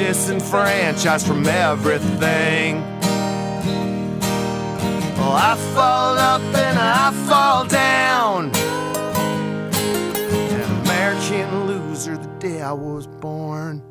[0.00, 2.80] Disenfranchised from everything.
[5.18, 8.50] Well, I fall up and I fall down.
[10.54, 13.82] An American loser the day I was born.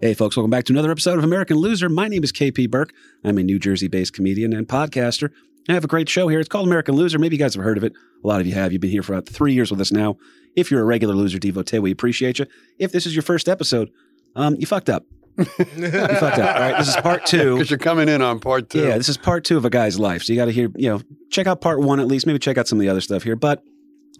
[0.00, 1.88] Hey, folks, welcome back to another episode of American Loser.
[1.88, 2.92] My name is KP Burke.
[3.24, 5.32] I'm a New Jersey based comedian and podcaster.
[5.68, 6.38] I have a great show here.
[6.38, 7.18] It's called American Loser.
[7.18, 7.92] Maybe you guys have heard of it.
[8.22, 8.72] A lot of you have.
[8.72, 10.16] You've been here for about three years with us now.
[10.54, 12.46] If you're a regular loser devotee, we appreciate you.
[12.78, 13.90] If this is your first episode,
[14.36, 15.04] um, you fucked up.
[15.38, 16.56] You fucked up.
[16.56, 17.54] All right, this is part two.
[17.54, 18.86] Because you're coming in on part two.
[18.86, 20.22] Yeah, this is part two of a guy's life.
[20.22, 22.26] So you got to hear, you know, check out part one at least.
[22.26, 23.36] Maybe check out some of the other stuff here.
[23.36, 23.62] But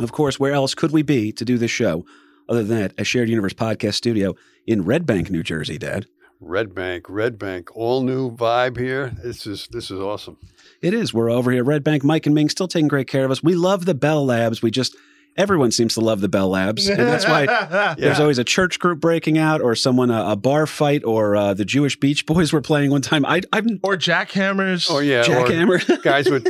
[0.00, 2.04] of course, where else could we be to do this show
[2.48, 4.34] other than at a shared universe podcast studio
[4.66, 6.06] in Red Bank, New Jersey, Dad?
[6.38, 9.10] Red Bank, Red Bank, all new vibe here.
[9.22, 10.36] This is this is awesome.
[10.82, 11.14] It is.
[11.14, 12.04] We're over here Red Bank.
[12.04, 13.42] Mike and Ming still taking great care of us.
[13.42, 14.60] We love the Bell Labs.
[14.60, 14.94] We just
[15.36, 17.46] everyone seems to love the Bell Labs, and that's why
[17.98, 21.54] there's always a church group breaking out, or someone a, a bar fight, or uh,
[21.54, 23.24] the Jewish Beach Boys were playing one time.
[23.26, 24.88] I, I'm or jackhammers.
[24.90, 26.02] Oh yeah, or jackhammer.
[26.04, 26.46] guys with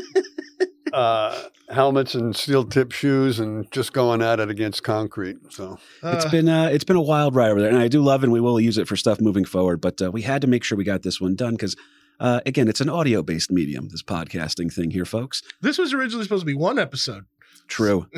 [0.92, 5.36] uh, helmets and steel tip shoes and just going at it against concrete.
[5.50, 8.22] So it's been uh, it's been a wild ride over there, and I do love
[8.22, 8.26] it.
[8.26, 10.64] and We will use it for stuff moving forward, but uh, we had to make
[10.64, 11.76] sure we got this one done because.
[12.18, 15.42] Uh, again, it's an audio based medium, this podcasting thing here, folks.
[15.60, 17.26] This was originally supposed to be one episode.
[17.68, 18.06] True.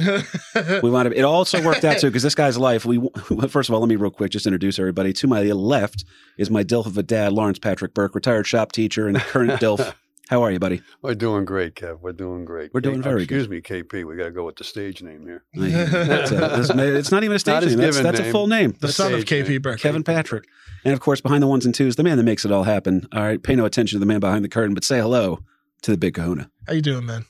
[0.82, 1.14] we wound up.
[1.14, 2.84] It also worked out too because this guy's life.
[2.84, 2.98] We
[3.48, 5.12] first of all, let me real quick just introduce everybody.
[5.14, 6.04] To my left
[6.36, 9.94] is my dilf of a dad, Lawrence Patrick Burke, retired shop teacher and current dilf.
[10.28, 10.82] How are you, buddy?
[11.00, 12.00] we're doing great, Kev.
[12.00, 12.74] We're doing great.
[12.74, 14.04] We're doing K- very Excuse me, KP.
[14.06, 15.42] We got to go with the stage name here.
[15.54, 16.30] That's
[16.70, 17.78] a- it's not even a stage Not name.
[17.78, 18.76] That's, given that's a full name.
[18.78, 19.62] the son of KP name.
[19.62, 19.80] Burke.
[19.80, 20.44] Kevin Patrick.
[20.84, 23.08] And of course, behind the ones and twos, the man that makes it all happen.
[23.12, 25.38] All right, pay no attention to the man behind the curtain, but say hello
[25.82, 26.50] to the big kahuna.
[26.66, 27.24] How you doing, man?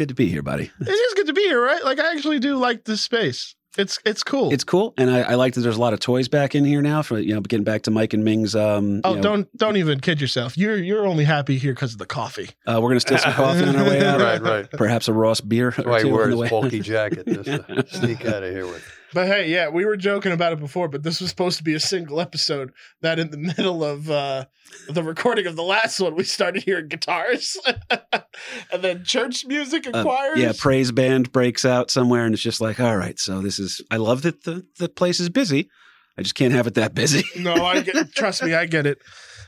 [0.00, 0.70] Good to be here, buddy.
[0.80, 1.84] It is good to be here, right?
[1.84, 3.54] Like I actually do like this space.
[3.76, 4.50] It's it's cool.
[4.50, 6.80] It's cool, and I, I like that there's a lot of toys back in here
[6.80, 7.02] now.
[7.02, 8.56] For you know, getting back to Mike and Ming's.
[8.56, 10.56] Um, oh, you know, don't don't even kid yourself.
[10.56, 12.48] You're you're only happy here because of the coffee.
[12.66, 14.22] Uh, we're gonna steal some coffee on our way out.
[14.22, 14.70] right, right.
[14.70, 17.26] Perhaps a Ross beer That's or why he two on wears the his bulky jacket
[17.26, 18.82] just to sneak out of here with.
[19.12, 21.74] But hey, yeah, we were joking about it before, but this was supposed to be
[21.74, 22.70] a single episode.
[23.02, 24.44] That in the middle of uh,
[24.88, 27.56] the recording of the last one, we started hearing guitars,
[28.72, 30.38] and then church music and Uh, choirs.
[30.38, 33.18] yeah, praise band breaks out somewhere, and it's just like, all right.
[33.18, 33.80] So this is.
[33.90, 35.68] I love that the the place is busy.
[36.16, 37.24] I just can't have it that busy.
[37.40, 38.12] no, I get.
[38.14, 38.98] Trust me, I get it.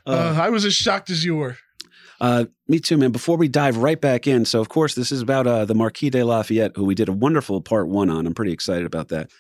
[0.05, 1.57] Uh, I was as shocked as you were.
[2.21, 3.11] Uh, me too, man.
[3.13, 6.11] Before we dive right back in, so of course this is about uh, the Marquis
[6.11, 8.27] de Lafayette, who we did a wonderful part one on.
[8.27, 9.31] I'm pretty excited about that.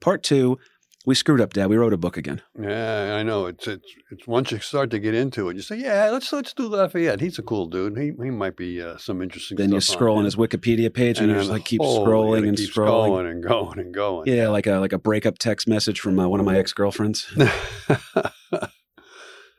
[0.00, 0.58] Part two,
[1.06, 1.68] we screwed up, Dad.
[1.68, 2.42] We wrote a book again.
[2.60, 3.46] Yeah, I know.
[3.46, 6.52] It's it's it's once you start to get into it, you say, "Yeah, let's let's
[6.52, 7.20] do Lafayette.
[7.20, 7.96] He's a cool dude.
[7.96, 11.18] He he might be uh, some interesting." Then you scroll on here." his Wikipedia page,
[11.18, 13.08] and, you just like keep scrolling and keep scrolling.
[13.08, 14.28] going and going and going.
[14.28, 17.32] Yeah, like a like a breakup text message from uh, one of my ex girlfriends.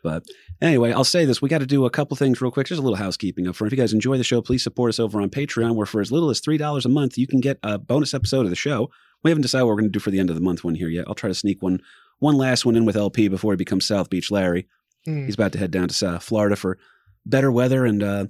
[0.04, 0.24] But
[0.62, 2.68] anyway, I'll say this: we got to do a couple things real quick.
[2.68, 3.72] Just a little housekeeping up front.
[3.72, 6.12] If you guys enjoy the show, please support us over on Patreon, where for as
[6.12, 8.90] little as three dollars a month, you can get a bonus episode of the show.
[9.24, 10.76] We haven't decided what we're going to do for the end of the month one
[10.76, 11.06] here yet.
[11.08, 11.82] I'll try to sneak one
[12.20, 14.68] one last one in with LP before he becomes South Beach Larry.
[15.06, 15.26] Hmm.
[15.26, 16.78] He's about to head down to South Florida for
[17.26, 18.26] better weather and uh,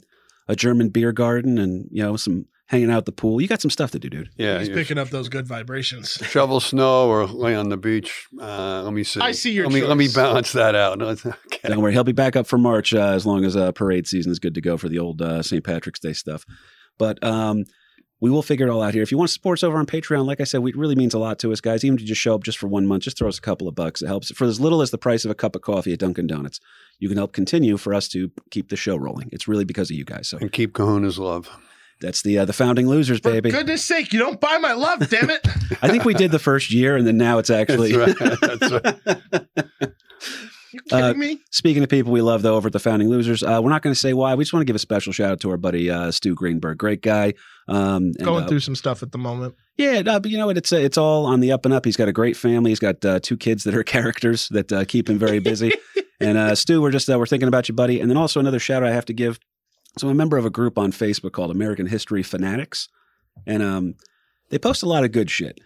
[0.48, 3.42] a German beer garden, and you know some hanging out at the pool.
[3.42, 4.30] You got some stuff to do, dude.
[4.38, 4.60] yeah.
[4.60, 6.12] He's picking up those good vibrations.
[6.24, 8.28] shovel snow or lay on the beach.
[8.40, 9.20] Uh, let me see.
[9.20, 10.98] I see your Let me let me balance that out.
[10.98, 11.34] No, okay.
[11.66, 14.32] Don't worry, he'll be back up for March uh, as long as uh, parade season
[14.32, 15.64] is good to go for the old uh, St.
[15.64, 16.46] Patrick's Day stuff.
[16.98, 17.66] But um,
[18.22, 19.04] we will figure it all out here.
[19.04, 21.14] If you want to support us over on Patreon, like I said, it really means
[21.14, 21.84] a lot to us, guys.
[21.84, 23.76] Even to just show up just for one month, just throw us a couple of
[23.76, 24.02] bucks.
[24.02, 26.28] It helps for as little as the price of a cup of coffee at Dunkin'
[26.28, 26.60] Donuts.
[27.00, 29.30] You can help continue for us to keep the show rolling.
[29.34, 30.30] It's really because of you guys.
[30.30, 31.50] So And keep Kahuna's love.
[32.00, 33.50] that's the uh, the founding losers, For baby.
[33.50, 35.42] goodness sake, you don't buy my love, damn it.
[35.82, 37.92] I think we did the first year, and then now it's actually.
[37.94, 38.60] That's right.
[38.60, 39.92] That's right.
[40.74, 41.40] You kidding Uh, me?
[41.52, 43.94] Speaking of people we love, though, over at the Founding Losers, uh, we're not going
[43.94, 44.36] to say why.
[44.36, 46.78] We just want to give a special shout out to our buddy uh, Stu Greenberg.
[46.78, 47.34] Great guy.
[47.68, 49.56] Um, and, Going uh, through some stuff at the moment.
[49.78, 50.58] Yeah, no, but you know what?
[50.58, 51.86] It's uh, it's all on the up and up.
[51.86, 52.72] He's got a great family.
[52.72, 55.74] He's got uh, two kids that are characters that uh, keep him very busy.
[56.20, 58.00] and uh, Stu, we're just uh, we're thinking about you, buddy.
[58.00, 59.40] And then also another shout out I have to give.
[59.98, 62.88] So I'm a member of a group on Facebook called American History Fanatics,
[63.46, 63.96] and um,
[64.50, 65.60] they post a lot of good shit.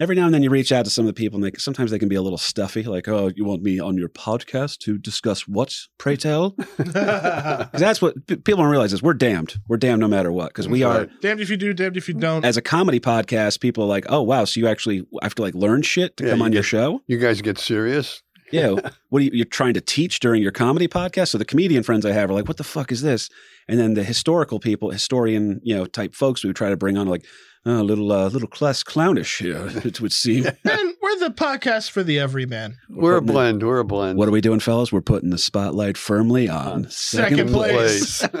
[0.00, 1.90] Every now and then you reach out to some of the people, and they sometimes
[1.90, 2.82] they can be a little stuffy.
[2.84, 5.74] Like, oh, you want me on your podcast to discuss what?
[5.98, 6.52] Pray tell.
[6.78, 9.56] 'Cause that's what p- people don't realize is we're damned.
[9.68, 10.98] We're damned no matter what because we are.
[11.00, 11.20] Right.
[11.20, 12.44] damned if you do, damned if you don't.
[12.44, 15.54] As a comedy podcast, people are like, oh wow, so you actually have to like
[15.54, 17.00] learn shit to Yeah, come you on your get- show.
[17.06, 18.22] You guys get serious?
[18.50, 18.76] Yeah.
[19.10, 21.28] what are you, you're trying to teach during your comedy podcast?
[21.28, 23.28] So the comedian friends I have are like, what the fuck is this?
[23.68, 27.06] And then the historical people, historian, you know, type folks we try to bring on
[27.08, 27.28] like, oh,
[27.64, 30.46] a little, uh, little less clownish here, it would seem.
[30.64, 32.76] and we're the podcast for the everyman.
[32.88, 33.62] We're a putting it- blend.
[33.62, 34.18] We're a blend.
[34.18, 34.92] what are we doing, fellas?
[34.92, 38.26] We're putting the spotlight firmly on Second place.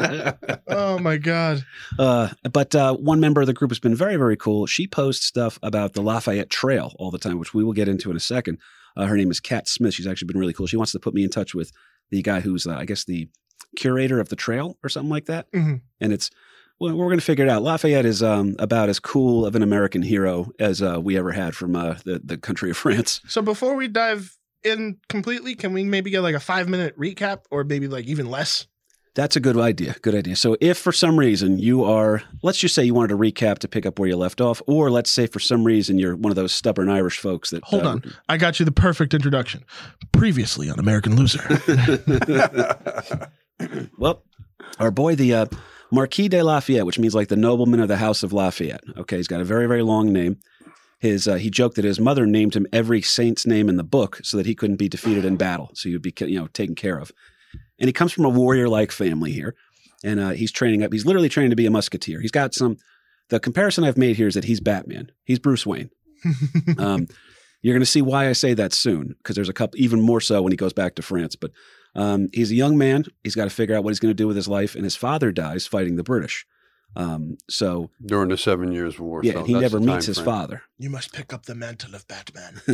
[0.70, 1.64] Oh my god.
[1.98, 4.66] Uh, but uh, one member of the group has been very, very cool.
[4.66, 8.10] She posts stuff about the Lafayette Trail all the time, which we will get into
[8.10, 8.58] in a second.
[8.96, 9.94] Uh, her name is Kat Smith.
[9.94, 10.66] She's actually been really cool.
[10.66, 11.72] She wants to put me in touch with
[12.10, 13.28] the guy who's, uh, I guess, the
[13.76, 15.50] curator of the trail or something like that.
[15.52, 15.82] Mhm.
[16.00, 16.30] And it's,
[16.80, 17.62] well, we're going to figure it out.
[17.62, 21.54] Lafayette is um, about as cool of an American hero as uh, we ever had
[21.54, 23.20] from uh, the, the country of France.
[23.28, 27.42] So before we dive in completely, can we maybe get like a five minute recap
[27.50, 28.66] or maybe like even less?
[29.14, 29.96] That's a good idea.
[30.00, 30.36] Good idea.
[30.36, 33.66] So, if for some reason you are, let's just say you wanted to recap to
[33.66, 36.36] pick up where you left off, or let's say for some reason you're one of
[36.36, 37.64] those stubborn Irish folks that.
[37.64, 38.14] Hold uh, on.
[38.28, 39.64] I got you the perfect introduction.
[40.12, 41.42] Previously on American Loser.
[43.98, 44.22] Well,
[44.78, 45.46] our boy, the uh,
[45.90, 48.82] Marquis de Lafayette, which means like the nobleman of the House of Lafayette.
[48.96, 50.38] Okay, he's got a very, very long name.
[50.98, 54.20] His uh, he joked that his mother named him every saint's name in the book
[54.24, 56.74] so that he couldn't be defeated in battle, so he would be you know taken
[56.74, 57.12] care of.
[57.78, 59.54] And he comes from a warrior-like family here,
[60.02, 60.92] and uh, he's training up.
[60.92, 62.20] He's literally training to be a musketeer.
[62.20, 62.76] He's got some.
[63.28, 65.12] The comparison I've made here is that he's Batman.
[65.24, 65.90] He's Bruce Wayne.
[66.78, 67.06] Um,
[67.62, 70.20] you're going to see why I say that soon because there's a couple, even more
[70.20, 71.36] so when he goes back to France.
[71.36, 71.50] But
[71.94, 73.04] um, he's a young man.
[73.24, 74.96] He's got to figure out what he's going to do with his life, and his
[74.96, 76.46] father dies fighting the British.
[76.96, 79.20] Um, so During the Seven Years War.
[79.22, 80.24] yeah, so he never meets time his frame.
[80.24, 80.62] father.
[80.78, 82.60] you must pick up the mantle of Batman.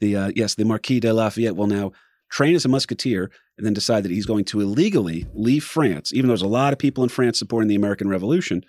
[0.00, 1.92] the uh, yes, the Marquis de Lafayette will now
[2.30, 6.28] train as a musketeer and then decide that he's going to illegally leave France, even
[6.28, 8.62] though there's a lot of people in France supporting the American Revolution.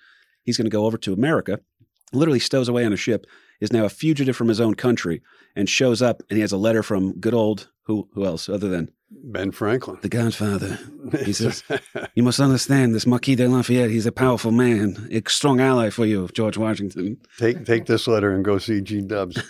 [0.43, 1.59] He's going to go over to America,
[2.11, 3.27] literally stows away on a ship,
[3.61, 5.21] is now a fugitive from his own country,
[5.55, 8.67] and shows up and he has a letter from good old who who else other
[8.67, 9.97] than Ben Franklin.
[10.01, 10.79] the Godfather.
[11.25, 11.63] He says,
[12.15, 13.89] You must understand this Marquis de Lafayette.
[13.89, 17.17] He's a powerful man, a strong ally for you, George Washington.
[17.37, 19.37] take take this letter and go see G Dubs.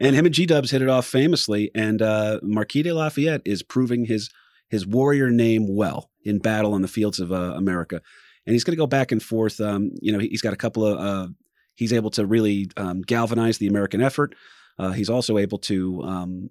[0.00, 1.70] and him and G Dubs hit it off famously.
[1.74, 4.30] And uh, Marquis de Lafayette is proving his
[4.68, 8.00] his warrior name well in battle on the fields of uh, America.
[8.46, 9.60] And he's going to go back and forth.
[9.60, 10.98] Um, you know, he- he's got a couple of.
[10.98, 11.28] Uh,
[11.74, 14.34] he's able to really um, galvanize the American effort.
[14.78, 16.50] Uh, he's also able to um,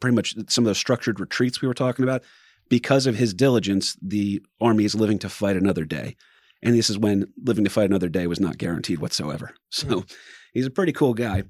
[0.00, 2.22] pretty much some of those structured retreats we were talking about.
[2.68, 6.16] Because of his diligence, the army is living to fight another day.
[6.62, 9.54] And this is when living to fight another day was not guaranteed whatsoever.
[9.70, 10.04] So
[10.52, 11.44] he's a pretty cool guy.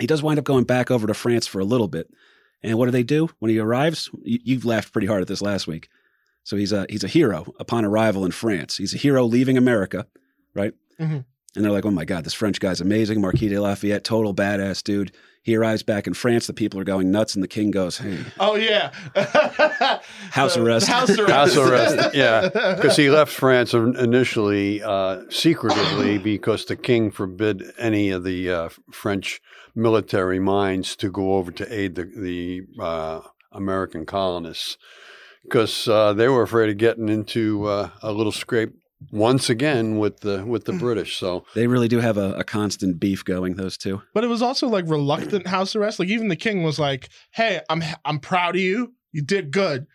[0.00, 2.08] He does wind up going back over to France for a little bit.
[2.62, 4.08] And what do they do when he arrives?
[4.22, 5.88] You, have laughed pretty hard at this last week.
[6.44, 8.76] So he's a he's a hero upon arrival in France.
[8.76, 10.06] He's a hero leaving America,
[10.54, 10.72] right?
[11.00, 11.24] Mhm.
[11.56, 14.82] And they're like, "Oh my God, this French guy's amazing, Marquis de Lafayette, total badass
[14.82, 15.12] dude."
[15.42, 16.46] He arrives back in France.
[16.46, 18.92] The people are going nuts, and the king goes, "Hey, oh yeah.
[20.30, 20.88] House Uh, arrest.
[20.88, 21.30] House arrest.
[21.30, 22.48] House arrest, yeah.
[22.48, 28.68] Because he left France initially uh, secretively because the king forbid any of the uh,
[28.90, 29.40] French
[29.74, 33.20] military minds to go over to aid the, the uh,
[33.52, 34.78] American colonists
[35.42, 38.72] because uh, they were afraid of getting into uh, a little scrape
[39.10, 41.16] once again with the with the British.
[41.16, 44.02] So they really do have a, a constant beef going." Those two.
[44.12, 45.98] But it was also like reluctant house arrest.
[45.98, 48.94] Like even the king was like, "Hey, I'm I'm proud of you.
[49.12, 49.86] You did good,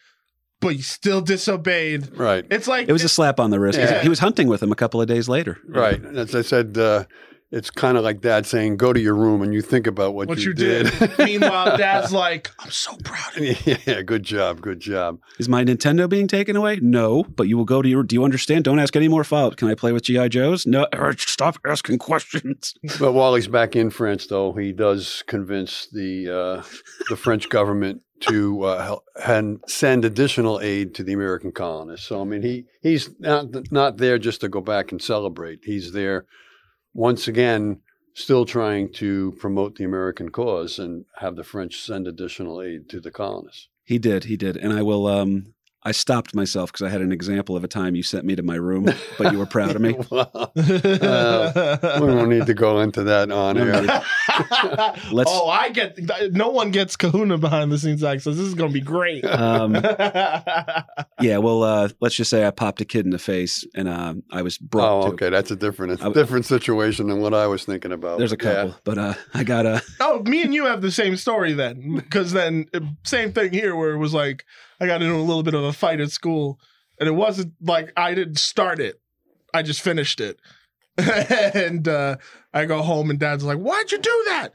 [0.61, 3.79] but you still disobeyed." right, It's like It was a slap on the wrist.
[3.79, 4.01] Yeah.
[4.01, 5.57] He was hunting with him a couple of days later.
[5.67, 6.03] right.
[6.03, 6.77] As I said.
[6.77, 7.05] Uh,
[7.51, 10.27] it's kind of like dad saying, "Go to your room and you think about what,
[10.27, 10.91] what you, you did.
[11.19, 15.19] Meanwhile, dad's like, "I'm so proud of you." yeah, good job, good job.
[15.39, 16.79] Is my Nintendo being taken away?
[16.81, 18.03] No, but you will go to your.
[18.03, 18.65] Do you understand?
[18.65, 19.57] Don't ask any more follow-up.
[19.57, 20.67] Can I play with GI Joes?
[20.67, 20.87] No.
[21.17, 22.75] Stop asking questions.
[22.99, 26.63] But while he's back in France, though, he does convince the uh,
[27.09, 32.07] the French government to uh, help and send additional aid to the American colonists.
[32.07, 35.61] So I mean, he he's not not there just to go back and celebrate.
[35.63, 36.25] He's there
[36.99, 37.79] once again,
[38.13, 42.99] still trying to promote the American cause and have the French send additional aid to
[42.99, 43.69] the colonists.
[43.85, 44.25] He did.
[44.25, 44.57] He did.
[44.57, 45.07] And I will.
[45.07, 48.35] Um, I stopped myself because I had an example of a time you sent me
[48.35, 49.95] to my room, but you were proud of me.
[50.11, 53.81] Well, uh, we don't need to go into that on air.
[55.11, 55.97] Let's- oh, I get.
[56.33, 58.35] No one gets Kahuna behind the scenes access.
[58.35, 59.23] This is going to be great.
[59.23, 59.73] Um,
[61.21, 64.15] yeah, well, uh, let's just say I popped a kid in the face, and uh,
[64.31, 64.91] I was brought.
[65.03, 65.29] Oh, to, okay.
[65.29, 68.17] That's a different, I- different situation than what I was thinking about.
[68.19, 68.53] There's a Yeah.
[68.53, 69.81] couple, but uh, I got a.
[69.99, 73.75] oh, me and you have the same story then, because then uh, same thing here,
[73.75, 74.43] where it was like
[74.79, 76.59] I got into a little bit of a fight at school,
[76.99, 78.99] and it wasn't like I didn't start it,
[79.53, 80.39] I just finished it,
[80.97, 82.17] and uh,
[82.53, 84.53] I go home and Dad's like, "Why'd you do that?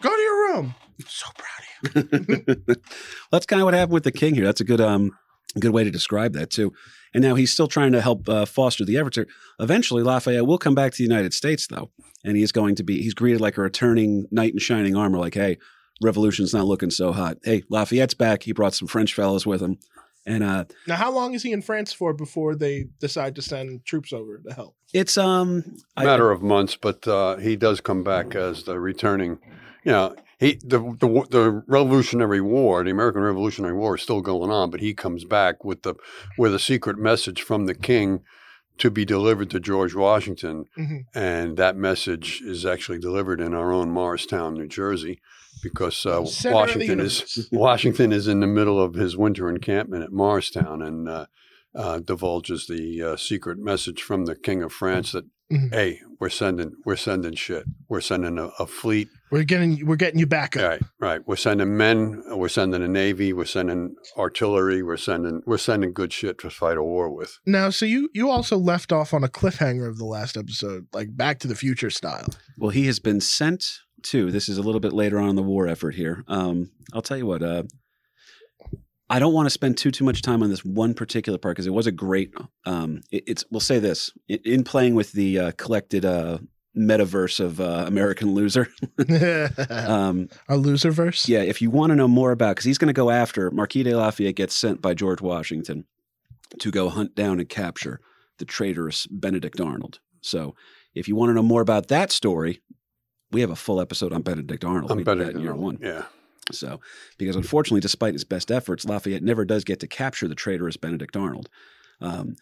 [0.00, 2.76] Go to your room." I'm so proud of you.
[3.32, 4.44] That's kind of what happened with the king here.
[4.44, 5.12] That's a good um
[5.58, 6.72] good way to describe that too.
[7.14, 9.16] And now he's still trying to help uh, foster the efforts.
[9.16, 9.26] here.
[9.60, 11.90] Eventually, Lafayette will come back to the United States, though,
[12.24, 15.18] and he's going to be he's greeted like a returning knight in shining armor.
[15.18, 15.58] Like, hey,
[16.02, 17.38] revolution's not looking so hot.
[17.44, 18.42] Hey, Lafayette's back.
[18.42, 19.78] He brought some French fellows with him,
[20.26, 23.84] and uh, Now, how long is he in France for before they decide to send
[23.84, 24.74] troops over to help?
[24.92, 25.64] it's um
[25.96, 29.38] I- matter of months, but uh, he does come back as the returning.
[29.84, 34.50] You know, he the, the the Revolutionary War, the American Revolutionary War, is still going
[34.50, 35.94] on, but he comes back with the
[36.38, 38.20] with a secret message from the king
[38.78, 41.00] to be delivered to George Washington, Mhm.
[41.14, 45.20] and that message is actually delivered in our own Morristown, New Jersey,
[45.62, 47.48] because uh, Center of the Washington is.
[47.52, 51.26] Washington is in the middle of his winter encampment at Morristown and uh,
[51.74, 55.70] uh, divulges the uh, secret message from the King of France that, Mhm.
[55.74, 57.64] hey, we're sending we're sending shit.
[57.86, 59.08] We're sending a, a fleet.
[59.30, 60.62] We're getting we're getting you back up.
[60.62, 61.20] Right, right.
[61.26, 62.22] We're sending men.
[62.30, 63.34] We're sending a navy.
[63.34, 64.82] We're sending artillery.
[64.82, 67.38] We're sending we're sending good shit to fight a war with.
[67.44, 71.14] Now, so you you also left off on a cliffhanger of the last episode, like
[71.18, 72.28] Back to the Future style.
[72.56, 73.66] well, he has been sent
[74.04, 74.30] to.
[74.30, 76.24] This is a little bit later on in the war effort here.
[76.28, 77.42] Um, I'll tell you what.
[77.42, 77.64] Uh,
[79.10, 81.66] I don't want to spend too too much time on this one particular part because
[81.66, 82.32] it was a great.
[82.64, 86.38] Um, it, it's we'll say this in, in playing with the uh, collected uh,
[86.76, 88.68] metaverse of uh, American Loser.
[89.68, 91.28] Um, Our loser verse.
[91.28, 93.82] yeah, if you want to know more about, because he's going to go after Marquis
[93.82, 95.84] de Lafayette gets sent by George Washington
[96.60, 98.00] to go hunt down and capture
[98.38, 100.00] the traitorous Benedict Arnold.
[100.22, 100.54] So,
[100.94, 102.62] if you want to know more about that story,
[103.32, 104.90] we have a full episode on Benedict Arnold.
[104.90, 105.78] I'm We did in year one.
[105.80, 106.04] Yeah,
[106.50, 106.80] So,
[107.18, 111.16] because unfortunately, despite his best efforts, Lafayette never does get to capture the traitorous Benedict
[111.16, 111.48] Arnold.
[112.00, 112.36] Um,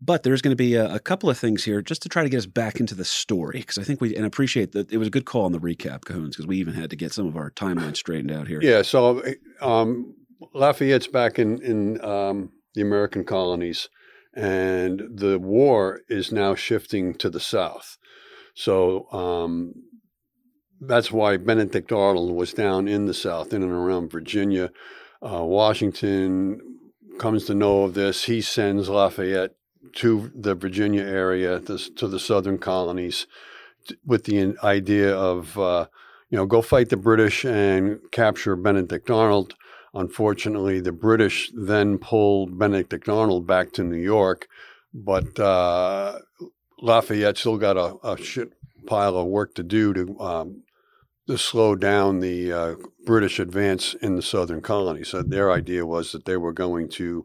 [0.00, 2.28] but there's going to be a, a couple of things here just to try to
[2.28, 5.08] get us back into the story because I think we and appreciate that it was
[5.08, 7.36] a good call on the recap, Cahoons, because we even had to get some of
[7.36, 8.60] our timeline straightened out here.
[8.62, 8.82] yeah.
[8.82, 9.22] So
[9.60, 10.14] um,
[10.54, 13.88] Lafayette's back in in um, the American colonies,
[14.34, 17.96] and the war is now shifting to the south.
[18.54, 19.74] So um,
[20.80, 24.70] that's why Benedict Arnold was down in the South, in and around Virginia.
[25.22, 26.60] Uh, Washington
[27.18, 28.24] comes to know of this.
[28.24, 29.54] He sends Lafayette
[29.94, 33.26] to the Virginia area, this, to the southern colonies,
[33.88, 35.86] t- with the idea of, uh,
[36.28, 39.54] you know, go fight the British and capture Benedict Arnold.
[39.94, 44.46] Unfortunately, the British then pulled Benedict Arnold back to New York,
[44.92, 46.18] but uh,
[46.82, 48.52] Lafayette still got a, a shit
[48.86, 50.62] pile of work to do to um,
[51.26, 55.08] to slow down the uh, British advance in the southern colonies.
[55.08, 57.24] So their idea was that they were going to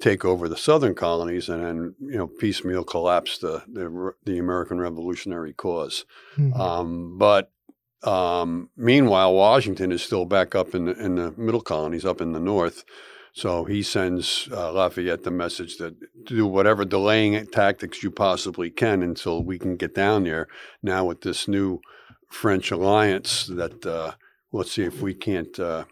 [0.00, 4.78] take over the southern colonies and then you know piecemeal collapse the the, the American
[4.80, 6.04] Revolutionary cause.
[6.36, 6.58] Mhm.
[6.58, 7.52] Um, but
[8.02, 12.32] um, meanwhile, Washington is still back up in the, in the middle colonies, up in
[12.32, 12.84] the north.
[13.32, 19.02] So he sends uh, Lafayette the message that do whatever delaying tactics you possibly can
[19.02, 20.48] until we can get down there.
[20.82, 21.80] Now with this new
[22.30, 24.12] French alliance, that uh,
[24.52, 25.84] let's see if we can't uh,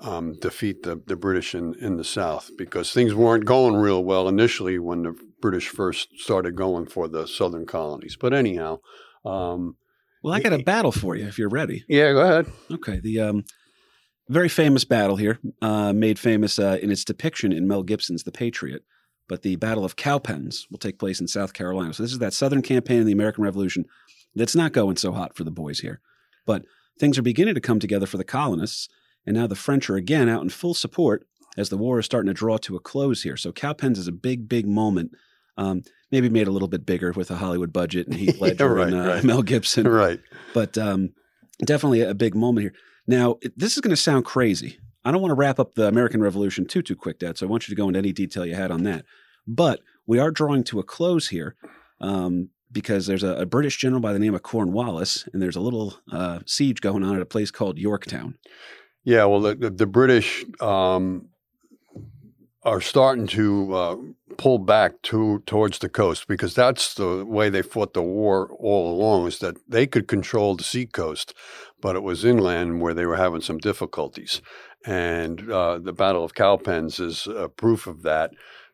[0.00, 4.28] um, defeat the, the British in, in the south because things weren't going real well
[4.28, 8.16] initially when the British first started going for the southern colonies.
[8.20, 8.78] But anyhow,
[9.24, 9.76] um,
[10.22, 11.84] Well, I got a battle for you if you're ready.
[11.88, 12.46] yeah, go ahead.
[12.70, 13.00] Okay.
[13.00, 13.44] The um,
[14.28, 18.32] very famous battle here, uh, made famous uh, in its depiction in Mel Gibson's The
[18.32, 18.82] Patriot.
[19.28, 21.94] But the Battle of Cowpens will take place in South Carolina.
[21.94, 23.84] So this is that Southern campaign in the American Revolution
[24.34, 26.00] that's not going so hot for the boys here.
[26.46, 26.64] But
[26.98, 28.88] things are beginning to come together for the colonists,
[29.26, 32.28] and now the French are again out in full support as the war is starting
[32.28, 33.36] to draw to a close here.
[33.36, 35.12] So Cowpens is a big, big moment.
[35.58, 38.86] Um, maybe made a little bit bigger with a Hollywood budget and Heath Ledger right,
[38.86, 39.24] and uh, right.
[39.24, 40.18] Mel Gibson Right.
[40.54, 41.10] but um,
[41.64, 42.74] definitely a big moment here.
[43.06, 44.78] Now, this is going to sound crazy.
[45.04, 47.36] I don't want to wrap up the American Revolution too too quick, Dad.
[47.36, 49.04] So I want you to go into any detail you had on that.
[49.46, 51.56] But we are drawing to a close here
[52.00, 55.60] um, because there's a, a British general by the name of Cornwallis, and there's a
[55.60, 58.38] little uh, siege going on at a place called Yorktown.
[59.04, 61.28] Yeah, well, the, the, British um,
[62.62, 63.96] are starting to uh,
[64.36, 68.94] pull back to towards the coast because that's the way they fought the war all
[68.94, 71.34] along is that they could control the sea coast,
[71.80, 74.40] but it was inland where they were having some difficulties.
[74.86, 78.30] And uh, the Battle of Cowpens is proof of that.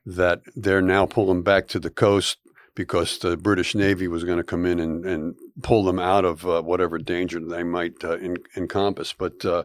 [0.06, 2.38] That they're now pulling back to the coast
[2.78, 6.47] because the British Navy was going to come in and, and pull them out of
[6.47, 9.12] uh, whatever danger they might uh, in, encompass.
[9.12, 9.64] But uh,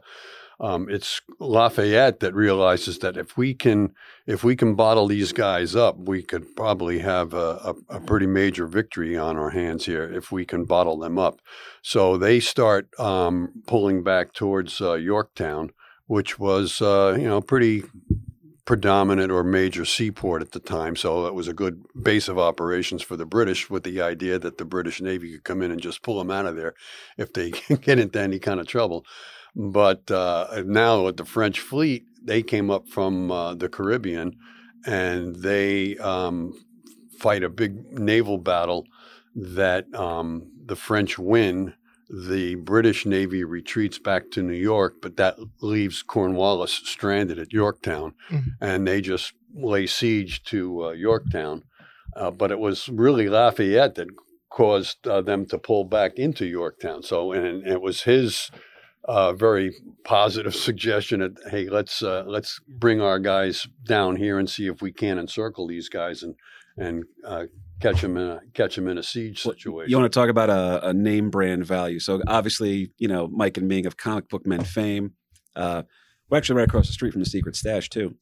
[0.60, 3.93] um, it's Lafayette that realizes that if we can
[4.25, 8.25] if we can bottle these guys up, we could probably have a, a, a pretty
[8.25, 11.39] major victory on our hands here if we can bottle them up.
[11.84, 15.70] So they start um, pulling back towards uh, Yorktown,
[16.08, 17.84] which was uh, you know pretty
[18.65, 20.96] predominant or major seaport at the time.
[20.96, 24.58] So it was a good base of operations for the British with the idea that
[24.58, 26.74] the British Navy could come in and just pull them out of there
[27.17, 27.51] if they
[27.82, 29.05] get into any kind of trouble.
[29.55, 34.38] But uh, now with the French fleet, they came up from uh, the Caribbean
[34.86, 36.53] and they um,
[37.20, 38.86] fight a big naval battle
[39.36, 41.74] that um, the French win.
[42.10, 48.13] The British Navy retreats back to New York, but that leaves Cornwallis stranded at Yorktown,
[48.29, 48.43] Mhm.
[48.62, 51.63] and they just lay siege to uh, Yorktown.
[52.15, 54.07] Uh, but it was really Lafayette that
[54.50, 57.01] caused uh, them to pull back into Yorktown.
[57.01, 58.51] So, and it was his
[59.05, 64.50] uh, very positive suggestion that hey, let's uh, let's bring our guys down here and
[64.50, 66.36] see if we can encircle these guys and
[66.77, 67.45] and uh,
[67.82, 69.89] catch them in a catch them in a siege situation.
[69.89, 72.00] You want to talk about a, a name brand value.
[72.00, 75.13] So obviously, you know, Mike and Ming of comic book men fame.
[75.56, 75.84] Uh,
[76.30, 78.15] we're actually right across the street from the Secret Stash too.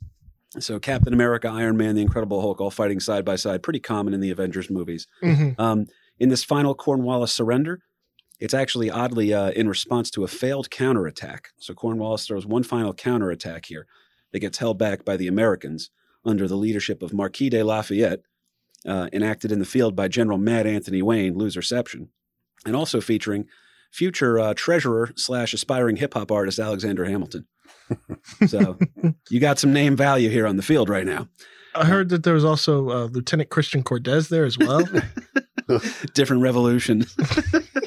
[0.60, 4.14] So Captain America, Iron Man, the Incredible Hulk, all fighting side by side, pretty common
[4.14, 5.08] in the Avengers movies.
[5.24, 5.58] Mhm.
[5.58, 5.88] Um,
[6.20, 7.80] in this final Cornwallis surrender,
[8.40, 11.50] it's actually oddly uh, in response to a failed counterattack.
[11.58, 13.86] So Cornwallis throws one final counterattack here
[14.34, 15.90] that gets held back by the Americans
[16.26, 18.22] under the leadership of Marquis de Lafayette,
[18.88, 22.10] uh, enacted in the field by General Mad Anthony Wayne, lose reception,
[22.66, 23.46] and also featuring
[23.92, 27.46] future uh, treasurer slash aspiring hip hop artist Alexander Hamilton.
[28.48, 28.78] so
[29.30, 31.28] you got some name value here on the field right now.
[31.74, 34.84] I heard that there was also uh, Lieutenant Christian Cortez there as well.
[36.14, 37.06] different revolution.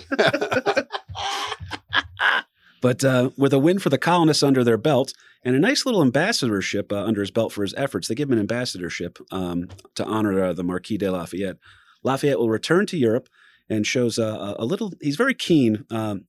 [2.84, 6.02] but uh, with a win for the colonists under their belt and a nice little
[6.02, 10.04] ambassadorship uh, under his belt for his efforts, they give him an ambassadorship um, to
[10.04, 11.56] honor uh, the Marquis de Lafayette.
[12.02, 13.30] Lafayette will return to Europe
[13.70, 14.92] and shows uh, a, a little.
[15.00, 15.86] He's very keen.
[15.88, 16.26] Um,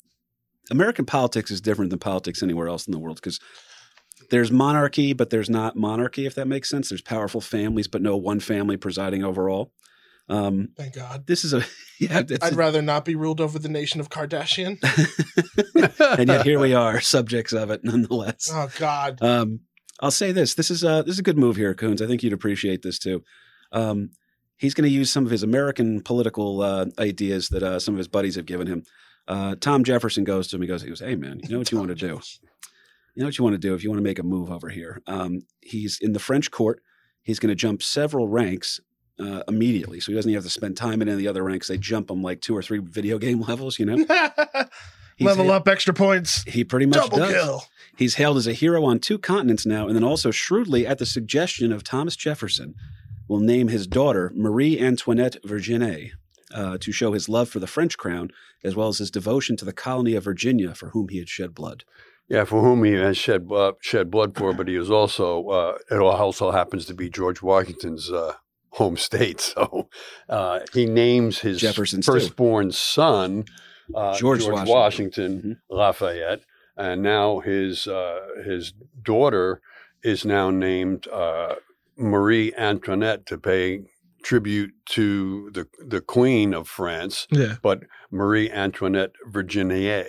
[0.72, 3.42] American politics is different than politics anywhere else in the world because
[4.30, 6.26] there's monarchy, but there's not monarchy.
[6.26, 9.74] If that makes sense, there's powerful families, but no one family presiding over all.
[10.28, 11.28] Um, Thank God.
[11.28, 11.64] this is a
[12.00, 12.24] yeah.
[12.42, 14.80] I'd rather not be ruled over the nation of Kardashian.
[16.20, 18.50] and yet here we are, subjects of it nonetheless.
[18.52, 19.22] Oh God.
[19.22, 19.62] Um,
[20.00, 22.02] I'll say this: this is a this is a good move here, Coons.
[22.02, 23.24] I think you'd appreciate this too.
[23.72, 24.10] Um,
[24.58, 27.98] he's going to use some of his American political uh, ideas that uh, some of
[27.98, 28.84] his buddies have given him.
[29.28, 30.62] Uh, Tom Jefferson goes to him.
[30.62, 32.20] He goes, he goes, "Hey man, you know what you want to do?
[33.16, 34.70] You know what you want to do if you want to make a move over
[34.70, 36.82] here." Um, he's in the French court.
[37.22, 38.82] He's going to jump several ranks
[39.20, 41.44] uh, immediately, so he doesn't even have to spend time in any of the other
[41.44, 41.68] ranks.
[41.68, 43.80] They jump him like two or three video game levels.
[43.80, 44.06] You know,
[45.20, 46.44] Level ha- up extra points.
[46.44, 47.32] He pretty much Double does.
[47.32, 47.64] kill.
[47.98, 51.06] He's hailed as a hero on two continents now, and then also shrewdly, at the
[51.06, 52.76] suggestion of Thomas Jefferson,
[53.30, 56.12] will name his daughter Marie Antoinette Virginie
[56.54, 58.30] uh, to show his love for the French crown,
[58.64, 61.56] as well as his devotion to the colony of Virginia for whom he had shed
[61.56, 61.86] blood.
[62.28, 65.78] Yeah, for whom he has shed uh, shed blood for, but he is also uh,
[65.90, 68.34] it also happens to be George Washington's uh,
[68.76, 69.42] home state.
[69.56, 69.90] So
[70.30, 72.12] uh, he names his Jefferson's too.
[72.14, 73.46] firstborn son
[73.94, 74.74] uh, George George, Washington.
[74.76, 75.78] Washington, Mhm.
[75.78, 76.42] Lafayette,
[76.78, 79.62] and now his uh, his daughter
[80.04, 81.56] is now named uh,
[81.98, 83.82] Marie Antoinette to pay
[84.24, 87.56] tribute to the the Queen of France Yeah.
[87.62, 90.04] but Marie Antoinette Virginie,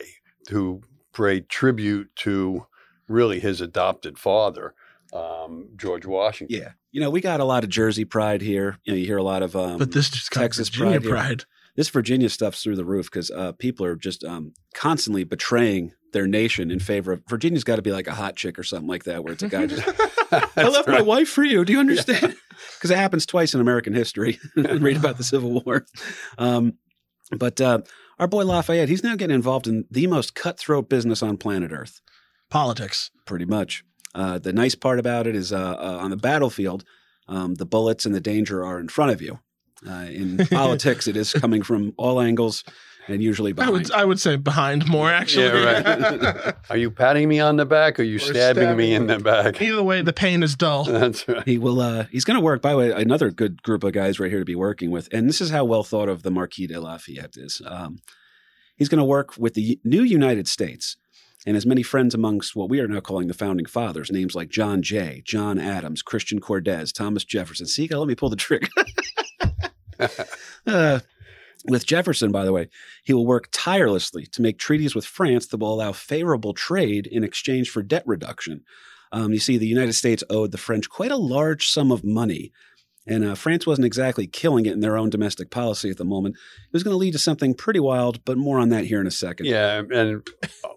[0.50, 0.80] who
[1.14, 2.66] paid tribute to
[3.08, 4.74] really his adopted father,
[5.12, 6.56] um, George Washington.
[6.58, 8.78] Yeah, you know we got a lot of Jersey pride here.
[8.84, 11.44] You know, you hear a lot of um, But this just Texas Virginia pride pride.
[11.76, 16.26] this Virginia stuff's through the roof because uh, people are just um, constantly betraying their
[16.26, 19.04] nation in favor of Virginia's got to be like a hot chick or something like
[19.04, 19.86] that, where it's a guy just
[20.56, 21.66] I left my wife for you.
[21.66, 22.34] Do you understand?
[22.78, 24.38] Because it happens twice in American history.
[24.56, 25.84] Read about the Civil War.
[26.38, 26.78] Um,
[27.30, 27.80] but uh,
[28.18, 32.00] our boy Lafayette, he's now getting involved in the most cutthroat business on planet Earth,
[32.48, 33.10] Politics.
[33.26, 33.84] pretty much.
[34.16, 36.84] Uh, the nice part about it is uh, uh, on the battlefield,
[37.28, 39.38] um, the bullets and the danger are in front of you.
[39.86, 42.64] Uh, in politics, it is coming from all angles
[43.08, 43.72] and usually I behind.
[43.72, 45.46] would I would say behind more actually.
[45.46, 46.54] Yeah, right.
[46.70, 49.60] Are you patting me on the back or are you stabbing, me in the back?
[49.60, 50.84] Either way, the pain is dull.
[50.86, 51.46] That's right.
[51.46, 51.80] He will.
[51.80, 52.62] Uh, he's going to work.
[52.62, 55.28] By the way, another good group of guys right here to be working with, and
[55.28, 57.62] this is how well thought of the Marquis de Lafayette is.
[57.64, 58.00] Um,
[58.76, 60.96] he's going to work with the new United States,
[61.46, 64.10] and has many friends amongst what we are now calling the founding fathers.
[64.10, 67.66] Names like John Jay, John Adams, Christian Cordes, Thomas Jefferson.
[67.66, 68.68] See, let me pull the trigger.
[70.66, 71.00] uh,
[71.68, 72.68] with Jefferson, by the way,
[73.04, 77.22] he will work tirelessly to make treaties with France that will allow favorable trade in
[77.22, 78.62] exchange for debt reduction.
[79.12, 82.52] Um, you see, the United States owed the French quite a large sum of money,
[83.06, 86.34] and uh, France wasn't exactly killing it in their own domestic policy at the moment.
[86.34, 89.06] It was going to lead to something pretty wild, but more on that here in
[89.06, 89.46] a second.
[89.46, 90.26] Yeah, and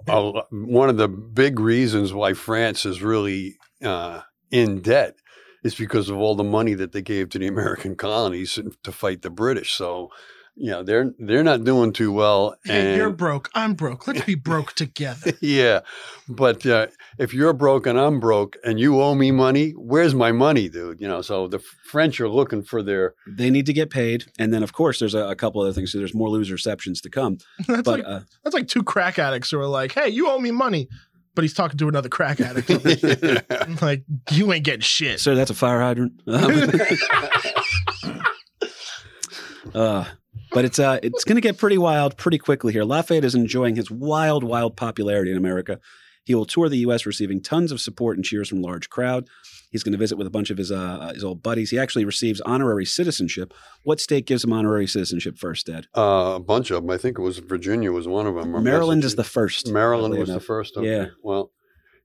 [0.05, 5.15] one of the big reasons why France is really uh, in debt
[5.63, 9.21] is because of all the money that they gave to the American colonies to fight
[9.23, 9.73] the British.
[9.73, 10.09] So,
[10.59, 12.55] you know, they're they're not doing too well.
[12.65, 13.49] Hey, and you're broke.
[13.55, 14.07] I'm broke.
[14.07, 15.31] Let's be broke together.
[15.41, 15.79] yeah,
[16.27, 20.33] but uh, if you're broke and I'm broke and you owe me money, where's my
[20.33, 20.99] money, dude?
[20.99, 24.53] You know, so the French are looking for their They need to get paid, and
[24.53, 25.93] then of course there's a, a couple other things.
[25.93, 27.37] So there's more loser receptions to come.
[27.67, 30.39] That's But like uh, that's like two crack addicts who are like, "Hey, you owe
[30.39, 30.89] me money,"
[31.35, 32.69] but he's talking to another crack addict.
[33.81, 35.21] like, you ain't getting shit.
[35.21, 36.21] so that's a fire hydrant.
[36.27, 36.71] Um,
[39.73, 40.05] uh,
[40.51, 42.83] but it's uh, it's going to get pretty wild pretty quickly here.
[42.83, 45.79] Lafayette is enjoying his wild, wild popularity in America.
[46.25, 49.27] He will tour the U.S., receiving tons of support and cheers from large crowd.
[49.71, 51.69] He's going to visit with a bunch of his uh, his old buddies.
[51.71, 53.53] He actually receives honorary citizenship.
[53.83, 55.87] What state gives him honorary citizenship first, Dad?
[55.95, 56.91] uh, a bunch of them.
[56.91, 58.55] I think it was Virginia was one of them.
[58.55, 59.71] or Maryland is the first.
[59.71, 60.75] Maryland was the first.
[60.77, 60.87] Okay.
[60.87, 61.05] Yeah.
[61.23, 61.51] Well,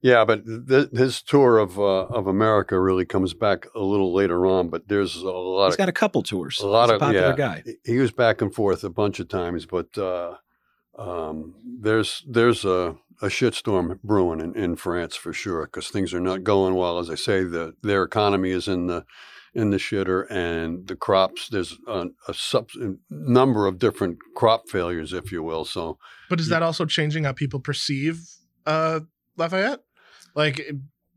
[0.05, 4.47] yeah, but th- his tour of uh, of America really comes back a little later
[4.47, 4.69] on.
[4.69, 6.61] But there's a lot He's of got a couple tours.
[6.61, 7.35] a lot He's a of popular yeah.
[7.35, 7.65] guy.
[7.87, 10.35] He was back and forth a bunch of times, but uh,
[10.99, 16.21] um, there's there's a, a shitstorm brewing in, in France for sure because things are
[16.21, 16.99] not going well.
[16.99, 19.07] As I say, the their economy is in the
[19.55, 22.69] in the shitter, and the crops there's a, a sub,
[23.09, 25.65] number of different crop failures, if you will.
[25.65, 25.97] So
[26.29, 28.21] But is that also changing how people perceive
[28.67, 29.01] uh,
[29.39, 29.81] Lafayette?
[30.35, 30.61] Like,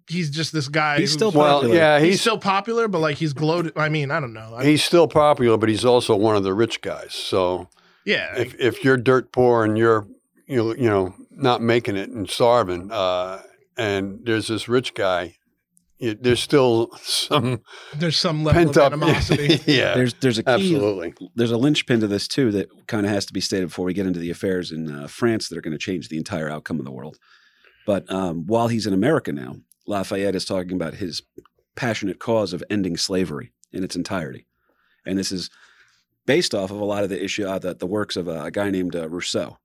[0.10, 0.99] he's just this guy.
[0.99, 1.75] He's who's- still well, popular.
[1.75, 3.73] yeah, He's, he's still popular, but like he's gloated.
[3.77, 4.56] I mean, I don't know.
[4.56, 7.13] I, he's still popular, but he's also one of the rich guys.
[7.13, 7.67] So
[8.06, 10.08] yeah, if if you're dirt poor and you're
[10.47, 13.41] you know, you know not making it and starving, uh,
[13.77, 15.36] and there's this rich guy,
[15.99, 17.62] it, there's still some
[17.95, 18.93] there's some level pent of up.
[18.93, 19.60] animosity.
[19.71, 21.13] yeah, There's there's a key absolutely.
[21.36, 23.93] there's a linchpin to this too that kind of has to be stated before we
[23.93, 26.80] get into the affairs in uh, France that are going to change the entire outcome
[26.80, 27.17] of the world.
[27.88, 29.56] But um, while he's in America now,
[29.88, 31.21] Lafayette is talking about his
[31.76, 34.45] passionate cause of ending slavery in its entirety,
[35.06, 35.50] and this is
[36.26, 38.52] based off of a lot of the issue, uh, the, the works of a, a
[38.52, 39.58] guy named uh, Rousseau.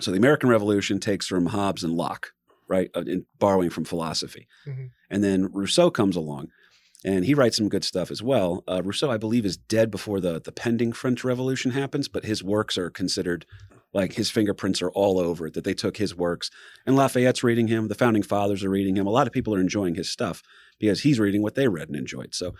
[0.00, 2.32] So the American Revolution takes from Hobbes and Locke,
[2.66, 4.90] right, uh, in borrowing from philosophy, Mhm.
[5.08, 6.48] and then Rousseau comes along
[7.04, 8.64] and he writes some good stuff as well.
[8.66, 12.42] Uh, Rousseau, I believe, is dead before the the pending French Revolution happens, but his
[12.42, 13.46] works are considered
[13.94, 15.54] like his fingerprints are all over it.
[15.54, 16.50] That they took his works,
[16.84, 17.88] and Lafayette's reading him.
[17.88, 19.06] The founding fathers are reading him.
[19.06, 20.42] A lot of people are enjoying his stuff
[20.78, 22.34] because he's reading what they read and enjoyed.
[22.34, 22.54] So,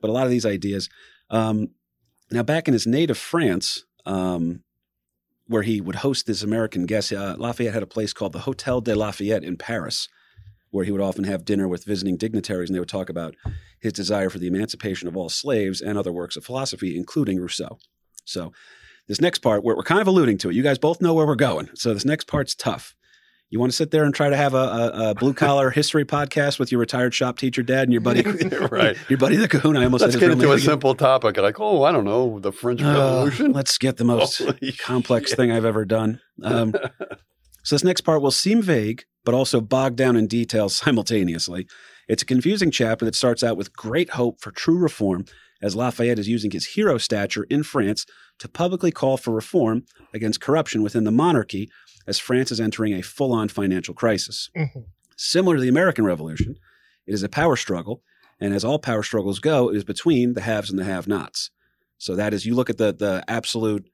[0.00, 0.88] but a lot of these ideas.
[1.30, 1.70] Um,
[2.30, 4.62] now, back in his native France, um,
[5.46, 8.80] where he would host his American guests, uh, Lafayette had a place called the Hotel
[8.80, 10.08] de Lafayette in Paris,
[10.70, 13.34] where he would often have dinner with visiting dignitaries, and they would talk about
[13.78, 17.78] his desire for the emancipation of all slaves and other works of philosophy, including Rousseau.
[18.24, 18.52] So,
[19.08, 20.54] this next part, we're, we're kind of alluding to it.
[20.54, 21.68] You guys both know where we're going.
[21.74, 22.94] So, this next part's tough.
[23.50, 26.04] You want to sit there and try to have a, a, a blue collar history
[26.04, 28.96] podcast with your retired shop teacher dad and your buddy, right.
[29.08, 29.76] your buddy the Coon.
[29.76, 30.64] I almost Let's said get into a again.
[30.64, 33.52] simple topic like, oh, I don't know, the French Uh, Revolution.
[33.52, 35.36] let's get the most Holy complex shit.
[35.36, 36.20] thing I've ever done.
[36.42, 36.74] Um,
[37.62, 41.66] so this next part will seem vague, but also bogged down in details simultaneously.
[42.08, 45.26] It's a confusing chapter that starts out with great hope for true reform,
[45.64, 48.04] as Lafayette is using his hero stature in France
[48.38, 51.70] to publicly call for reform against corruption within the monarchy,
[52.06, 54.50] as France is entering a full-on financial crisis.
[54.54, 54.84] Mhm.
[55.16, 56.56] Similar to the American Revolution,
[57.06, 58.02] it is a power struggle,
[58.38, 61.50] and as all power struggles go, it is between the haves and the have-nots.
[61.96, 63.88] So that is, you look at the the absolute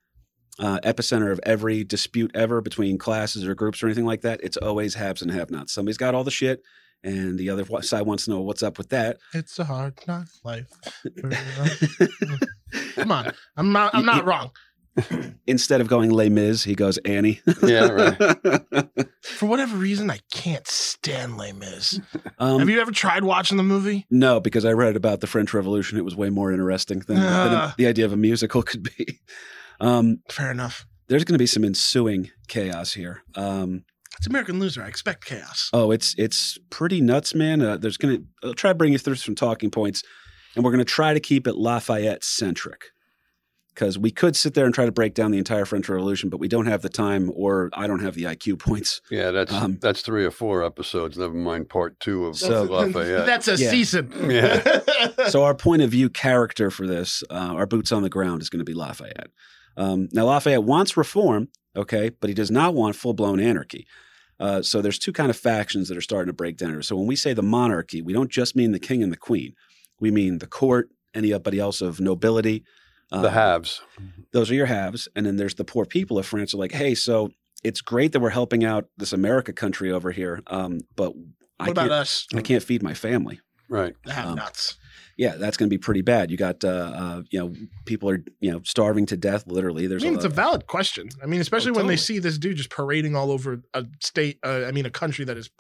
[0.59, 4.41] uh, epicenter of every dispute ever between classes or groups or anything like that.
[4.43, 5.73] It's always haves and have-nots.
[5.73, 6.63] Somebody's got all the shit,
[7.03, 9.19] and the other side wants to know what's up with that.
[9.35, 10.69] It's a hard knock life.
[12.95, 13.95] Come on, I'm not.
[13.95, 14.51] I'm not wrong.
[15.47, 17.41] Instead of going Les Mis, he goes Annie.
[17.63, 18.17] yeah, right.
[19.23, 22.01] For whatever reason, I can't stand Les Mis.
[22.39, 24.07] um, Have you ever tried watching the movie?
[24.11, 25.97] No, because I read about the French Revolution.
[25.97, 27.75] It was way more interesting than, than Ah.
[27.79, 29.21] the idea of a musical could be.
[29.81, 30.87] Um, Fair enough.
[31.09, 33.23] there's going to be some ensuing chaos here.
[33.37, 33.85] Um,
[34.21, 34.83] It's American Loser.
[34.83, 35.71] I expect chaos.
[35.73, 37.63] oh, it's it's pretty nuts, man.
[37.63, 40.03] Uh, there's going to I'll try to bring you through some talking points,
[40.55, 42.83] and we're going to try to keep it Lafayette centric
[43.75, 46.39] because we could sit there and try to break down the entire French Revolution, but
[46.39, 49.01] we don't have the time, or I don't have the IQ points.
[49.11, 51.17] Yeah, that's Um, that's three or four episodes.
[51.17, 53.25] Never mind part two of So- Lafayette.
[53.25, 53.71] That's a Yeah.
[53.71, 54.13] season.
[54.31, 54.81] Yeah.
[55.31, 58.51] so our point of view character for this, uh, our boots on the ground, is
[58.51, 59.29] going to be Lafayette.
[59.79, 63.87] Um, now Lafayette wants reform, okay, but he does not want full blown anarchy.
[64.41, 66.83] Uh, so there's two kind of factions that are starting to break down here.
[66.83, 69.53] So when we say the monarchy, we don't just mean the king and the queen.
[70.01, 72.65] We mean the court, anybody else of nobility.
[73.13, 73.83] Uh, the haves.
[74.33, 76.55] those are your haves, and then there's the poor people of France.
[76.55, 77.31] Are like, hey, so
[77.63, 81.13] it's great that we're helping out this America country over here, um, but
[81.59, 82.27] I What about can't, us?
[82.35, 83.95] I can't feed my family Right.
[84.05, 84.77] The have Um, nuts.
[85.21, 86.31] Yeah, that's going to be pretty bad.
[86.31, 87.53] You got, uh, uh, you know,
[87.85, 89.45] people are, you know, starving to death.
[89.47, 91.11] Literally, I mean, a, it's a valid question.
[91.23, 94.39] I mean, especially Oh, when they see this dude just parading all over a state.
[94.43, 95.51] Uh, I mean, a country that is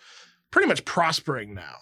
[0.51, 1.77] pretty much prospering now.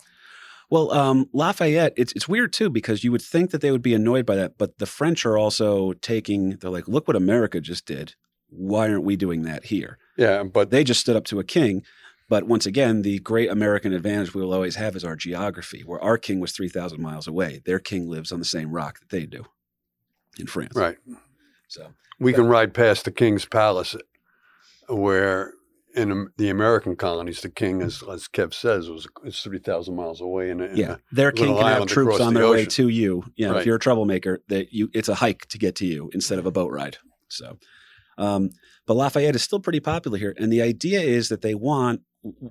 [0.71, 1.93] well, um, Lafayette.
[1.97, 4.59] It's it's weird too because you would think that they would be annoyed by that,
[4.59, 6.57] but the French are also taking.
[6.57, 8.17] They're like, look what America just did.
[8.51, 9.99] Why aren't we doing that here?
[10.17, 11.85] Yeah, but They just stood up to a king.
[12.29, 16.03] But once again, the great American advantage we will always have is our geography, where
[16.03, 17.63] our king was 3,000 miles away.
[17.65, 19.47] Their king lives on the same rock that they do
[20.39, 20.77] in France.
[20.77, 20.99] right.
[21.69, 21.89] So,
[22.19, 23.95] We can ride past the king's palace,
[24.89, 25.53] where
[25.95, 30.51] in the American colonies, the king, as as Kev says, was three thousand miles away.
[30.51, 33.25] In, in yeah, their king can have troops on the their way to you.
[33.37, 36.11] You know, if you're a troublemaker, that you it's a hike to get to you
[36.15, 36.99] instead of a boat ride.
[37.29, 37.59] So,
[38.17, 38.51] um,
[38.87, 42.03] but Lafayette is still pretty popular here, and the idea is that they want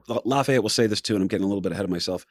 [0.07, 2.25] Lafayette will say this too, and I'm getting a little bit ahead of myself.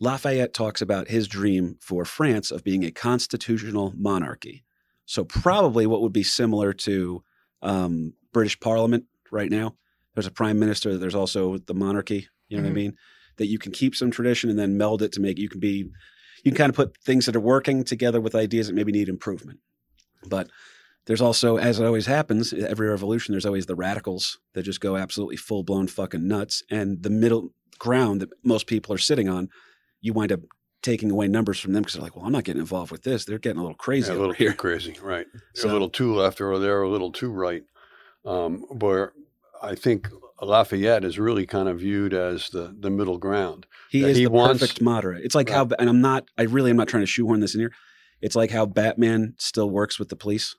[0.00, 4.64] Lafayette talks about his dream for France of being a constitutional monarchy.
[5.06, 7.22] So probably what would be similar to
[7.62, 9.76] um, British Parliament right now.
[10.14, 10.96] There's a prime minister.
[10.96, 12.28] There's also the monarchy.
[12.48, 12.76] You know what I Mhm.
[12.76, 12.96] mean?
[13.36, 15.90] That you can keep some tradition and then meld it to make you can be.
[16.42, 19.08] You can kind of put things that are working together with ideas that maybe need
[19.08, 19.60] improvement.
[20.26, 20.50] But
[21.06, 24.96] there's also, as it always happens, every revolution, there's always the radicals that just go
[24.96, 29.48] absolutely full blown fucking nuts, and the middle ground that most people are sitting on,
[30.00, 30.40] you wind up
[30.82, 33.24] taking away numbers from them because they're like, well, I'm not getting involved with this.
[33.24, 34.50] They're getting a little crazy yeah, a little here.
[34.50, 35.26] too crazy, right?
[35.54, 37.62] So- a little too left or they're a little too right.
[38.24, 39.12] Um, where
[39.62, 40.08] I think
[40.40, 43.66] Lafayette is really kind of viewed as the the middle ground.
[43.90, 45.24] He that is he the wants- perfect moderate.
[45.24, 47.60] It's like how, and I'm not, I really am not trying to shoehorn this in
[47.60, 47.72] here.
[48.20, 50.56] It's like how Batman still works with the police.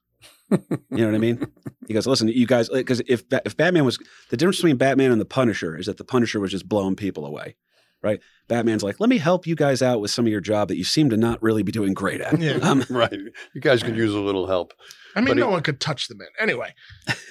[0.51, 0.57] You
[0.91, 1.45] know what I mean?
[1.87, 3.97] He goes, listen, you guys, because if if Batman was
[4.29, 7.25] the difference between Batman and the Punisher is that the Punisher was just blowing people
[7.25, 7.55] away,
[8.03, 8.19] right?
[8.47, 10.83] Batman's like, let me help you guys out with some of your job that you
[10.83, 12.39] seem to not really be doing great at.
[12.39, 12.57] Yeah.
[12.61, 13.11] Um, right.
[13.11, 14.73] You guys could use a little help.
[15.15, 16.27] I mean, But no he- one could touch the man.
[16.39, 16.75] Anyway.
[17.07, 17.23] but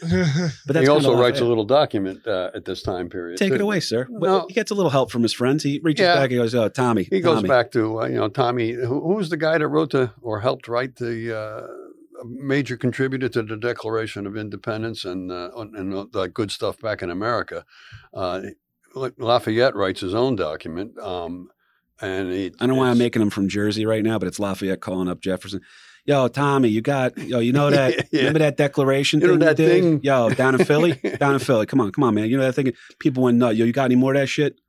[0.66, 3.38] that's he also writes a little document uh, at this time period.
[3.38, 3.54] Take too.
[3.56, 4.06] it away, sir.
[4.10, 4.18] No.
[4.18, 5.62] Well, he gets a little help from his friends.
[5.62, 6.14] He reaches Yeah.
[6.16, 6.30] back.
[6.30, 8.72] He goes, "Oh, Tommy." He goes back to uh, you know Tommy.
[8.72, 11.66] Who, who was the guy that wrote the or helped write the uh,
[12.24, 17.10] major contributor to the Declaration of Independence and uh, and the good stuff back in
[17.10, 17.64] America?
[18.12, 18.40] Uh,
[18.94, 21.48] Lafayette writes his own document, um,
[22.00, 24.38] and he, I don't know why I'm making him from Jersey right now, but it's
[24.38, 25.60] Lafayette calling up Jefferson.
[26.06, 28.20] Yo, Tommy, you got yo, you know that Yeah.
[28.20, 29.82] remember that declaration You know thing that you did?
[29.82, 30.00] thing?
[30.02, 30.92] Yo, down in Philly?
[31.18, 31.66] down in Philly.
[31.66, 32.28] Come on, come on, man.
[32.28, 33.56] You know that thing people went nut.
[33.56, 34.60] Yo, you got any more of that shit?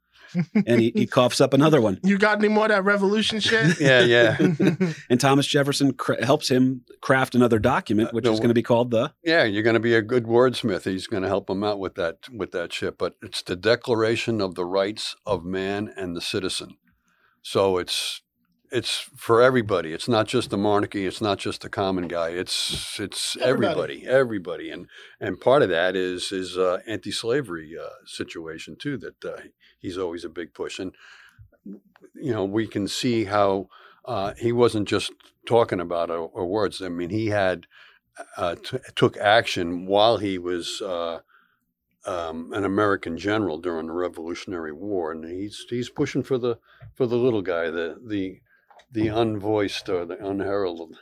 [0.66, 2.00] And he, he coughs up another one.
[2.04, 3.80] you got any more of that revolution shit?
[3.86, 4.38] Yeah, yeah,
[5.10, 8.64] And Thomas Jefferson cra- helps him craft another document, which Uh, is going to be
[8.64, 9.44] called the yeah.
[9.44, 10.84] You're going to be a good wordsmith.
[10.84, 12.98] He's going to help him out with that with that shit.
[12.98, 16.78] But it's the Declaration of the Rights of Man and the Citizen.
[17.42, 18.22] So it's
[18.72, 19.94] it's for everybody.
[19.94, 21.06] It's not just the monarchy.
[21.06, 22.30] It's not just the common guy.
[22.30, 24.04] It's it's Everybody.
[24.04, 24.88] everybody, everybody, and
[25.20, 28.98] and part of that is is uh, anti-slavery uh, situation too.
[28.98, 29.42] That uh,
[29.80, 30.94] he's always a big push, and
[32.14, 33.68] you know we can see how
[34.06, 35.12] uh, he wasn't just
[35.46, 36.82] talking about or, or words.
[36.82, 37.68] I mean, he had
[38.38, 40.82] uh, t- took action while he was.
[40.82, 41.20] Uh,
[42.08, 46.60] um, an American general during the Revolutionary War, and he's he's pushing for the
[46.94, 48.42] for the little guy, the the
[48.92, 50.98] the unvoiced or the unheralded.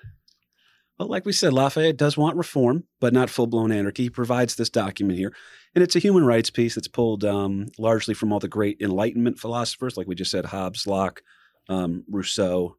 [0.97, 4.03] Well, like we said, Lafayette does want reform, but not full blown anarchy.
[4.03, 5.33] He provides this document here.
[5.75, 9.39] And it's a human rights piece that's pulled um, largely from all the great Enlightenment
[9.39, 11.23] philosophers, like we just said Hobbes, Locke,
[11.67, 12.77] um, Rousseau.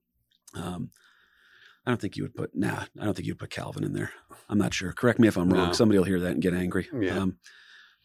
[0.54, 0.90] Um,
[1.84, 3.92] I don't think you would put, nah, I don't think you would put Calvin in
[3.92, 4.12] there.
[4.48, 4.92] I'm not sure.
[4.92, 5.68] Correct me if I'm wrong.
[5.68, 5.72] No.
[5.72, 6.88] Somebody will hear that and get angry.
[6.98, 7.18] Yeah.
[7.18, 7.36] Um,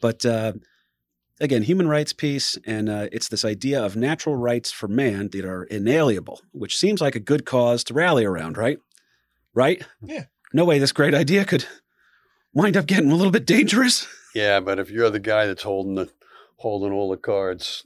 [0.01, 0.53] but uh,
[1.39, 5.45] again, human rights piece, and uh, it's this idea of natural rights for man that
[5.45, 8.79] are inalienable, which seems like a good cause to rally around, right?
[9.53, 9.85] Right?
[10.01, 10.25] Yeah.
[10.51, 11.65] No way this great idea could
[12.53, 14.07] wind up getting a little bit dangerous.
[14.35, 16.09] Yeah, but if you're the guy that's holding the
[16.57, 17.85] holding all the cards,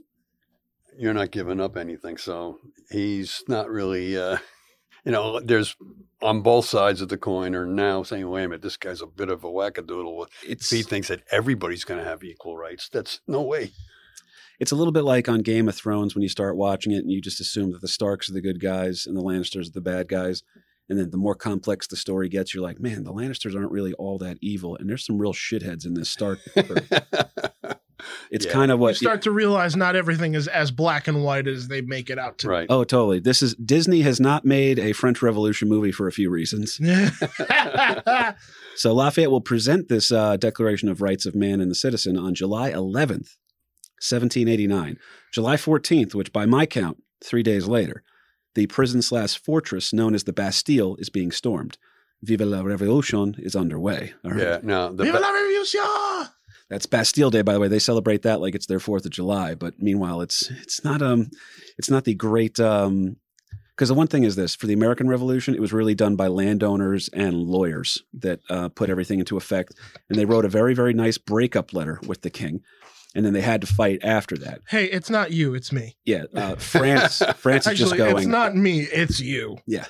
[0.97, 2.17] you're not giving up anything.
[2.17, 4.37] So he's not really, uh,
[5.05, 5.75] you know, there's
[6.21, 9.05] on both sides of the coin are now saying, wait a minute, this guy's a
[9.05, 10.27] bit of a wackadoodle.
[10.47, 13.71] It's If he thinks that everybody's going to have equal rights, that's no way.
[14.59, 17.11] it's a little bit like on Game of Thrones when you start watching it and
[17.11, 19.81] you just assume that the Starks are the good guys and the Lannisters are the
[19.81, 20.43] bad guys.
[20.89, 23.93] And then the more complex the story gets, you're like, man, the Lannisters aren't really
[23.93, 24.75] all that evil.
[24.75, 26.39] And there's some real shitheads in this Stark.
[26.53, 26.85] group."
[28.31, 28.51] It's Yeah.
[28.51, 29.11] kind of what You what.
[29.11, 32.37] start to realize not everything is as black and white as they make it out
[32.39, 32.49] to.
[32.49, 32.67] right.
[32.69, 33.21] oh, totally.
[33.21, 36.77] This is Disney has not made a French Revolution movie for a few reasons.
[38.75, 42.33] So Lafayette will present this uh, Declaration of Rights of Man and the Citizen on
[42.33, 43.37] July 11th,
[44.01, 44.97] 1789.
[45.31, 48.03] July 14th, which by my count, three days later,
[48.55, 51.77] the prison slash fortress known as the Bastille is being stormed.
[52.21, 54.13] Vive la Revolution is underway.
[54.23, 54.41] All right.
[54.41, 54.59] Yeah.
[54.63, 56.29] Now, the Vive ba- la Revolution!
[56.69, 57.67] That's Bastille Day, by the way.
[57.67, 59.55] They celebrate that like it's their Fourth of July.
[59.55, 61.29] But meanwhile, it's it's not um
[61.77, 63.17] it's not the great um
[63.75, 66.27] because the one thing is this for the American Revolution, it was really done by
[66.27, 69.73] landowners and lawyers that uh, put everything into effect,
[70.09, 72.61] and they wrote a very very nice breakup letter with the king,
[73.15, 74.61] and then they had to fight after that.
[74.67, 75.97] Hey, it's not you, it's me.
[76.05, 79.57] Yeah, uh, France France is just Actually, it's not me, it's you.
[79.65, 79.85] Yeah.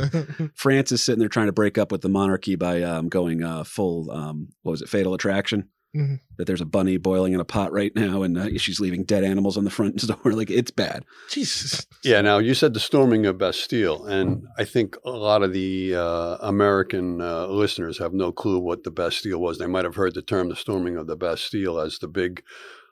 [0.54, 3.64] France is sitting there trying to break up with the monarchy by um, going uh,
[3.64, 5.68] full um, what was it, Fatal Attraction.
[5.94, 6.20] Mhm.
[6.38, 9.24] That there's a bunny boiling in a pot right now, and uh, she's leaving dead
[9.24, 10.32] animals on the front door.
[10.32, 11.04] Like it's bad.
[11.28, 11.84] Jesus.
[12.04, 15.96] Yeah, now you said the storming of Bastille, and I think a lot of the
[15.96, 19.58] uh, American uh, listeners have no clue what the Bastille was.
[19.58, 22.42] They might have heard the term the storming of the Bastille as the big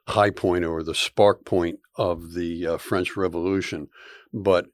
[0.08, 3.88] high point or the spark point of the uh, French Revolution.
[4.32, 4.66] But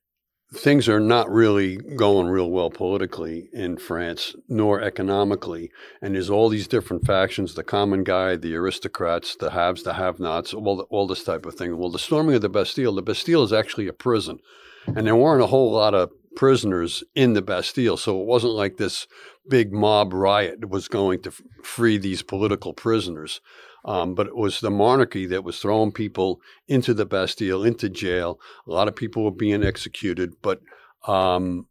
[0.55, 5.71] things are not really going real well politically in France, nor economically.
[6.01, 10.21] And there's all these different factions the common guy, the aristocrats, the haves, the have
[10.21, 11.77] nots, all, all this type of thing.
[11.77, 14.39] Well, the storming of the Bastille, the Bastille is actually a prison.
[14.87, 17.97] And there weren't a whole lot of prisoners in the Bastille.
[17.97, 19.07] So it wasn't like this
[19.49, 23.41] big mob riot was going to free these political prisoners.
[23.85, 28.41] Um, but it was the monarchy that was throwing people into the Bastille, into jail.
[28.67, 30.63] A lot of people were being executed, but
[31.07, 31.67] um,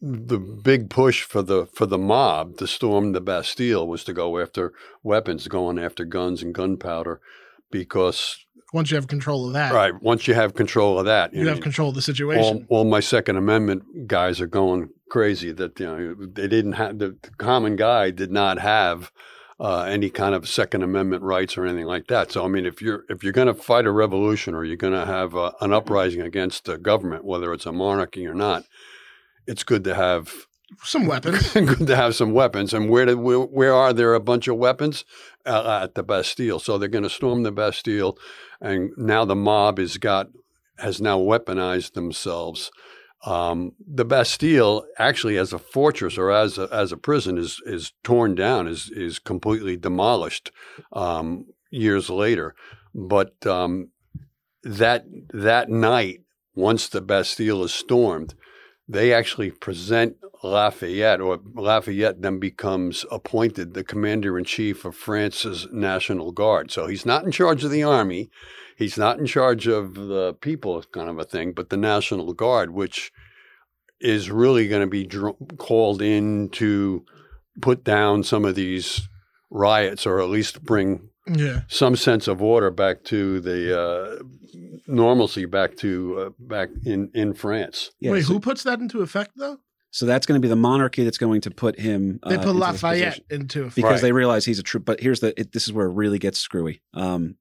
[0.00, 4.38] the big push for the for the mob to storm the Bastille was to go
[4.40, 4.72] after
[5.02, 7.20] weapons, going after guns and gunpowder,
[7.70, 8.36] because
[8.72, 11.58] Once you have control of that, right once you have control of that, you have
[11.58, 12.66] know, control of the all, situation.
[12.68, 17.16] all my Second Amendment guys are going crazy that you know they didn't have the
[17.38, 19.10] common guy did not have
[19.60, 22.30] uh, any kind of Second Amendment rights or anything like that.
[22.30, 24.92] So I mean, if you're if you're going to fight a revolution or you're going
[24.92, 28.64] to have uh, an uprising against the government, whether it's a monarchy or not,
[29.46, 30.46] it's good to have
[30.82, 31.52] Some weapons.
[31.52, 32.72] good to have some weapons.
[32.72, 35.04] And where did where, where are there a bunch of weapons
[35.44, 36.60] uh, at the Bastille?
[36.60, 38.16] So they're going to storm the Bastille,
[38.60, 40.28] and now the mob has got
[40.78, 42.70] has now weaponized themselves.
[43.26, 47.92] Um, the Bastille, actually, as a fortress or as a, as a prison, is is
[48.04, 50.52] torn down, is is completely demolished
[50.92, 52.54] um, years later.
[52.94, 53.90] But um,
[54.62, 56.20] that that night,
[56.54, 58.34] once the Bastille is stormed,
[58.86, 65.66] they actually present Lafayette, or Lafayette then becomes appointed the commander in chief of France's
[65.72, 66.70] National Guard.
[66.70, 68.30] So he's not in charge of the army,
[68.78, 72.70] he's not in charge of the people, kind of a thing, but the National Guard,
[72.70, 73.12] which
[74.00, 77.04] is really going to be dr- called in to
[77.60, 79.08] put down some of these
[79.50, 81.62] riots, or at least bring yeah.
[81.68, 84.22] some sense of order back to the uh,
[84.86, 87.90] normalcy back to uh, back in in France.
[88.00, 89.58] Yeah, Wait, so, who puts that into effect though?
[89.90, 92.20] so that's going to be the monarchy that's going to put him.
[92.26, 93.24] They uh, put into Lafayette position.
[93.30, 93.74] into effect.
[93.76, 94.02] because Right.
[94.02, 94.80] they realize he's a true.
[94.80, 95.38] But here's the.
[95.40, 96.82] It, this is where it really gets screwy.
[96.94, 97.36] Um,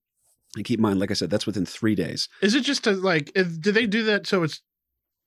[0.56, 2.30] and keep in mind, like I said, that's within three days.
[2.42, 3.32] Is it just to like?
[3.36, 4.62] Is, do they do that so it's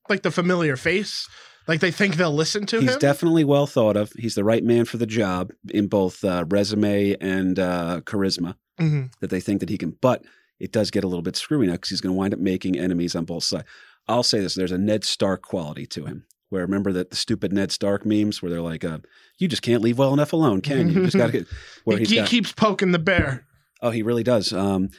[0.09, 1.29] like the familiar face?
[1.69, 2.83] Like they think they'll listen to him?
[2.83, 2.99] He's him?
[2.99, 4.13] definitely well thought of.
[4.19, 8.57] He's the right man for the job in both uh, resume and uh, charisma.
[8.81, 9.13] Mhm.
[9.21, 9.97] That they think that he can.
[10.01, 10.25] But
[10.59, 12.79] it does get a little bit screwy now because he's going to wind up making
[12.79, 13.69] enemies on both sides.
[14.09, 16.25] I'll say this: there's a Ned Stark quality to him.
[16.49, 18.99] Where remember that the stupid Ned Stark memes where they're like, uh,
[19.39, 20.95] "You just can't leave well enough alone, can you?
[20.95, 21.47] You just got to get."
[21.85, 23.47] Where he got, keeps poking the bear,
[23.83, 24.53] oh, he really does.
[24.53, 24.91] Um,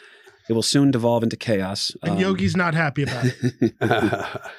[0.49, 1.91] it will soon devolve into chaos.
[2.01, 4.41] and Um, Yogi's not happy about it.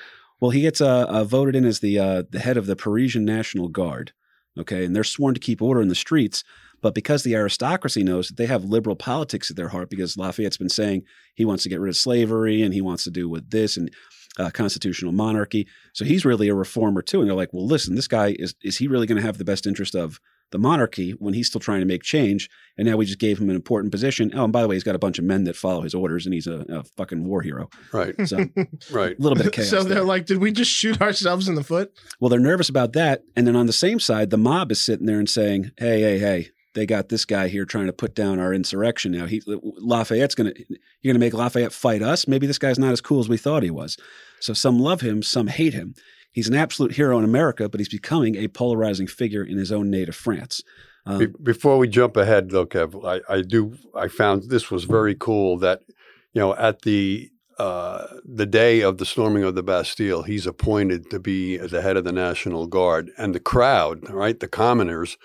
[0.43, 3.25] Well, he gets uh, uh, voted in as the uh, the head of the Parisian
[3.25, 4.11] National Guard.
[4.59, 6.43] Okay, and they're sworn to keep order in the streets.
[6.81, 10.57] But because the aristocracy knows that they have liberal politics at their heart, because Lafayette's
[10.57, 11.05] been saying
[11.37, 13.89] he wants to get rid of slavery and he wants to do with this and
[14.37, 17.21] uh, constitutional monarchy, so he's really a reformer too.
[17.21, 19.45] And they're like, well, listen, this guy is is he really going to have the
[19.45, 20.19] best interest of
[20.53, 22.49] the monarchy when he's still trying to make change.
[22.79, 24.31] And now we just gave him an important position.
[24.35, 26.25] Oh, and by the way, he's got a bunch of men that follow his orders,
[26.25, 27.69] and he's a, a fucking war hero.
[27.93, 28.15] Right.
[28.27, 29.69] So a little bit of chaos.
[29.69, 30.05] so they're there.
[30.05, 31.93] like, did we just shoot ourselves in the foot?
[32.21, 33.25] Well, they're nervous about that.
[33.37, 36.19] And then on the same side, the mob is sitting there and saying, hey, hey,
[36.19, 39.27] hey, they got this guy here trying to put down our insurrection now.
[39.27, 42.27] He Lafayette's going to, you're going to make Lafayette fight us?
[42.27, 43.97] Maybe this guy's not as cool as we thought he was.
[44.41, 45.95] So some love him, some hate him.
[46.33, 49.91] He's an absolute hero in America, but he's becoming a polarizing figure in his own
[49.91, 50.63] native France.
[51.05, 53.77] Um, Be- before we jump ahead, though, Kev, I, I do.
[53.95, 55.83] I found this was very cool that
[56.33, 61.11] you know at the uh, the day of the storming of the Bastille, he's appointed
[61.11, 65.19] to be the head of the National Guard, and the crowd, right, the commoners,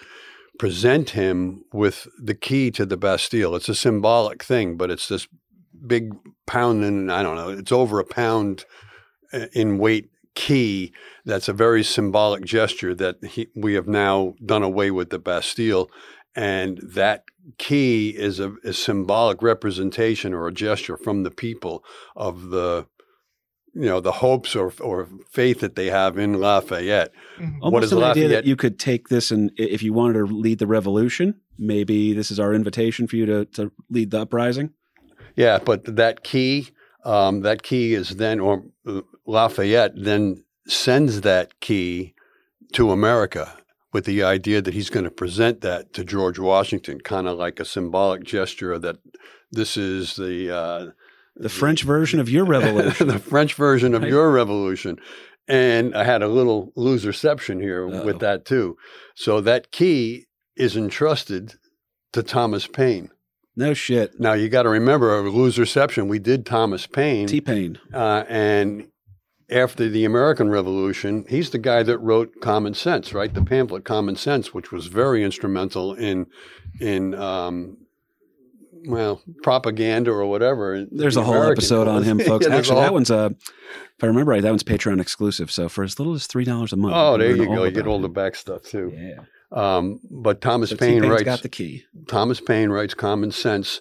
[0.60, 3.56] present him with the key to the Bastille.
[3.56, 5.28] It's a symbolic thing, but it's this
[5.86, 6.14] big
[6.46, 7.50] pound and I don't know.
[7.50, 8.66] It's over a pound
[9.32, 10.94] uh, in weight key
[11.26, 15.90] that's a very symbolic gesture that he, we have now done away with the Bastille.
[16.36, 17.24] And that
[17.58, 21.84] key is a, a symbolic representation or a gesture from the people
[22.16, 22.86] of the,
[23.74, 27.12] you know, the hopes or, or faith that they have in Lafayette.
[27.40, 27.58] Mhm.
[27.62, 30.26] Almost what is an idea that you could take this and if you wanted to
[30.28, 34.70] lead the revolution, maybe this is our invitation for you to, to lead the uprising.
[35.36, 36.70] Yeah, but that key,
[37.04, 42.14] um, that key is then, or uh, Lafayette then sends that key
[42.74, 43.54] to America
[43.94, 47.60] with the idea that he's going to present that to George Washington, kind of like
[47.60, 48.98] a symbolic gesture that
[49.52, 50.86] this is the uh,
[51.36, 53.08] The French version of your revolution.
[53.08, 54.98] the French version of your revolution.
[55.48, 58.04] And I had a little loserception here Uh-oh.
[58.06, 58.76] with that too.
[59.16, 60.26] So that key
[60.58, 61.54] is entrusted
[62.12, 63.10] to Thomas Paine.
[63.56, 64.20] no shit.
[64.20, 66.08] Now you got to remember a loserception.
[66.10, 68.90] We did Thomas Paine, T Paine, uh, and
[69.50, 73.34] after the American Revolution, he's the guy that wrote Common Sense, right?
[73.34, 76.28] The pamphlet Common Sense, which was very instrumental in
[76.80, 77.78] in um,
[78.86, 80.86] well propaganda or whatever.
[80.92, 82.48] There's the a whole American episode on him, folks.
[82.48, 83.30] Yeah, Actually, that one's uh
[83.98, 85.50] if I remember right, that one's Patreon exclusive.
[85.50, 86.94] So for as little as three dollars a month.
[86.96, 87.64] Oh, there you go.
[87.64, 88.94] You get all the back stuff too.
[88.96, 89.24] Yeah.
[89.52, 91.24] Um, but Thomas Paine writes.
[91.24, 91.86] got the key.
[92.08, 93.80] Thomas Paine writes Common Sense,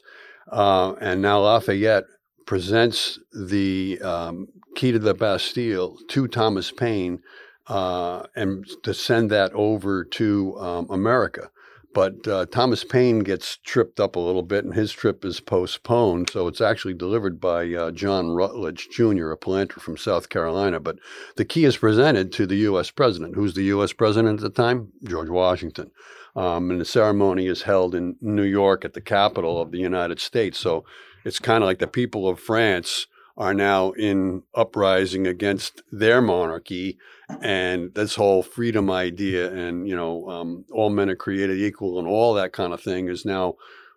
[0.51, 2.05] uh, and now Lafayette
[2.47, 4.47] presents the um,
[4.77, 7.21] key to the Bastille to Thomas Paine
[7.67, 11.51] uh, and to send that over to um, America.
[11.93, 16.29] But uh, Thomas Paine gets tripped up a little bit, and his trip is postponed.
[16.29, 20.79] So it's actually delivered by uh, John Rutledge Jr., a planter from South Carolina.
[20.79, 20.99] But
[21.37, 22.91] the key is presented to the U.S.
[22.91, 23.35] president.
[23.35, 23.95] Who's the U.S.
[23.95, 24.93] president at the time?
[25.05, 25.91] George Washington.
[26.37, 30.21] Um, and the ceremony is held in New York at the capital of the United
[30.21, 30.59] States.
[30.59, 30.85] So
[31.25, 33.07] it's kind of like the people of France
[33.37, 36.99] are now in uprising against their monarchy
[37.43, 42.09] and this whole freedom idea and you know um, all men are created equal and
[42.09, 43.55] all that kind of thing is now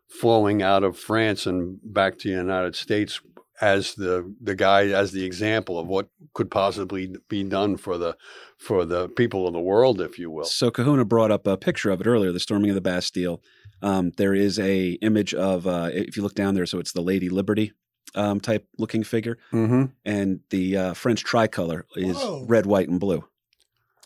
[0.10, 3.22] flowing out of France and back to the United States
[3.62, 8.16] as the the guy as the example of what could possibly be done for the
[8.58, 10.46] for the people of the world, if you will.
[10.46, 13.42] So Kahuna brought up a picture of it earlier, the storming of the Bastille.
[13.82, 17.02] Um, there is a image of uh, if you look down there, so it's the
[17.02, 17.74] Lady Liberty
[18.16, 19.86] um, type looking figure, Mm-hmm.
[20.06, 22.46] and the uh, French tricolor is Whoa.
[22.48, 23.24] red, white, and blue.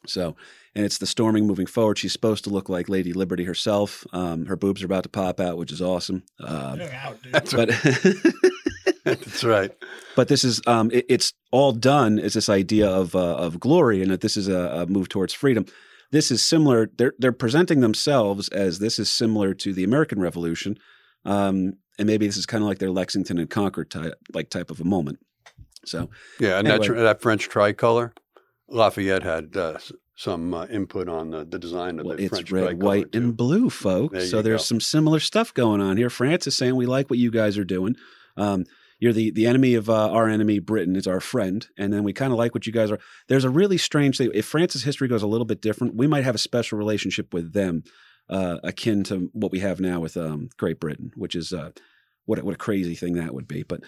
[0.06, 0.36] So,
[0.76, 1.98] and it's the storming moving forward.
[1.98, 4.06] She's supposed to look like Lady Liberty herself.
[4.12, 6.24] Um, her boobs are about to pop out, which is awesome.
[6.42, 7.32] Um, out, dude.
[7.34, 7.70] That's but
[9.04, 9.72] That's right.
[10.16, 14.02] but this is um, it, it's all done as this idea of uh, of glory,
[14.02, 15.66] and that this is a, a move towards freedom.
[16.12, 16.90] This is similar.
[16.98, 20.78] They're they're presenting themselves as this is similar to the American Revolution,
[21.26, 24.72] um, and maybe this is kind of like their Lexington and Concord type like type
[24.72, 25.20] of a moment.
[25.86, 26.88] So Yeah, and Anyway.
[26.88, 28.14] that, that French tricolor,
[28.70, 29.78] Lafayette had uh,
[30.16, 32.86] some uh, input on the, the design of well, the it's French red, tricolor.
[32.86, 33.18] white, too.
[33.20, 34.14] and blue, folks.
[34.14, 34.66] There so there's go.
[34.66, 36.10] some similar stuff going on here.
[36.10, 37.96] France is saying we like what you guys are doing.
[38.38, 38.66] Um,
[39.00, 42.14] you're the the enemy of uh, our enemy, Britain is our friend, and then we
[42.14, 43.00] kind of like what you guys are.
[43.28, 44.32] There's a really strange thing.
[44.34, 47.52] If France's history goes a little bit different, we might have a special relationship with
[47.52, 47.84] them,
[48.30, 51.72] uh, akin to what we have now with um, Great Britain, which is uh,
[52.26, 53.64] what a- what a crazy thing that would be.
[53.64, 53.82] But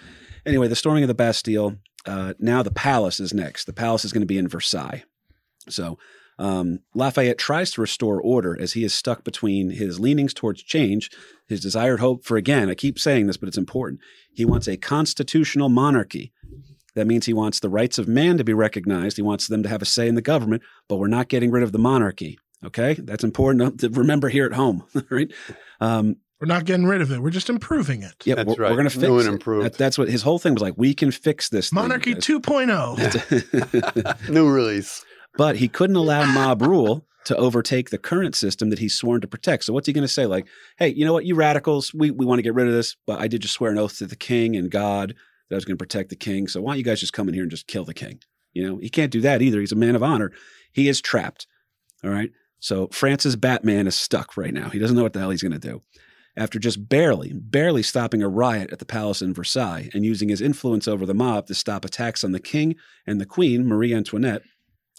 [0.46, 1.78] anyway, the storming of the Bastille.
[2.06, 3.66] Uh, now the palace is next.
[3.66, 5.04] The palace is going to be in Versailles.
[5.70, 5.98] So
[6.38, 11.10] um, Lafayette tries to restore order as he is stuck between his leanings towards change,
[11.48, 14.02] his desired hope for, again, I keep saying this, but it's important.
[14.32, 16.32] He wants a constitutional monarchy.
[16.94, 19.18] That means he wants the rights of man to be recognized.
[19.18, 21.64] He wants them to have a say in the government, but we're not getting rid
[21.64, 22.38] of the monarchy.
[22.66, 22.94] Okay?
[22.96, 25.32] That's important to remember here at home, right?
[25.80, 27.20] Um, We're not getting rid of it.
[27.22, 28.14] We're just improving it.
[28.26, 28.70] yeah, That's we're, right.
[28.72, 29.32] we're going to fix New and it.
[29.34, 29.66] improved.
[29.66, 30.74] That- that's what his whole thing was like.
[30.78, 31.72] We can fix this.
[31.72, 32.26] Monarchy guys.
[32.26, 34.30] 2.0.
[34.34, 35.06] New release.
[35.38, 39.28] but he couldn't allow mob rule to overtake the current system that he's sworn to
[39.28, 39.64] protect.
[39.64, 40.26] So what's he going to say?
[40.28, 40.46] Like,
[40.78, 43.20] hey, you know what, you radicals, we, we want to get rid of this, but
[43.20, 45.16] I did just swear an oath to the king and God
[45.50, 46.48] that I was going to protect the king.
[46.48, 48.20] So why don't you guys just come in here and just kill the king?
[48.54, 49.60] You know, he can't do that either.
[49.60, 50.32] He's a man of honor.
[50.72, 51.48] He is trapped.
[52.04, 52.30] All right.
[52.66, 54.70] So France's Batman is stuck right now.
[54.70, 55.84] He doesn't know what the hell he's going to do.
[56.36, 60.42] After just barely, barely stopping a riot at the palace in Versailles and using his
[60.42, 64.42] influence over the mob to stop attacks on the king and the queen, Marie Antoinette,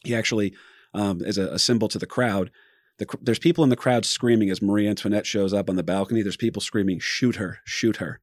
[0.04, 0.54] he actually,
[0.94, 2.52] um, as a, a symbol to the crowd,
[2.98, 6.22] the, there's people in the crowd screaming as Marie Antoinette shows up on the balcony.
[6.22, 8.20] There's people screaming, shoot her, shoot her.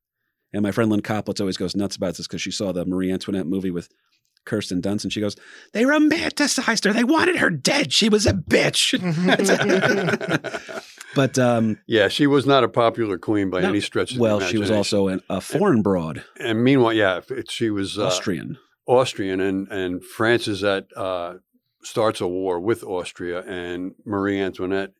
[0.53, 3.11] And my friend Lynn Koplitz always goes nuts about this because she saw the Marie
[3.11, 3.89] Antoinette movie with
[4.45, 5.35] Kirsten Dunst, and she goes,
[5.71, 6.93] "They romanticized her.
[6.93, 7.93] They wanted her dead.
[7.93, 8.93] She was a bitch."
[11.15, 13.69] but um, yeah, she was not a popular queen by No.
[13.69, 14.11] any stretch.
[14.11, 17.69] Of the well, she was also an, a foreign broad, And meanwhile, yeah, it, she
[17.69, 18.57] was uh, Austrian.
[18.87, 21.35] Austrian, and and France is at uh,
[21.83, 24.91] starts a war with Austria, and Marie Antoinette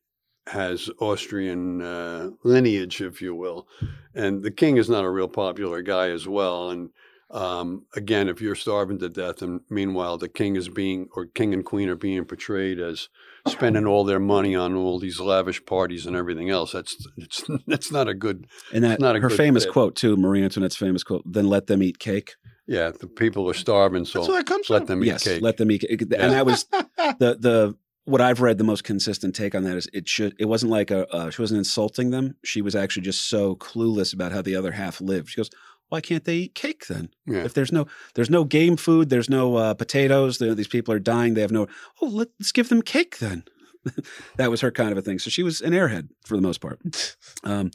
[0.47, 3.67] has Austrian uh, lineage, if you will,
[4.13, 6.69] and the king is not a real popular guy as well.
[6.69, 6.89] And
[7.34, 11.51] um, again, if you're starving to death, and meanwhile the king is being or king
[11.53, 13.09] and queen are being portrayed as
[13.47, 17.91] spending all their money on all these lavish parties and everything else, that's it's that's
[17.91, 18.45] not a good.
[18.71, 19.73] And that not a her good famous fit.
[19.73, 22.36] quote too, Marie Antoinette's famous quote, "Then let them eat cake."
[22.67, 24.88] Yeah, the people are starving, so that comes let from.
[24.88, 25.41] them eat yes, cake.
[25.41, 26.01] let them eat cake.
[26.01, 26.65] And that was
[26.97, 27.75] the the
[28.05, 30.91] what I've read the most consistent take on that is it should it wasn't like
[30.91, 32.36] a uh, she wasn't insulting them.
[32.43, 35.29] She was actually just so clueless about how the other half lived.
[35.29, 35.49] She goes,
[35.93, 37.09] "Why can't they eat cake then?
[37.27, 37.43] yeah.
[37.45, 37.85] If there's no
[38.15, 40.37] there's no game food, there's no uh, potatoes.
[40.39, 41.33] The, these people are dying.
[41.33, 41.67] They have no.
[42.01, 43.43] Oh, let's give them cake then."
[44.37, 45.19] that was her kind of a thing.
[45.19, 46.79] So she was an airhead for the most part.
[47.43, 47.71] Um,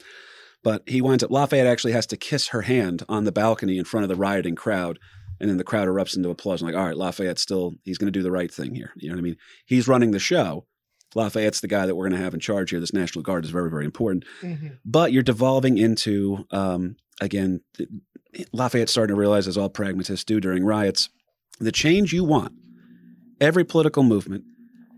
[0.63, 1.31] but he winds up.
[1.31, 4.55] Lafayette actually has to kiss her hand on the balcony in front of the rioting
[4.55, 4.99] crowd,
[5.39, 6.61] and then the crowd erupts into applause.
[6.61, 8.91] I'm like, all right, Lafayette still he's going to do the right thing here.
[8.97, 9.37] You know what I mean?
[9.65, 10.65] He's running the show.
[11.15, 12.79] Lafayette's the guy that we're going to have in charge here.
[12.79, 14.25] This National Guard is very, very important.
[14.41, 14.77] Mhm.
[14.83, 17.61] But you're devolving into um, again.
[18.53, 21.09] Lafayette's starting to realize, as all pragmatists do during riots,
[21.59, 22.53] the change you want.
[23.41, 24.43] Every political movement,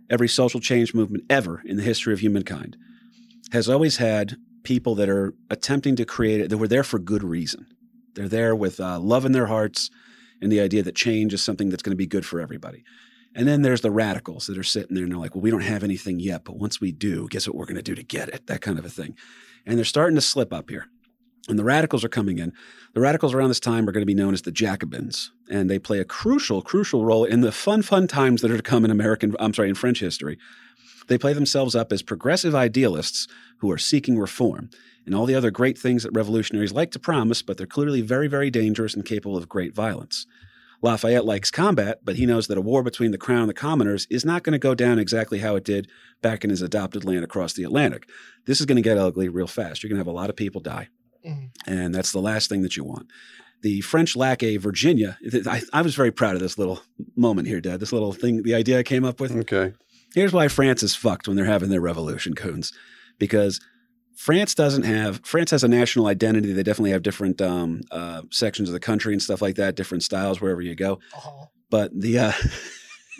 [0.10, 2.76] every social change movement ever in the history of humankind
[3.52, 7.24] has always had people that are attempting to create it that were there for good
[7.24, 7.66] reason.
[8.16, 9.90] They're there with uh, love in their hearts
[10.42, 12.84] and the idea that change is something that's going to be good for everybody.
[13.36, 15.62] And then there's the radicals that are sitting there and they're like, well, we don't
[15.62, 18.30] have anything yet, but once we do, guess what we're going to do to get
[18.30, 18.48] it?
[18.48, 19.16] That kind of a thing.
[19.66, 20.88] And they're starting to slip up here.
[21.48, 22.54] And the radicals are coming in.
[22.94, 25.80] The radicals around this time are going to be known as the Jacobins, and they
[25.80, 28.92] play a crucial, crucial role in the fun, fun times that are to come in
[28.92, 30.38] American, I'm sorry, in French history.
[31.08, 33.28] They play themselves up as progressive idealists
[33.58, 34.70] who are seeking reform
[35.06, 38.28] and all the other great things that revolutionaries like to promise, but they're clearly very,
[38.28, 40.28] very dangerous and capable of great violence.
[40.84, 44.08] Lafayette likes combat, but he knows that a war between the crown and the commoners
[44.10, 45.90] is not going to go down exactly how it did
[46.22, 48.08] back in his adopted land across the Atlantic.
[48.46, 49.82] This is going to get ugly real fast.
[49.82, 50.90] You're going to have a lot of people die
[51.26, 51.50] Mhm.
[51.68, 53.08] and that's the last thing that you want.
[53.62, 55.18] The French lack a Virginia.
[55.48, 56.82] I, I was very proud of this little
[57.16, 57.80] moment here, Dad.
[57.80, 59.32] This little thing, the idea I came up with.
[59.36, 59.74] Okay.
[60.16, 62.74] Here's why France is fucked when they're having their revolution, coons,
[63.20, 63.60] because
[64.18, 66.54] France doesn't have France has a national identity.
[66.54, 70.04] They definitely have different um, uh, sections of the country and stuff like that, different
[70.04, 71.00] styles wherever you go.
[71.16, 71.46] Uh-huh.
[71.70, 72.34] But the uh,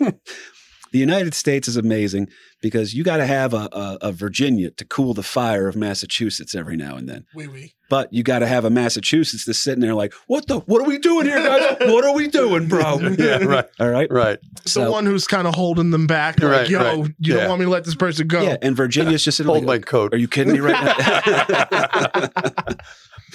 [0.00, 2.28] the United States is amazing
[2.62, 6.54] because you got to have a, a, a Virginia to cool the fire of Massachusetts
[6.54, 7.26] every now and then.
[7.34, 7.74] Oui, oui.
[7.90, 10.60] But you got to have a Massachusetts that's sitting there like, what the?
[10.60, 11.76] What are we doing here, guys?
[11.80, 12.98] what are we doing, bro?
[13.18, 13.44] Yeah.
[13.44, 13.64] Right.
[13.80, 14.10] All right.
[14.10, 14.38] Right.
[14.72, 16.96] the one who's kind of holding them back, like, Right, yo, right.
[16.96, 17.36] you Yeah.
[17.40, 18.40] don't want me to let this person go.
[18.40, 20.14] Yeah, and Virginia's just sitting Hold my coat.
[20.14, 22.76] are you kidding me right now?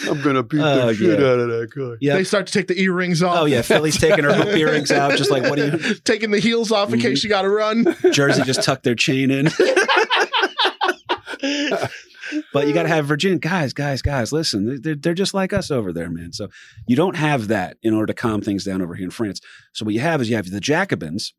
[0.10, 1.26] I'm gonna beat Oh, the shit yeah.
[1.26, 1.95] out of that guy.
[2.02, 2.14] yeah.
[2.16, 3.38] They start to take the earrings off.
[3.38, 5.93] Oh yeah, Philly's taking her hoop earrings out, just like what are you?
[6.04, 7.04] taking the heels off in Mhm.
[7.04, 7.95] case you got to run.
[8.12, 9.48] Jersey just tucked their chain in.
[12.54, 14.32] but you got to have Virginia guys, guys, guys.
[14.32, 16.34] Listen, they're, they're just like us over there, man.
[16.34, 16.50] So
[16.88, 19.39] you don't have that in order to calm things down over here in France.
[19.74, 21.34] So what you have is you have the Jacobins,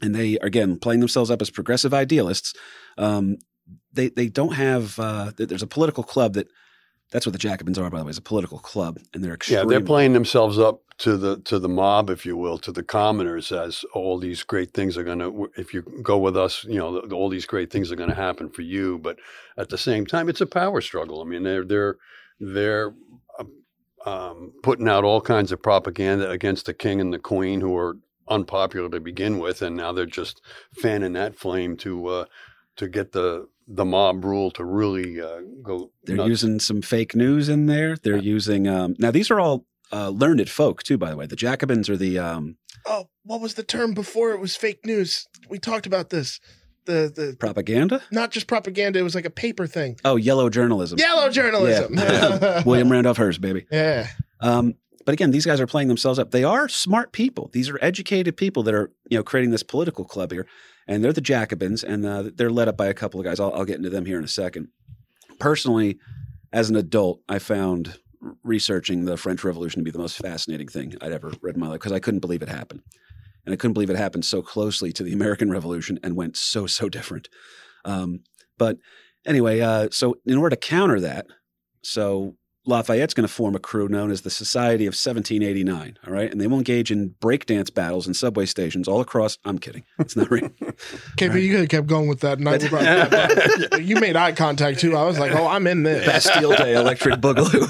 [0.00, 2.54] and they are again playing themselves up as progressive idealists.
[2.96, 3.36] Um,
[3.92, 4.98] they they don't have.
[4.98, 6.48] Uh, there's a political club that.
[7.10, 9.64] That's what the Jacobins are, by the way, is a political club, and they're Yeah,
[9.64, 13.50] they're playing themselves up to the to the mob, if you will, to the commoners,
[13.50, 15.50] as all these great things are going to.
[15.56, 18.50] If you go with us, you know, all these great things are going to happen
[18.50, 18.98] for you.
[18.98, 19.18] But
[19.56, 21.22] at the same time, it's a power struggle.
[21.22, 21.96] I mean, they're they're
[22.40, 22.94] they're
[23.38, 23.44] uh,
[24.04, 27.96] um, putting out all kinds of propaganda against the king and the queen, who are
[28.28, 30.42] unpopular to begin with, and now they're just
[30.74, 32.24] fanning that flame to uh,
[32.76, 35.90] to get the the mob rule to really uh, go.
[36.04, 36.28] They're nuts.
[36.28, 37.96] using some fake news in there.
[38.02, 40.96] They're using um, now these are all uh, learned folk too.
[40.98, 42.56] By the way, the Jacobins are the um,
[42.86, 45.28] oh, what was the term before it was fake news?
[45.48, 46.40] We talked about this.
[46.86, 48.02] the the Propaganda?
[48.10, 48.98] not just propaganda.
[48.98, 49.98] It was like a paper thing.
[50.04, 50.98] Oh, yellow journalism.
[50.98, 51.94] Yellow journalism.
[51.94, 52.62] Yeah.
[52.66, 53.66] William Randolph Hearst, baby.
[53.70, 54.08] yeah.
[54.40, 56.30] Um, but again, these guys are playing themselves up.
[56.32, 57.48] They are smart people.
[57.54, 60.46] These are educated people that are, you know, creating this political club here,
[60.88, 63.38] and they're the Jacobins, and uh, they're led up by a couple of guys.
[63.38, 64.68] I'll, I'll get into them here in a second.
[65.38, 65.98] Personally,
[66.52, 67.98] as an adult, I found
[68.42, 71.68] researching the French Revolution to be the most fascinating thing I'd ever read in my
[71.68, 72.82] life because I couldn't believe it happened,
[73.44, 76.66] and I couldn't believe it happened so closely to the American Revolution and went so
[76.66, 77.28] so different.
[77.84, 78.20] Um,
[78.56, 78.78] but
[79.26, 81.26] anyway, uh, so in order to counter that,
[81.82, 82.34] so
[82.68, 85.98] Lafayette's going to form a crew known as the Society of 1789.
[86.06, 86.30] All right.
[86.30, 89.38] And they will engage in breakdance battles in subway stations all across.
[89.44, 89.84] I'm kidding.
[89.98, 90.48] It's not real.
[91.16, 92.38] KP, you could have kept going with that.
[92.38, 92.58] And I,
[93.70, 94.94] but you made eye contact too.
[94.96, 96.06] I was like, oh, I'm in this.
[96.06, 97.64] Bastille Day Electric Boogaloo.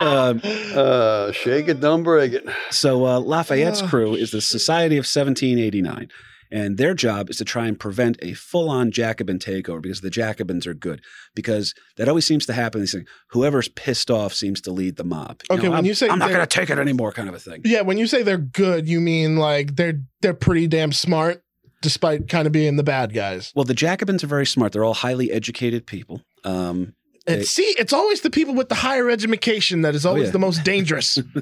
[0.00, 0.40] um,
[0.74, 2.44] Uh, shake it, don't break it.
[2.70, 6.08] so uh, Lafayette's Oh, crew is the Society of 1789.
[6.50, 10.10] And their job is to try and prevent a full on Jacobin takeover because the
[10.10, 11.00] Jacobins are good.
[11.34, 12.80] Because that always seems to happen.
[12.80, 15.40] These things, whoever's pissed off seems to lead the mob.
[15.50, 17.38] Okay, when I'm, you say I'm not going to take it anymore, kind of a
[17.38, 17.62] thing.
[17.64, 21.42] Yeah, when you say they're good, you mean like they're they're pretty damn smart,
[21.82, 23.52] despite kind of being the bad guys.
[23.54, 24.72] Well, the Jacobins are very smart.
[24.72, 26.22] They're all highly educated people.
[26.44, 26.94] Um,
[27.26, 30.32] And They- see, it's always the people with the higher education that is always yeah.
[30.32, 31.14] the most dangerous.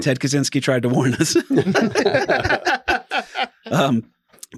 [0.00, 1.36] Ted Kaczynski tried to warn us.
[3.70, 4.04] um,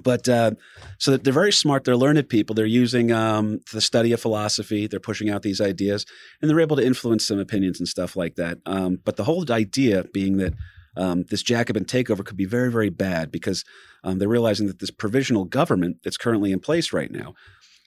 [0.01, 0.51] but uh,
[0.97, 1.83] so they're very smart.
[1.83, 2.55] They're learned people.
[2.55, 4.87] They're using um, the study of philosophy.
[4.87, 6.05] They're pushing out these ideas,
[6.41, 8.57] and they're able to influence some opinions and stuff like that.
[8.65, 10.53] Um, but the whole idea being that
[10.97, 13.63] um, this Jacobin takeover could be very, very bad because
[14.03, 17.33] um, they're realizing that this provisional government that's currently in place right now,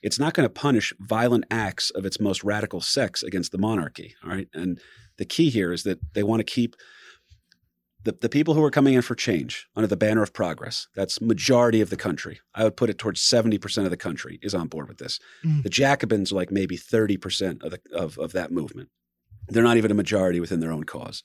[0.03, 4.15] it's not going to punish violent acts of its most radical sects against the monarchy.
[4.23, 4.81] All right, and
[5.19, 6.77] the key here is that they want to keep
[8.07, 11.21] the, the people who are coming in for change under the banner of progress that's
[11.21, 14.69] majority of the country i would put it towards 70% of the country is on
[14.69, 15.19] board with this.
[15.45, 15.63] Mm.
[15.63, 18.89] the jacobins are like maybe 30% of, the, of, of that movement.
[19.49, 21.23] They're not even a majority within their own cause.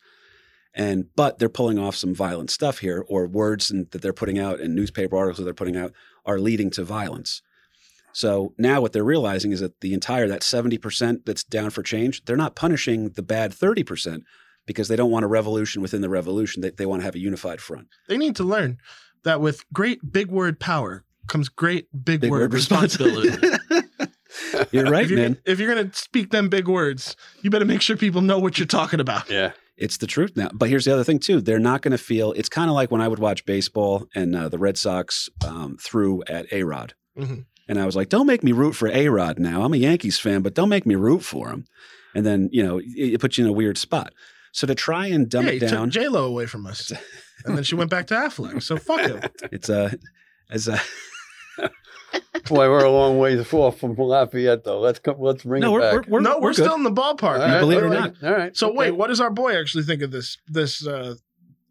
[0.73, 4.39] And but they're pulling off some violent stuff here or words and, that they're putting
[4.39, 5.91] out and newspaper articles that they're putting out
[6.25, 7.41] are leading to violence.
[8.13, 12.23] So now what they're realizing is that the entire that 70% that's down for change
[12.25, 14.23] they're not punishing the bad 30%
[14.65, 16.61] because they don't want a revolution within the revolution.
[16.61, 17.87] They, they want to have a unified front.
[18.07, 18.77] they need to learn
[19.23, 23.29] that with great big word power comes great big, Big word, word responsibility.
[24.71, 25.37] You're right, if you're, man.
[25.45, 28.65] if you're gonna speak them big words, you better make sure people know what you're
[28.65, 29.29] talking about.
[29.29, 29.51] yeah.
[29.77, 30.49] It's the truth now.
[30.53, 31.41] But here's the other thing too.
[31.41, 32.33] They're not going to feel.
[32.33, 35.75] It's kind of like when I would watch baseball and uh, the Red Sox um,
[35.81, 37.45] threw at A Rod, Mhm.
[37.67, 39.63] and I was like, "Don't make me root for A Rod now.
[39.63, 41.65] I'm a Yankees fan, but don't make me root for him."
[42.13, 42.85] And then you know it,
[43.15, 44.13] it puts you in a weird spot.
[44.51, 46.91] So to try and dumb yeah, it down, J Lo away from us,
[47.45, 48.61] and then she went back to Affleck.
[48.61, 49.21] So fuck him.
[49.51, 49.93] it's uh,
[50.49, 50.79] as uh,
[52.47, 54.79] Boy, we're a long ways off from Lafayette, though.
[54.79, 55.15] Let's come.
[55.19, 55.93] Let's bring no, it we're, back.
[55.93, 56.63] we're, we're no, we're, good.
[56.63, 57.39] still in the ballpark.
[57.39, 58.57] All right, believe it or all right, All right.
[58.57, 58.77] So okay.
[58.77, 60.37] wait, what does our boy actually think of this?
[60.47, 61.15] This uh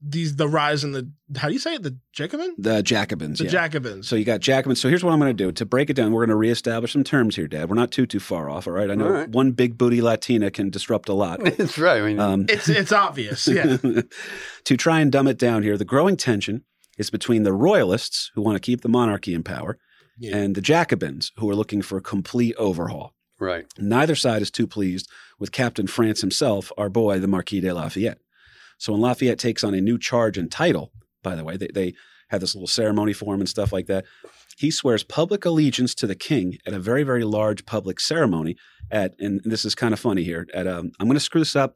[0.03, 1.83] these the rise in the how do you say it?
[1.83, 2.55] The Jacobin?
[2.59, 3.39] the Jacobins.
[3.39, 3.51] The yeah.
[3.51, 4.09] Jacobins.
[4.09, 4.81] So you got Jacobins.
[4.81, 6.13] So here's what I'm going to do to break it down.
[6.13, 7.69] We're going to reestablish some terms here, Dad.
[7.69, 8.67] We're not too too far off.
[8.67, 8.91] All right.
[8.91, 9.29] I know All right.
[9.29, 11.41] one big booty Latina can disrupt a lot.
[11.45, 12.01] That's right.
[12.01, 13.47] I mean, Um, it's it's obvious.
[13.47, 13.77] Yeah.
[14.65, 16.65] to try and dumb it down here, the growing tension
[16.99, 19.79] is between the royalists who want to keep the monarchy in power
[20.19, 20.37] Yeah.
[20.37, 23.15] and the Jacobins who are looking for a complete overhaul.
[23.39, 23.67] right.
[23.79, 28.19] Neither side is too pleased with Captain France himself, our boy, the Marquis de Lafayette.
[28.81, 30.91] So when Lafayette takes on a new charge and title,
[31.23, 31.93] by the way, they, they
[32.31, 34.07] have this little ceremony for him and stuff like that.
[34.57, 38.57] He swears public allegiance to the king at a very, very large public ceremony
[38.91, 41.55] at, and this is kind of funny here, at, um, I'm going to screw this
[41.55, 41.75] up.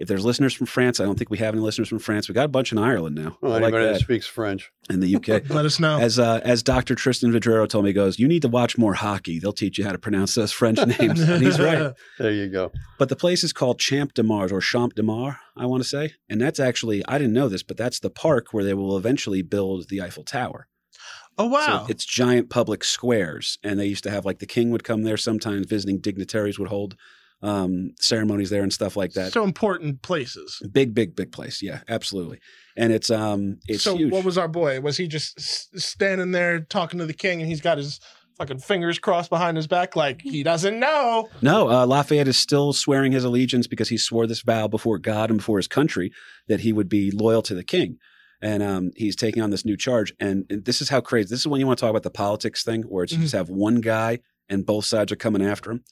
[0.00, 2.26] If there's listeners from France, I don't think we have any listeners from France.
[2.26, 3.36] We got a bunch in Ireland now.
[3.42, 4.00] Well, I like that that.
[4.00, 4.72] speaks French.
[4.88, 5.28] In the UK.
[5.50, 6.00] Let us know.
[6.00, 6.94] As uh, as Dr.
[6.94, 9.38] Tristan Vidrero told me, he goes, you need to watch more hockey.
[9.38, 11.20] They'll teach you how to pronounce those French names.
[11.20, 11.92] and he's right.
[12.18, 12.72] There you go.
[12.98, 15.88] But the place is called Champ de Mars or Champ de Mars, I want to
[15.88, 16.14] say.
[16.30, 19.42] And that's actually, I didn't know this, but that's the park where they will eventually
[19.42, 20.66] build the Eiffel Tower.
[21.36, 21.84] oh wow.
[21.84, 23.58] So it's giant public squares.
[23.62, 26.68] And they used to have like the king would come there sometimes, visiting dignitaries would
[26.68, 26.96] hold
[27.42, 29.32] um, ceremonies there and stuff like that.
[29.32, 30.60] so important places.
[30.72, 31.62] big, big, big place.
[31.62, 32.38] Yeah, absolutely.
[32.76, 34.12] And it's um it's so huge.
[34.12, 34.80] what was our boy?
[34.80, 37.98] Was he just s- standing there talking to the king, and he's got his
[38.38, 41.28] fucking fingers crossed behind his back, like he doesn't know?
[41.42, 45.30] No, uh, Lafayette is still swearing his allegiance because he swore this vow before God
[45.30, 46.10] and before his country
[46.48, 47.98] that he would be loyal to the king.
[48.42, 50.14] And um, he's taking on this new charge.
[50.18, 51.28] And, and this is how crazy.
[51.28, 53.34] This is when you want to talk about the politics thing, where it's you just
[53.34, 55.84] have one guy and both sides are coming after him.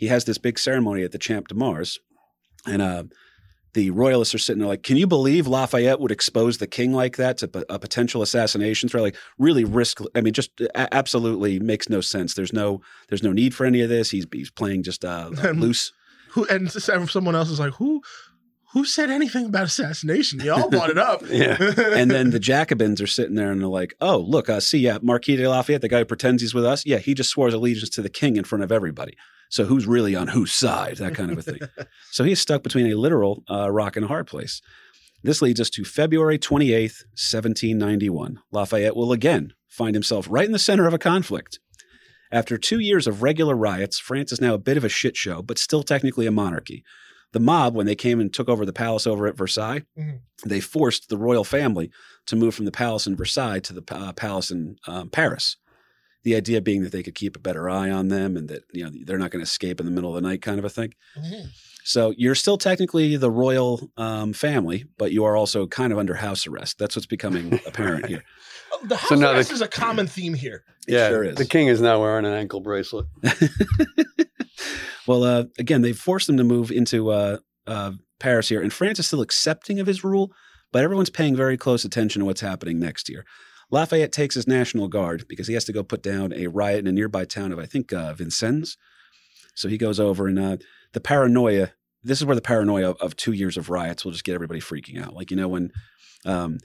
[0.00, 1.98] He has this big ceremony at the Champ de Mars,
[2.66, 3.04] and uh,
[3.74, 7.18] the royalists are sitting there like, can you believe Lafayette would expose the king like
[7.18, 9.02] that to p- a potential assassination threat?
[9.02, 10.00] Like, really risk.
[10.14, 12.32] I mean, just a- absolutely makes no sense.
[12.32, 12.80] There's no,
[13.10, 14.10] there's no need for any of this.
[14.10, 15.92] He's he's playing just uh, uh, loose.
[16.30, 18.00] Who and someone else is like, who
[18.72, 20.40] who said anything about assassination?
[20.40, 21.22] Y'all brought it up.
[21.30, 21.58] Yeah.
[21.60, 24.96] And then the Jacobins are sitting there and they're like, oh, look, uh, see, yeah,
[25.02, 27.90] Marquis de Lafayette, the guy who pretends he's with us, yeah, he just swore allegiance
[27.90, 29.16] to the king in front of everybody.
[29.50, 30.96] So who's really on whose side?
[30.96, 31.58] That kind of a thing.
[32.10, 34.62] so he's stuck between a literal uh, rock and a hard place.
[35.22, 38.38] This leads us to February 28th, 1791.
[38.52, 41.58] Lafayette will again find himself right in the center of a conflict.
[42.32, 45.42] After two years of regular riots, France is now a bit of a shit show,
[45.42, 46.84] but still technically a monarchy.
[47.32, 50.20] The mob, when they came and took over the palace over at Versailles, Mhm.
[50.44, 51.90] they forced the royal family
[52.26, 55.56] to move from the palace in Versailles to the uh, palace in um, Paris.
[56.22, 58.84] The idea being that they could keep a better eye on them and that you
[58.84, 60.68] know they're not going to escape in the middle of the night, kind of a
[60.70, 60.92] thing.
[61.82, 66.14] So you're still technically the royal um, family, but you are also kind of under
[66.14, 66.78] house arrest.
[66.78, 68.22] That's what's becoming apparent here.
[68.72, 70.64] Oh, The house So now the- arrest is a common theme here.
[70.86, 71.08] It yeah.
[71.08, 71.36] sure is.
[71.36, 73.06] The king is now wearing an ankle bracelet.
[75.06, 78.98] well, uh, again, they've forced him to move into uh, uh, Paris here, and France
[78.98, 80.32] is still accepting of his rule,
[80.72, 83.24] but everyone's paying very close attention to what's happening next year.
[83.70, 86.86] Lafayette takes his National Guard because he has to go put down a riot in
[86.86, 88.76] a nearby town of, I think, uh, Vincennes.
[89.54, 90.56] So he goes over, and uh,
[90.92, 91.72] the paranoia.
[92.02, 94.60] This is where the paranoia of, of two years of riots will just get everybody
[94.60, 95.14] freaking out.
[95.14, 95.70] Like you know when
[96.24, 96.58] um,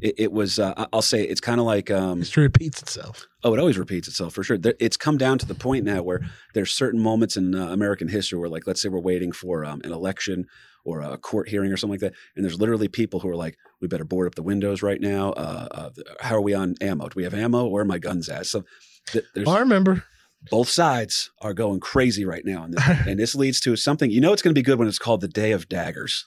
[0.00, 0.58] it, it was.
[0.58, 3.26] Uh, I'll say it's kind of like um, History repeats itself.
[3.42, 4.58] Oh, it always repeats itself for sure.
[4.58, 6.20] There, it's come down to the point now where
[6.54, 9.80] there's certain moments in uh, American history where, like, let's say we're waiting for um,
[9.84, 10.46] an election
[10.86, 13.58] or a court hearing or something like that, and there's literally people who are like,
[13.80, 15.32] "We better board up the windows right now.
[15.32, 17.08] Uh, uh, how are we on ammo?
[17.08, 17.66] Do we have ammo?
[17.66, 18.64] Where are my guns at?" So
[19.08, 20.04] th- there's I remember.
[20.50, 24.10] both sides are going crazy right now, and this, and this leads to something.
[24.10, 26.26] You know, it's going to be good when it's called the Day of Daggers.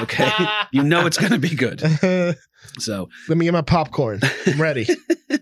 [0.00, 0.30] Okay,
[0.72, 1.82] you know it's going to be good.
[2.78, 4.20] So let me get my popcorn.
[4.46, 4.86] I'm ready.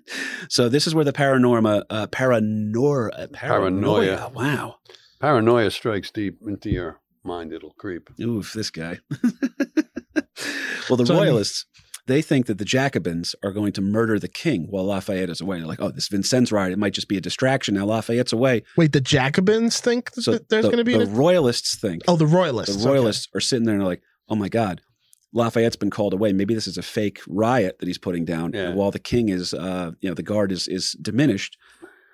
[0.49, 4.17] so this is where the paranorma, uh, paranor, uh, paranoia.
[4.17, 4.31] Paranoia.
[4.35, 4.75] Wow.
[5.21, 7.53] Paranoia strikes deep into your mind.
[7.53, 8.09] It'll creep.
[8.21, 8.99] Oof, this guy.
[10.89, 11.67] well, the So, I mean- royalists,
[12.07, 15.59] they think that the Jacobins are going to murder the king while Lafayette is away.
[15.59, 17.75] They're like, oh, this Vincennes riot, it might just be a distraction.
[17.77, 18.65] Now Lafayette's away.
[18.77, 22.03] Wait, the Jacobins think that So there's the, going to be the an royalists think,
[22.09, 22.83] oh the royalists.
[22.83, 24.81] the royalists are sitting there and they're like, oh my God,
[25.33, 26.33] Lafayette's been called away.
[26.33, 28.51] Maybe this is a fake riot that he's putting down.
[28.53, 28.63] Yeah.
[28.69, 31.57] And while the king is, uh, you know, the guard is is diminished,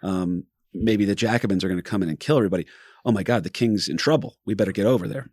[0.02, 0.44] um,
[0.74, 2.66] maybe the Jacobins are going to come in and kill everybody.
[3.09, 4.36] Oh my God, the king's in trouble.
[4.46, 5.30] We better get over there.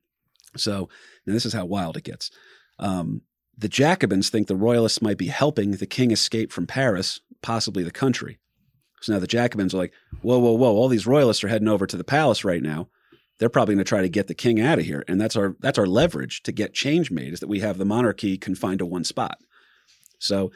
[0.57, 0.89] So
[1.25, 2.31] this is how wild it gets.
[2.79, 3.21] Um,
[3.57, 7.91] the Jacobins think the royalists might be helping the king escape from Paris, possibly the
[7.91, 8.39] country.
[9.01, 10.73] So now the Jacobins are like, whoa, whoa, whoa!
[10.73, 12.87] All these royalists are heading over to the palace right now
[13.37, 15.55] they're probably going to try to get the king out of here and that's our
[15.59, 18.85] that's our leverage to get change made is that we have the monarchy confined to
[18.85, 19.39] one spot
[20.19, 20.51] so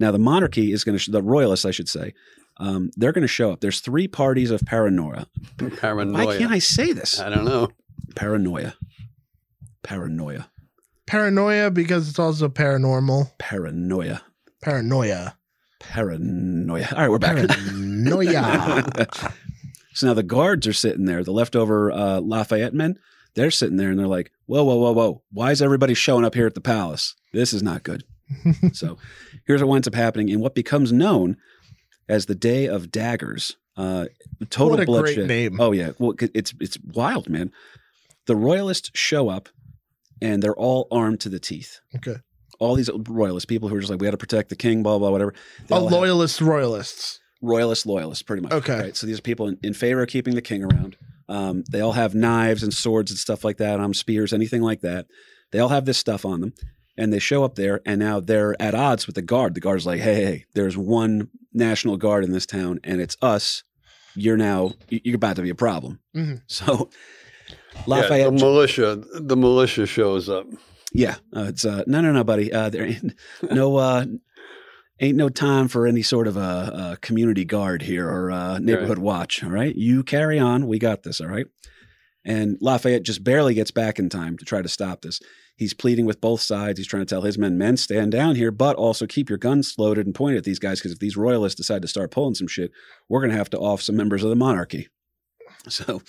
[0.00, 2.14] now the monarchy is going to the royalists i should say
[2.58, 3.60] um, they're going to show up.
[3.60, 5.26] There's three parties of paranoia.
[5.76, 6.26] Paranoia.
[6.26, 7.20] why can't i say this?
[7.20, 7.70] I don't know.
[8.14, 8.74] paranoia.
[9.82, 10.48] Paranoia.
[11.06, 13.32] Paranoia because it's also paranormal.
[13.38, 14.22] paranoia.
[14.62, 15.36] Paranoia.
[15.80, 16.88] paranoia.
[16.92, 17.48] All right we're back.
[17.48, 18.84] Paranoia.
[19.94, 22.98] so now the guards are sitting there the leftover uh, lafayette men
[23.34, 25.22] they're sitting there and they're like whoa whoa whoa whoa.
[25.32, 27.14] Why is everybody showing up here at the palace?
[27.32, 28.04] This is not good.
[28.72, 28.96] So
[29.46, 31.36] here's what winds up happening in what becomes known
[32.08, 33.56] as the Day of Daggers.
[33.76, 34.06] Uh,
[34.50, 35.26] total a bloodshed.
[35.28, 35.58] name.
[35.60, 37.50] Oh yeah, well it's it's wild, man.
[38.26, 39.48] The royalists show up,
[40.20, 41.80] and they're all armed to the teeth.
[41.96, 42.16] Okay.
[42.60, 44.98] All these royalist people who are just like, we got to protect the king, blah
[44.98, 45.32] blah whatever.
[45.66, 47.18] They Oh, have- loyalist royalists.
[47.40, 48.52] royalist loyalists, pretty much.
[48.52, 48.78] Okay.
[48.78, 48.96] Right?
[48.96, 50.96] So these are people in, in favor of keeping the king around.
[51.28, 54.82] Um, they all have knives and swords and stuff like that, um, spears, anything like
[54.82, 55.06] that.
[55.50, 56.52] They all have this stuff on them,
[56.96, 59.54] and they show up there, and now they're at odds with the guard.
[59.54, 63.62] The guard's like, "Hey, hey, there's one national guard in this town, and it's us.
[64.14, 66.42] You're now you're about to be a problem." Mhm.
[66.46, 66.90] So
[67.74, 69.02] Yeah, Lafayette, the militia.
[69.14, 70.46] The militia shows up.
[70.92, 72.52] yeah, uh, it's uh, no, no, no, buddy.
[72.52, 73.14] Uh, there ain't
[73.50, 74.04] no, uh,
[75.00, 78.98] ain't no time for any sort of a, a community guard here or uh neighborhood
[78.98, 79.42] watch.
[79.42, 80.66] All right, you carry on.
[80.66, 81.20] We got this.
[81.20, 81.46] All right.
[82.24, 85.18] And Lafayette just barely gets back in time to try to stop this.
[85.62, 86.76] He's pleading with both sides.
[86.76, 89.76] He's trying to tell his men, men, stand down here, but also keep your guns
[89.78, 92.48] loaded and pointed at these guys because if these royalists decide to start pulling some
[92.48, 92.72] shit,
[93.08, 94.88] we're going to have to off some members of the monarchy.
[95.68, 96.02] So,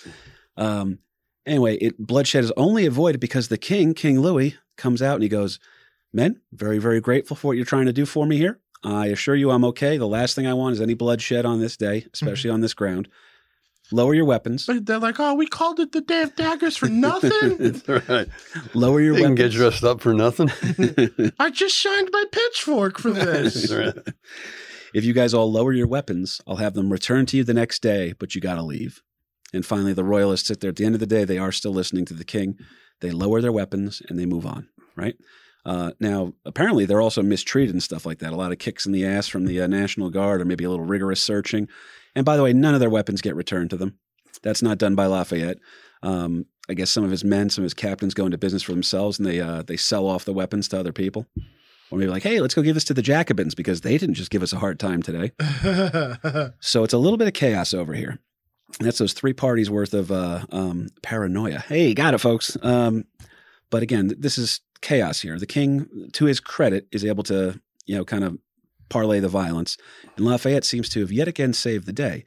[0.56, 0.98] um,
[1.46, 5.28] anyway, it bloodshed is only avoided because the king, King Louis, comes out and he
[5.28, 5.60] goes,
[6.12, 8.58] "Men, very, very grateful for what you're trying to do for me here.
[8.82, 9.96] I assure you, I'm okay.
[9.96, 13.08] The last thing I want is any bloodshed on this day, especially on this ground.
[13.92, 14.66] Lower your weapons.
[14.66, 17.80] But they're like, oh, we called it the Day of Daggers for nothing.
[18.08, 18.28] Right.
[18.74, 19.38] Lower your You can weapons.
[19.38, 20.50] get dressed up for nothing.
[21.38, 23.70] I just shined my pitchfork for this.
[23.72, 23.94] Right.
[24.94, 27.82] if you guys all lower your weapons, I'll have them return to you the next
[27.82, 29.02] day, but you got to leave.
[29.52, 30.70] And finally, the royalists sit there.
[30.70, 32.58] At the end of the day, they are still listening to the king.
[33.00, 35.14] They lower their weapons and they move on, right?
[35.64, 38.32] Uh, now, apparently, they're also mistreated and stuff like that.
[38.32, 40.70] A lot of kicks in the ass from the uh, National Guard, or maybe a
[40.70, 41.68] little rigorous searching.
[42.14, 43.98] And by the way, none of their weapons get returned to them.
[44.42, 45.58] That's not done by Lafayette.
[46.02, 48.72] Um, I guess some of his men, some of his captains go into business for
[48.72, 51.26] themselves and they uh, they sell off the weapons to other people.
[51.90, 54.30] Or maybe like, hey, let's go give this to the Jacobins because they didn't just
[54.30, 55.32] give us a hard time today.
[56.60, 58.18] So it's a little bit of chaos over here.
[58.78, 61.60] And that's those three parties worth of uh, um, paranoia.
[61.60, 62.56] Hey, got it, folks.
[62.62, 63.04] Um,
[63.70, 65.38] but again, this is chaos here.
[65.38, 68.38] The king, to his credit, is able to, you know, kind of
[68.88, 69.76] parlay the violence.
[70.16, 72.24] And Lafayette seems to have yet again saved the day.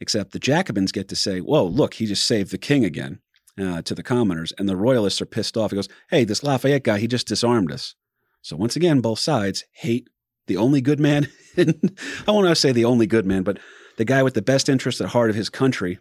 [0.00, 3.18] Except the Jacobins get to say, whoa, look, he just saved the king again
[3.60, 4.52] uh, to the commoners.
[4.56, 5.72] And the royalists are pissed off.
[5.72, 7.94] He goes, hey, this Lafayette guy, he just disarmed us.
[8.42, 10.08] So once again, both sides hate
[10.46, 11.28] the only good man.
[11.58, 13.58] I won't say the only good man, but
[13.96, 15.98] the guy with the best interest at heart of his country,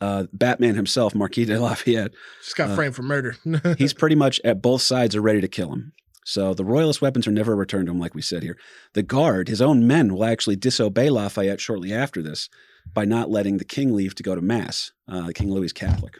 [0.00, 2.12] uh, Batman himself, Marquis de Lafayette,
[2.42, 3.36] Just got Uh, framed for murder.
[3.78, 5.92] he's pretty much at both sides are ready to kill him.
[6.30, 8.56] So the royalist weapons are never returned to him, like we said here.
[8.94, 12.48] The guard, his own men, will actually disobey Lafayette shortly after this
[12.92, 14.92] by not letting the king leave to go to mass.
[15.08, 16.18] Uh, King Louis is Catholic.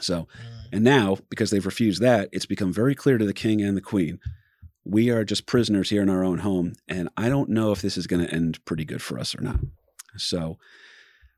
[0.00, 0.28] So,
[0.72, 3.82] and now because they've refused that, it's become very clear to the king and the
[3.82, 4.18] queen
[4.84, 7.96] we are just prisoners here in our own home, and I don't know if this
[7.96, 9.60] is going to end pretty good for us or not.
[10.16, 10.58] So,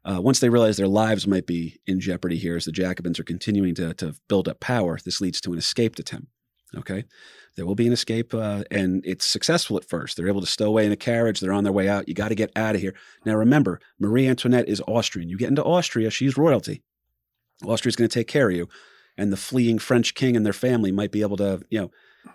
[0.05, 3.25] uh, once they realize their lives might be in jeopardy here as the Jacobins are
[3.25, 6.29] continuing to, to build up power, this leads to an escape attempt.
[6.77, 7.05] Okay.
[7.57, 10.17] There will be an escape, uh, and it's successful at first.
[10.17, 11.39] They're able to stow away in a carriage.
[11.39, 12.09] They're on their way out.
[12.09, 12.95] You got to get out of here.
[13.25, 15.29] Now, remember, Marie Antoinette is Austrian.
[15.29, 16.83] You get into Austria, she's royalty.
[17.65, 18.69] Austria's going to take care of you.
[19.17, 21.91] And the fleeing French king and their family might be able to, you know,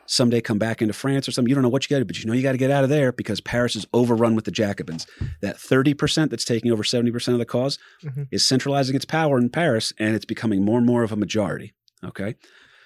[0.06, 1.50] someday come back into France or something.
[1.50, 2.72] You don't know what you got to do, but you know you got to get
[2.72, 5.06] out of there because Paris is overrun with the Jacobins.
[5.42, 8.28] That 30% that's taking over 70% of the cause Mhm.
[8.32, 11.74] is centralizing its power in Paris, and it's becoming more and more of a majority.
[12.06, 12.36] Okay.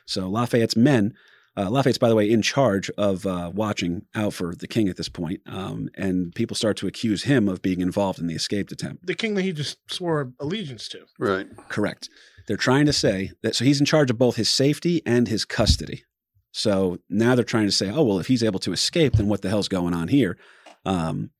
[0.07, 1.13] So Lafayette's men,
[1.55, 4.97] uh, Lafayette's, by the way, in charge of uh, watching out for the king at
[4.97, 8.71] this point, um, and people start to accuse him of being involved in the escaped
[8.71, 9.05] attempt.
[9.05, 11.05] the king that he just swore allegiance to.
[11.19, 11.47] Right.
[11.69, 12.09] Correct.
[12.47, 15.45] They're trying to say that so he's in charge of both his safety and his
[15.45, 16.03] custody.
[16.51, 19.41] So now they're trying to say, oh well, if he's able to escape, then what
[19.41, 20.37] the hell's going on here?
[20.85, 21.31] Um,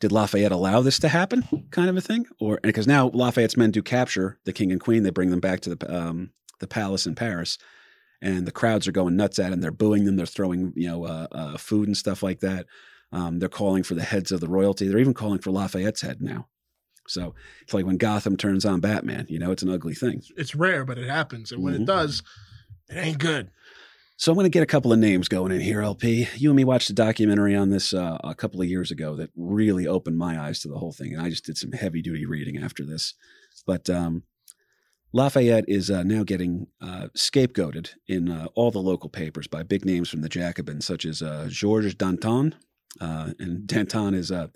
[0.00, 3.70] did Lafayette allow this to happen, kind of a thing, or because now Lafayette's men
[3.70, 7.06] do capture the king and queen, they bring them back to the um, the palace
[7.06, 7.56] in Paris,
[8.22, 9.60] and the crowds are going nuts at him.
[9.60, 10.16] They're booing them.
[10.16, 12.66] They're throwing you know uh, uh, food and stuff like that.
[13.12, 14.88] Um, they're calling for the heads of the royalty.
[14.88, 16.48] They're even calling for Lafayette's head now.
[17.08, 19.26] So it's like when Gotham turns on Batman.
[19.28, 20.22] You know, it's an ugly thing.
[20.36, 21.52] It's rare, but it happens.
[21.52, 21.82] And when Mhm.
[21.82, 22.22] it does,
[22.88, 23.50] it ain't good.
[24.16, 26.26] So I'm going to get a couple of names going in here, LP.
[26.36, 29.30] You and me watched a documentary on this uh, a couple of years ago that
[29.36, 32.24] really opened my eyes to the whole thing, and I just did some heavy duty
[32.26, 33.14] reading after this.
[33.66, 34.22] But um,
[35.12, 39.84] Lafayette is uh, now getting uh, scapegoated in uh, all the local papers by big
[39.84, 42.54] names from the Jacobins, such as uh, Georges Danton.
[43.00, 44.50] Uh, and Danton is a,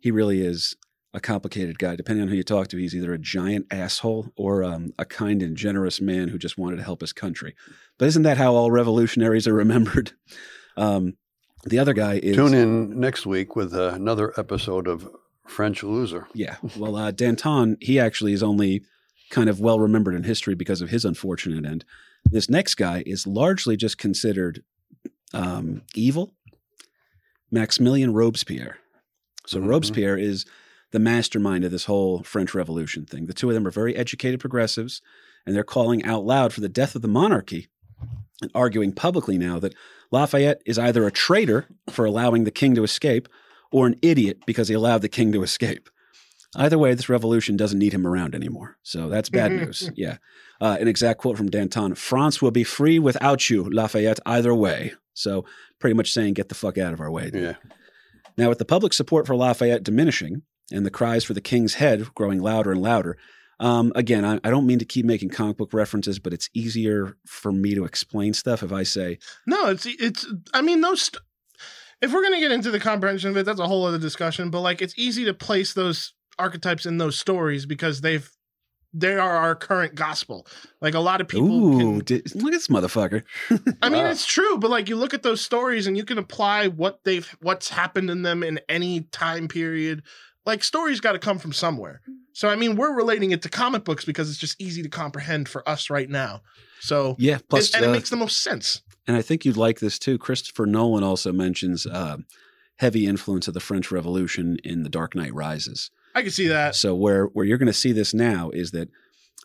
[0.00, 0.76] he really is
[1.14, 1.96] a complicated guy.
[1.96, 5.42] Depending on who you talk to, he's either a giant asshole or um, a kind
[5.42, 7.54] and generous man who just wanted to help his country.
[7.98, 10.12] But isn't that how all revolutionaries are remembered?
[10.76, 11.14] Um,
[11.64, 15.08] the other guy is Tune in next week with uh, another episode of
[15.46, 16.28] French Loser.
[16.34, 16.56] Yeah.
[16.76, 18.82] Well, uh, Danton, he actually is only
[19.30, 21.84] kind of well remembered in history because of his unfortunate end.
[22.24, 24.62] This next guy is largely just considered
[25.32, 26.32] um, evil.
[27.50, 28.78] Maximilian Robespierre.
[29.46, 29.68] So Mhm.
[29.68, 30.44] Robespierre is
[30.90, 33.26] the mastermind of this whole French Revolution thing.
[33.26, 35.00] The two of them are very educated progressives,
[35.46, 37.68] and they're calling out loud for the death of the monarchy
[38.40, 39.74] and arguing publicly now that
[40.10, 43.28] Lafayette is either a traitor for allowing the king to escape
[43.70, 45.90] or an idiot because he allowed the king to escape.
[46.56, 48.78] Either way, this revolution doesn't need him around anymore.
[48.82, 49.90] So that's bad news.
[49.94, 50.16] Yeah.
[50.60, 54.94] Uh, an exact quote from Danton France will be free without you, Lafayette, either way.
[55.12, 55.44] So
[55.78, 57.30] pretty much saying, get the fuck out of our way.
[57.34, 57.54] Yeah.
[58.36, 60.42] Now, with the public support for Lafayette diminishing
[60.72, 63.18] and the cries for the king's head growing louder and louder,
[63.60, 67.16] um, again, I, I don't mean to keep making comic book references, but it's easier
[67.26, 70.26] for me to explain stuff if I say, No, it's it's.
[70.54, 71.02] I mean, those.
[71.02, 71.22] St-
[72.00, 74.50] if we're gonna get into the comprehension of it, that's a whole other discussion.
[74.50, 78.30] But like, it's easy to place those archetypes in those stories because they've
[78.94, 80.46] they are our current gospel.
[80.80, 81.46] Like a lot of people.
[81.52, 83.22] "Ooh, can, did, look at this motherfucker."
[83.82, 84.10] I mean, Wow.
[84.10, 87.28] it's true, but like you look at those stories and you can apply what they've
[87.40, 90.02] what's happened in them in any time period
[90.46, 92.00] like stories got to come from somewhere.
[92.32, 95.46] So I mean, we're relating it to comic books because it's just easy to comprehend
[95.46, 96.40] for us right now.
[96.80, 97.38] So Yeah.
[97.50, 98.80] Plus, it- and it uh, makes the most sense.
[99.06, 100.16] and I think you'd like this too.
[100.16, 102.16] Christopher Nolan also mentions uh,
[102.76, 105.90] heavy influence of the French Revolution in The Dark Knight Rises.
[106.18, 106.74] I can see that.
[106.74, 108.88] So where where you're going to see this now is that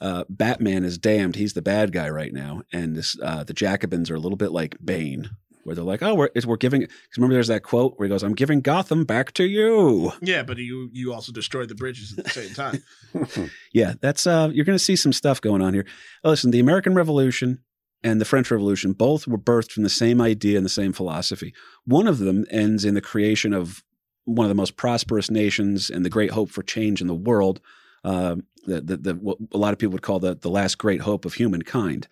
[0.01, 1.35] uh, Batman is damned.
[1.35, 4.51] He's the bad guy right now, and this uh, the Jacobins are a little bit
[4.51, 5.29] like Bane,
[5.63, 8.23] where they're like, "Oh, we're we're giving." Because remember, there's that quote where he goes,
[8.23, 12.25] "I'm giving Gotham back to you." Yeah, but you you also destroyed the bridges at
[12.25, 12.83] the same time.
[13.71, 15.85] Yeah, that's uh, you're going to see some stuff going on here.
[16.23, 17.59] Listen, the American Revolution
[18.03, 21.53] and the French Revolution both were birthed from the same idea and the same philosophy.
[21.85, 23.83] One of them ends in the creation of
[24.25, 27.59] one of the most prosperous nations and the great hope for change in the world.
[28.03, 31.01] Uh, the, the, the, what a lot of people would call the, the last great
[31.01, 32.07] hope of humankind.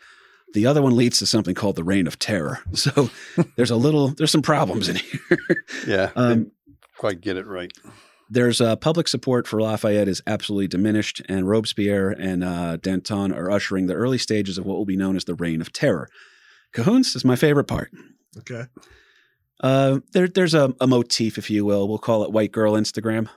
[0.54, 2.60] The other one leads to something called the Reign of Terror.
[2.76, 3.10] So
[3.56, 5.38] there's a little, there's some problems in here.
[5.88, 6.52] yeah, Um,
[6.98, 7.72] quite get it right.
[8.30, 13.50] there's uh, public support for Lafayette is absolutely diminished, and Robespierre and uh, Danton are
[13.50, 16.08] ushering the early stages of what will be known as the Reign of Terror.
[16.74, 17.92] Cahoons is my favorite part.
[18.38, 18.64] Okay.
[19.62, 21.88] Uh, there, there's a, a motif, if you will.
[21.88, 23.30] We'll call it white girl Instagram.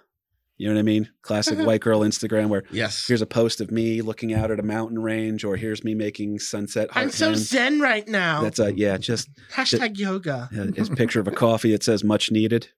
[0.56, 1.10] You know what I mean?
[1.22, 3.06] Classic white girl Instagram, where Yes.
[3.08, 6.38] here's a post of me looking out at a mountain range, or here's me making
[6.38, 6.88] sunset.
[6.92, 7.36] I'm so heartland.
[7.36, 8.42] zen right now.
[8.42, 10.48] That's a yeah, just Hashtag yoga.
[10.56, 12.68] uh, it's a picture of a coffee It says "much needed."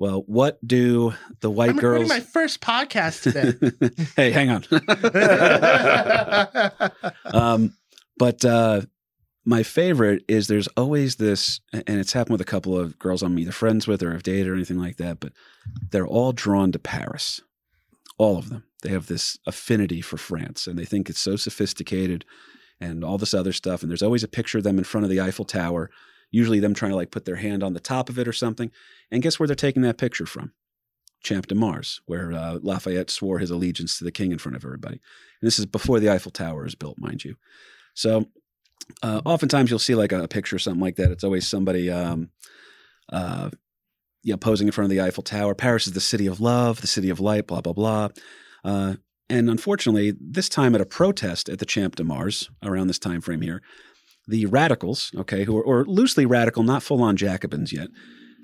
[0.00, 2.08] Well, what do the white I'm girls?
[2.08, 3.52] my first podcast today.
[4.16, 4.64] hey, hang on.
[7.34, 7.74] um,
[8.16, 8.82] but uh,
[9.48, 13.38] my favorite is there's always this, and it's happened with a couple of girls I'm
[13.38, 15.32] either friends with or have dated or anything like that, but
[15.90, 17.40] they're all drawn to Paris.
[18.18, 18.64] All of them.
[18.82, 22.26] They have this affinity for France and they think it's so sophisticated
[22.78, 23.80] and all this other stuff.
[23.80, 25.90] And there's always a picture of them in front of the Eiffel Tower,
[26.30, 28.70] usually them trying to like put their hand on the top of it or something.
[29.10, 30.52] And guess where they're taking that picture from?
[31.22, 34.64] Champ de Mars, where uh, Lafayette swore his allegiance to the king in front of
[34.66, 35.00] everybody.
[35.40, 37.36] And this is before the Eiffel Tower is built, mind you.
[37.94, 38.26] So
[39.02, 41.10] uh, oftentimes you'll see like a, picture or something like that.
[41.10, 42.30] It's always somebody, um,
[43.12, 43.50] uh,
[44.22, 45.54] yeah, posing in front of the Eiffel Tower.
[45.54, 48.08] Paris is the city of love, the city of light, blah, blah, blah.
[48.64, 48.94] Uh,
[49.30, 53.20] and unfortunately, this time at a protest at the Champ de Mars, around this time
[53.20, 53.62] frame here,
[54.26, 57.88] the radicals, okay, who are or loosely radical, not full on Jacobins yet,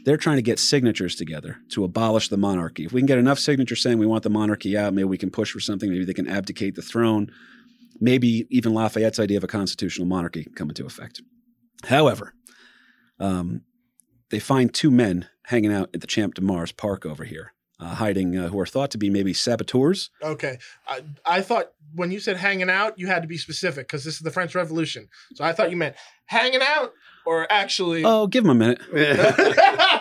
[0.05, 2.84] they're trying to get signatures together to abolish the monarchy.
[2.84, 5.30] If we can get enough signatures saying we want the monarchy out, maybe we can
[5.30, 5.90] push for something.
[5.90, 7.30] Maybe they can abdicate the throne.
[8.05, 11.22] Maybe even Lafayette's idea of a constitutional monarchy come into effect.
[11.84, 12.34] However,
[13.18, 13.62] um,
[14.28, 17.94] they find two men hanging out at the Champ de Mars Park over here, uh,
[17.94, 20.11] hiding, uh, who are thought to be maybe saboteurs.
[20.22, 20.59] Okay.
[20.86, 24.16] I, I thought when you said hanging out, you had to be specific because this
[24.16, 25.09] is the French Revolution.
[25.34, 25.96] So I thought you meant
[26.26, 26.92] hanging out
[27.24, 28.02] or actually.
[28.05, 28.82] Oh, give them a minute.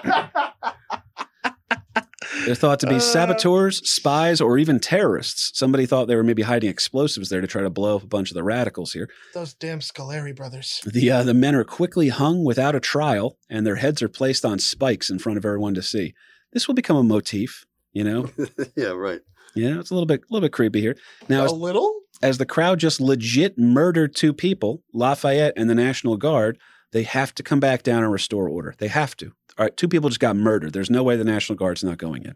[2.46, 3.00] They're thought to be Uh.
[3.00, 5.52] saboteurs, spies, or even terrorists.
[5.58, 8.32] Somebody thought they were maybe hiding explosives there to try to blow up a bunch
[8.32, 9.10] of the radicals here.
[9.34, 10.82] Those damn Scaleri brothers.
[10.86, 14.44] The uh, the men are quickly hung without a trial, and their heads are placed
[14.46, 16.14] on spikes in front of everyone to see.
[16.52, 18.30] This will become a motif, you know.
[18.76, 19.22] yeah, right.
[19.56, 20.98] Yeah, it's a little bit a little bit creepy here.
[21.30, 22.00] Now, a as, little?
[22.22, 26.58] as the crowd just legit murdered two people, Lafayette and the National Guard,
[26.94, 28.76] they have to come back down and restore order.
[28.78, 29.34] They have to.
[29.58, 30.74] All right, two people just got murdered.
[30.74, 32.36] There's no way the National Guard's not going in.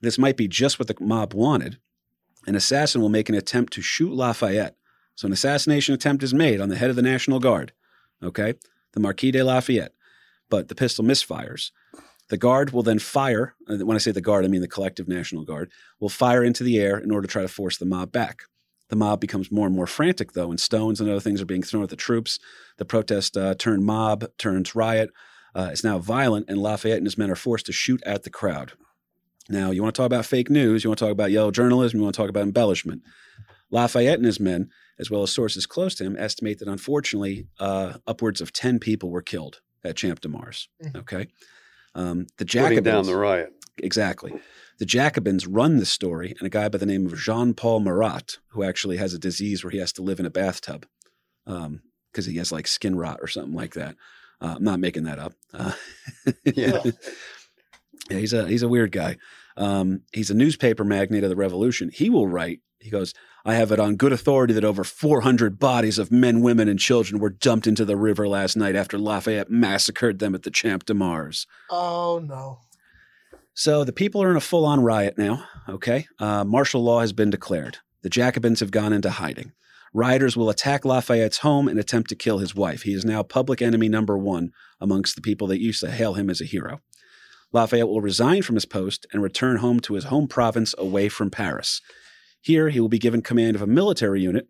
[0.00, 1.78] This might be just what the mob wanted.
[2.46, 4.76] An assassin will make an attempt to shoot Lafayette.
[5.16, 7.72] So an assassination attempt is made on the head of the National Guard.
[8.22, 8.54] Okay,
[8.92, 9.92] the Marquis de Lafayette,
[10.48, 11.70] but the pistol misfires.
[12.28, 13.54] The guard will then fire.
[13.68, 15.70] Uh, when I say the guard, I mean the collective National Guard
[16.00, 18.44] will fire into the air in order to try to force the mob back.
[18.90, 21.62] The mob becomes more and more frantic, though, and stones and other things are being
[21.62, 22.38] thrown at the troops.
[22.76, 25.10] The protest uh, turned mob, turns riot.
[25.54, 28.30] Uh, it's now violent, and Lafayette and his men are forced to shoot at the
[28.30, 28.72] crowd.
[29.48, 31.98] Now, you want to talk about fake news, you want to talk about yellow journalism,
[31.98, 33.02] you want to talk about embellishment.
[33.70, 34.68] Lafayette and his men,
[34.98, 39.10] as well as sources close to him, estimate that unfortunately uh, upwards of 10 people
[39.10, 40.68] were killed at Champ de Mars.
[40.82, 40.96] Mhm.
[40.96, 41.26] Okay.
[41.94, 43.52] Um, the Putting down the riot.
[43.78, 44.32] Exactly.
[44.84, 48.36] The Jacobins run the story, and a guy by the name of Jean Paul Marat,
[48.48, 50.84] who actually has a disease where he has to live in a bathtub
[51.46, 53.96] because he has like skin rot or something like that.
[54.42, 55.32] Uh, I'm not making that up.
[55.54, 55.72] Uh,
[56.44, 56.82] Yeah.
[58.10, 59.16] yeah, he's a he's a weird guy.
[59.56, 61.90] Um, he's a newspaper magnate of the revolution.
[61.90, 62.60] He will write.
[62.78, 66.68] He goes, "I have it on good authority that over 400 bodies of men, women,
[66.68, 70.50] and children were dumped into the river last night after Lafayette massacred them at the
[70.50, 72.58] Champ de Mars." Oh, no.
[73.54, 75.44] So the people are in a full on riot now.
[75.68, 76.06] Okay.
[76.18, 77.78] Uh, martial law has been declared.
[78.02, 79.52] The Jacobins have gone into hiding.
[79.92, 82.82] Rioters will attack Lafayette's home and attempt to kill his wife.
[82.82, 84.50] He is now public enemy number one
[84.80, 86.80] amongst the people that used to hail him as a hero.
[87.52, 91.30] Lafayette will resign from his post and return home to his home province away from
[91.30, 91.80] Paris.
[92.40, 94.48] Here, he will be given command of a military unit,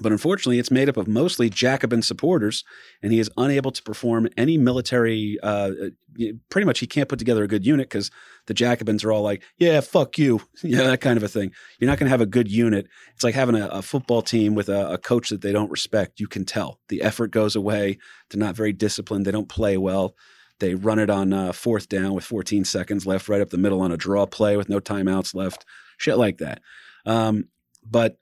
[0.00, 2.64] but unfortunately, it's made up of mostly Jacobin supporters,
[3.02, 5.38] and he is unable to perform any military.
[5.42, 8.10] Uh, uh, pretty much, he can't put together a good unit because
[8.46, 11.52] the Jacobins are all like, "Yeah, fuck you," yeah, that kind of a thing.
[11.78, 12.86] You're not going to have a good unit.
[13.14, 16.20] It's like having a, a football team with a, a coach that they don't respect.
[16.20, 17.98] You can tell the effort goes away.
[18.30, 19.24] They're not very disciplined.
[19.24, 20.14] They don't play well.
[20.58, 23.82] They run it on uh, fourth down with 14 seconds left, right up the middle
[23.82, 25.64] on a draw play with no timeouts left.
[25.98, 26.62] Shit like that.
[27.04, 27.48] Um,
[27.84, 28.16] but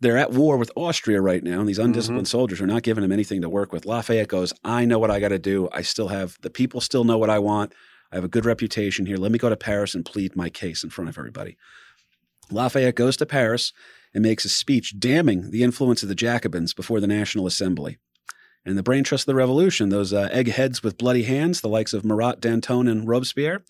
[0.00, 3.12] they're at war with Austria right now, and these undisciplined soldiers are not giving him
[3.12, 3.86] anything to work with.
[3.86, 5.68] Lafayette goes, I know what I got to do.
[5.72, 7.72] I still have the people still know what I want.
[8.12, 9.16] I have a good reputation here.
[9.16, 11.56] Let me go to Paris and plead my case in front of everybody.
[12.50, 13.72] Lafayette goes to Paris
[14.14, 17.98] and makes a speech damning the influence of the Jacobins before the National Assembly.
[18.64, 21.92] And the brain trust of the revolution, those uh, eggheads with bloody hands, the likes
[21.92, 23.64] of Marat, Danton, and Robespierre,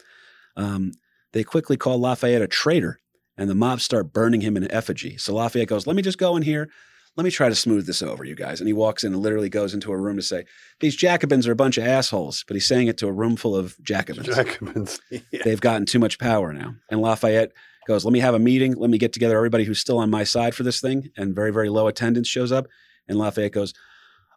[0.57, 0.93] um,
[1.33, 2.99] they quickly call Lafayette a traitor
[3.37, 5.17] and the mob start burning him in effigy.
[5.17, 6.69] So Lafayette goes, Let me just go in here.
[7.17, 8.61] Let me try to smooth this over, you guys.
[8.61, 10.45] And he walks in and literally goes into a room to say,
[10.81, 12.45] These Jacobins are a bunch of assholes.
[12.47, 14.27] But he's saying it to a room full of Jacobins.
[14.27, 15.01] Jacobins.
[15.31, 15.43] Yeah.
[15.45, 16.75] They've gotten too much power now.
[16.91, 17.53] And Lafayette
[17.87, 18.75] goes, Let me have a meeting.
[18.75, 21.11] Let me get together everybody who's still on my side for this thing.
[21.17, 22.67] And very, very low attendance shows up.
[23.09, 23.73] And Lafayette goes,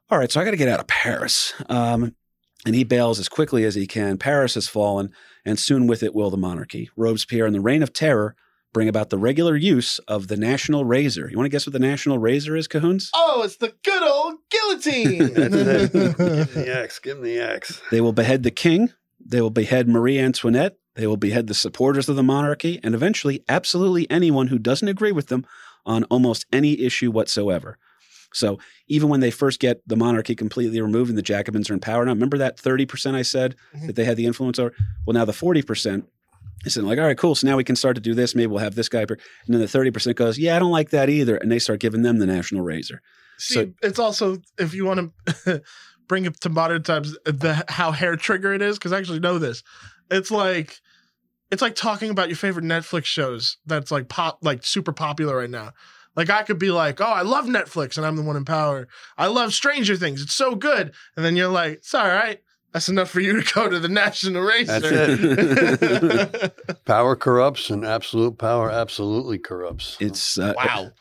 [0.09, 1.53] All right, so I got to get out of Paris.
[1.67, 2.15] Um,
[2.65, 4.17] and he bails as quickly as he can.
[4.17, 5.11] Paris has fallen,
[5.45, 6.89] and soon with it will the monarchy.
[6.97, 8.35] Robespierre and the reign of terror
[8.73, 11.27] bring about the regular use of the national razor.
[11.29, 13.09] You want to guess what the national razor is, Cahoons?
[13.15, 15.33] Oh, it's the good old guillotine.
[15.33, 15.53] That's
[15.93, 15.93] it.
[16.17, 16.99] give him the axe.
[16.99, 17.81] Give him the axe.
[17.91, 18.93] They will behead the king.
[19.23, 20.77] They will behead Marie Antoinette.
[20.95, 25.11] They will behead the supporters of the monarchy, and eventually, absolutely anyone who doesn't agree
[25.13, 25.45] with them
[25.85, 27.77] on almost any issue whatsoever.
[28.33, 31.79] So even when they first get the monarchy completely removed and the Jacobins are in
[31.79, 33.87] power now, remember that 30% I said Mhm.
[33.87, 34.73] that they had the influence over?
[35.05, 36.03] Well, now the 40%
[36.67, 37.35] saying like, all right, cool.
[37.35, 38.35] So now we can start to do this.
[38.35, 39.01] Maybe we'll have this guy.
[39.01, 41.37] And then the 30% goes, yeah, I don't like that either.
[41.37, 43.01] And they start giving them the national razor.
[43.37, 45.13] See, So- it's also if you want
[45.45, 45.61] to
[46.07, 49.39] bring it to modern times, the how hair trigger it is because I actually know
[49.39, 49.63] this.
[50.11, 50.79] It's like
[51.51, 55.49] it's like talking about your favorite Netflix shows that's like pop, like super popular right
[55.49, 55.71] now.
[56.15, 58.87] Like I could be like, oh, I love Netflix and I'm the one in power.
[59.17, 60.21] I love Stranger Things.
[60.21, 60.93] It's so good.
[61.15, 62.39] And then you're like, it's all right.
[62.71, 64.79] That's enough for you to go to the national razor.
[64.79, 66.75] That's it.
[66.85, 69.97] Power corrupts, and absolute power absolutely corrupts.
[69.99, 70.91] It's uh, wow.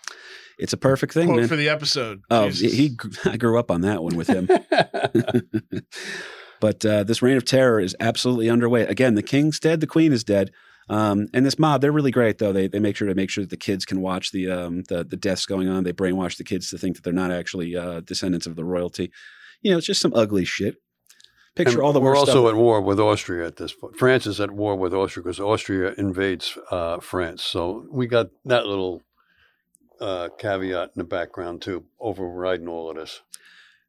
[0.58, 1.48] It's a perfect thing, Quote man.
[1.48, 2.22] for the episode.
[2.30, 2.72] Oh, Jesus.
[2.72, 4.46] he, I grew up on that one with him.
[6.60, 8.82] but uh, this reign of terror is absolutely underway.
[8.82, 10.50] Again, the king's dead, the queen is dead.
[10.90, 12.52] Um, and this mob, they're really great though.
[12.52, 15.04] They they make sure to make sure that the kids can watch the um, the
[15.04, 15.84] the deaths going on.
[15.84, 19.12] They brainwash the kids to think that they're not actually uh, descendants of the royalty.
[19.60, 20.76] You know, it's just some ugly shit.
[21.58, 22.50] Picture And all the we're also stuff.
[22.50, 23.96] at war with Austria at this point.
[23.96, 27.42] France is at war with Austria because Austria invades uh, France.
[27.42, 29.02] So we got that little
[30.00, 33.22] uh, caveat in the background too, overriding all of this.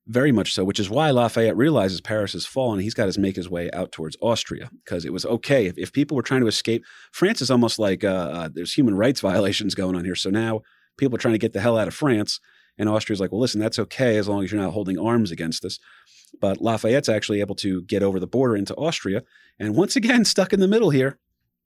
[0.08, 2.80] Very much so, which is why Lafayette realizes Paris has fallen.
[2.80, 5.94] He's got to make his way out towards Austria because it was okay if, if
[5.94, 6.84] people were trying to escape.
[7.12, 10.16] France is almost like uh, uh, there's human rights violations going on here.
[10.16, 10.62] So now
[10.98, 12.40] people are trying to get the hell out of France,
[12.80, 15.64] and Austria's like, well, listen, that's okay as long as you're not holding arms against
[15.64, 15.78] us.
[16.40, 19.24] But Lafayette's actually able to get over the border into Austria,
[19.58, 21.20] and once again stuck in the middle here.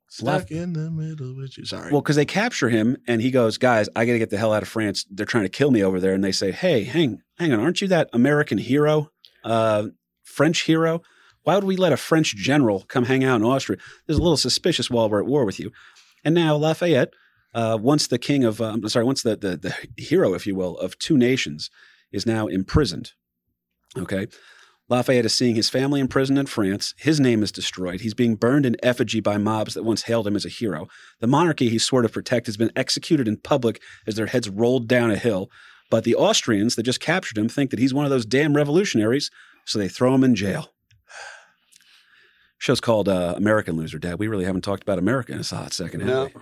[0.09, 1.65] Stuck in the middle with you.
[1.65, 1.91] Sorry.
[1.91, 4.53] Well, because they capture him and he goes, guys, I got to get the hell
[4.53, 5.07] out of France.
[5.09, 6.13] They're trying to kill me over there.
[6.13, 9.09] And they say, hey, hang, hang on, aren't you that American hero,
[9.43, 9.87] uh,
[10.21, 11.01] French hero?
[11.41, 13.79] Why would we let a French general come hang out in Austria?
[14.05, 15.71] There's a little suspicious while we're at war with you.
[16.23, 17.13] And now Lafayette,
[17.55, 20.53] uh, once the king of, uh, I'm sorry, once the, the the hero, if you
[20.55, 21.71] will, of two nations,
[22.11, 23.13] is now imprisoned.
[23.97, 24.27] Okay.
[24.89, 26.93] Lafayette is seeing his family imprisoned in France.
[26.97, 28.01] His name is destroyed.
[28.01, 30.87] He's being burned in effigy by mobs that once hailed him as a hero.
[31.19, 34.87] The monarchy he swore to protect has been executed in public as their heads rolled
[34.87, 35.49] down a hill.
[35.89, 39.31] But the Austrians that just captured him think that he's one of those damn revolutionaries,
[39.65, 40.73] so they throw him in jail.
[42.57, 44.19] Show's called uh, American Loser, Dad.
[44.19, 46.25] We really haven't talked about America in a hot second, have No.
[46.25, 46.41] we?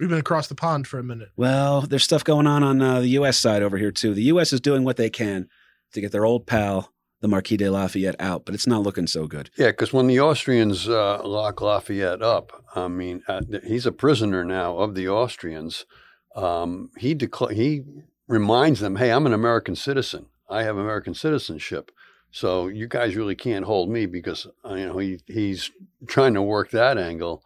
[0.00, 1.28] We've been across the pond for a minute.
[1.36, 3.38] Well, there's stuff going on on uh, the U.S.
[3.38, 4.12] side over here too.
[4.14, 4.52] The U.S.
[4.52, 5.48] is doing what they can
[5.92, 6.92] to get their old pal,
[7.24, 9.48] the Marquis de Lafayette, out, but it's not looking so good.
[9.56, 14.44] Yeah, because when the Austrians uh, lock Lafayette up, I mean, uh, he's a prisoner
[14.44, 15.86] now of the Austrians.
[16.36, 17.18] Um, he
[17.50, 17.82] he
[18.28, 20.26] reminds them, "Hey, I'm an American citizen.
[20.50, 21.90] I have American citizenship.
[22.30, 25.70] So you guys really can't hold me because uh, you know he he's
[26.06, 27.42] trying to work that angle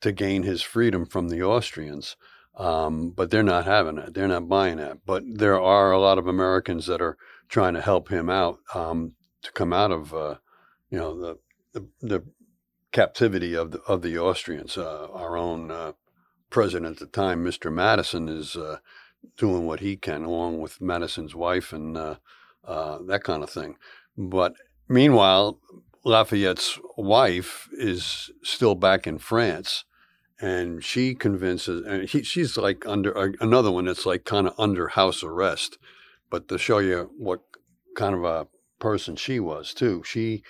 [0.00, 2.16] to gain his freedom from the Austrians."
[2.56, 4.14] Um, but they're not having it.
[4.14, 5.04] They're not buying that.
[5.04, 7.18] But there are a lot of Americans that are
[7.50, 9.12] trying to help him out um,
[9.42, 10.36] to come out of, uh,
[10.90, 11.38] you know, the,
[11.72, 12.24] the the
[12.92, 14.78] captivity of the of the Austrians.
[14.78, 15.92] Uh, our own uh,
[16.48, 17.72] president at the time, Mr.
[17.72, 18.78] Madison, is uh,
[19.36, 22.16] doing what he can, along with Madison's wife and uh,
[22.64, 23.76] uh, that kind of thing.
[24.16, 24.54] But
[24.88, 25.58] meanwhile,
[26.04, 29.84] Lafayette's wife is still back in France,
[30.40, 34.88] and she convinces, and he, she's like under another one that's like kind of under
[34.88, 35.78] house arrest.
[36.30, 37.40] But to show you what
[37.96, 38.46] kind of a
[38.78, 40.42] person she was too, she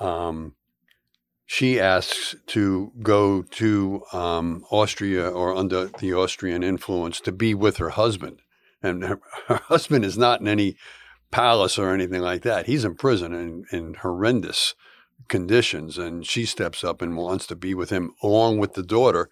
[0.00, 0.54] um,
[1.46, 7.78] she asks to go to um, Austria or under the Austrian influence to be with
[7.78, 8.40] her husband,
[8.82, 10.76] and her, her husband is not in any
[11.30, 12.66] palace or anything like that.
[12.66, 14.74] He's in prison in, in horrendous
[15.28, 19.30] conditions, and she steps up and wants to be with him along with the daughter.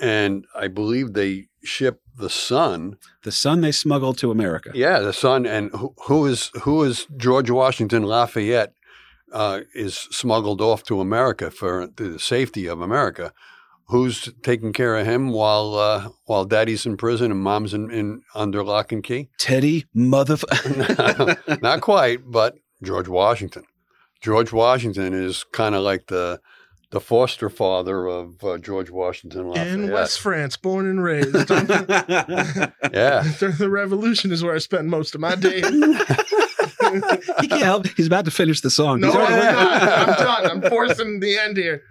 [0.00, 2.96] And I believe they ship the son.
[3.22, 4.70] The son they smuggled to America.
[4.74, 8.74] Yeah, the son, and who, who is who is George Washington Lafayette
[9.32, 13.32] uh, is smuggled off to America for the safety of America.
[13.88, 18.22] Who's taking care of him while uh, while Daddy's in prison and Mom's in, in
[18.34, 19.30] under lock and key?
[19.38, 21.60] Teddy motherfucker.
[21.62, 23.64] Not quite, but George Washington.
[24.20, 26.40] George Washington is kind of like the
[26.90, 29.68] the foster father of uh, George Washington Lafayette.
[29.68, 31.34] In West France, born and raised.
[32.92, 33.32] yeah.
[33.38, 35.64] During the Revolution is where I spent most of my days.
[37.40, 37.86] he can't help.
[37.96, 39.00] He's about to finish the song.
[39.00, 39.82] No, I'm not.
[39.82, 40.46] I'm done.
[40.46, 41.82] I'm forcing the end here.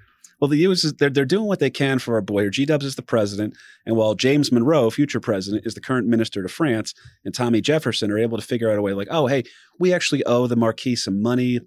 [0.42, 0.84] Well, the U.S.
[0.84, 2.50] is they're they're doing what they can for our boy.
[2.50, 3.56] G Dubs is the president,
[3.86, 6.94] and while James Monroe, future president, is the current minister to France,
[7.26, 9.44] and Tommy Jefferson are able to figure out a way, like, oh, hey,
[9.80, 11.60] we actually owe the Marquis some money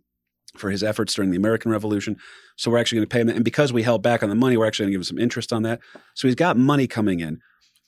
[0.56, 2.16] for his efforts during the American Revolution,
[2.56, 3.28] so we're actually going to pay him.
[3.28, 5.18] And because we held back on the money, we're actually going to give him some
[5.18, 5.80] interest on that.
[6.14, 7.40] So he's got money coming in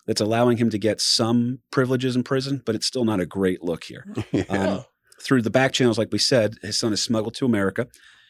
[0.06, 3.62] that's allowing him to get some privileges in prison, but it's still not a great
[3.62, 4.06] look here.
[4.48, 4.84] Um,
[5.22, 7.86] through the back channels, like we said, his son is smuggled to America,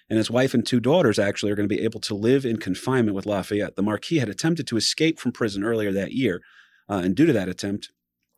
[0.09, 2.59] and his wife and two daughters actually are going to be able to live in
[2.59, 3.75] confinement with Lafayette.
[3.75, 6.41] The Marquis had attempted to escape from prison earlier that year,
[6.89, 7.91] uh, and due to that attempt,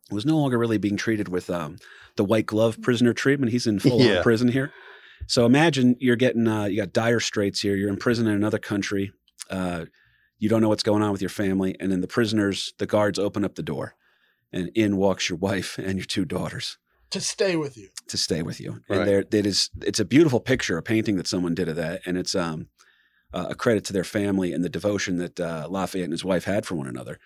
[0.09, 1.77] was no longer really being treated with um,
[2.15, 3.51] the white glove prisoner treatment.
[3.51, 4.23] He's in full Yeah.
[4.23, 4.71] prison here.
[5.25, 7.75] So imagine you're getting uh, you got dire straits here.
[7.75, 9.11] You're in prison in another country.
[9.49, 9.85] Uh,
[10.39, 13.17] you don't know what's going on with your family, and then the prisoners, the guards
[13.17, 13.95] open up the door,
[14.53, 16.77] and in walks your wife and your two daughters
[17.11, 17.89] To stay with you.
[18.09, 18.81] to stay with you.
[18.89, 18.99] Right.
[18.99, 22.01] And there, it is, it's a beautiful picture, a painting that someone did of that,
[22.05, 22.67] and it's um,
[23.33, 26.43] uh, a credit to their family and the devotion that uh, Lafayette and his wife
[26.45, 27.17] had for one another,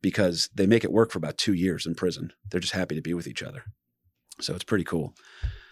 [0.00, 2.32] because they make it work for about two years in prison.
[2.50, 3.64] They're just happy to be with each other,
[4.40, 5.14] so it's pretty cool.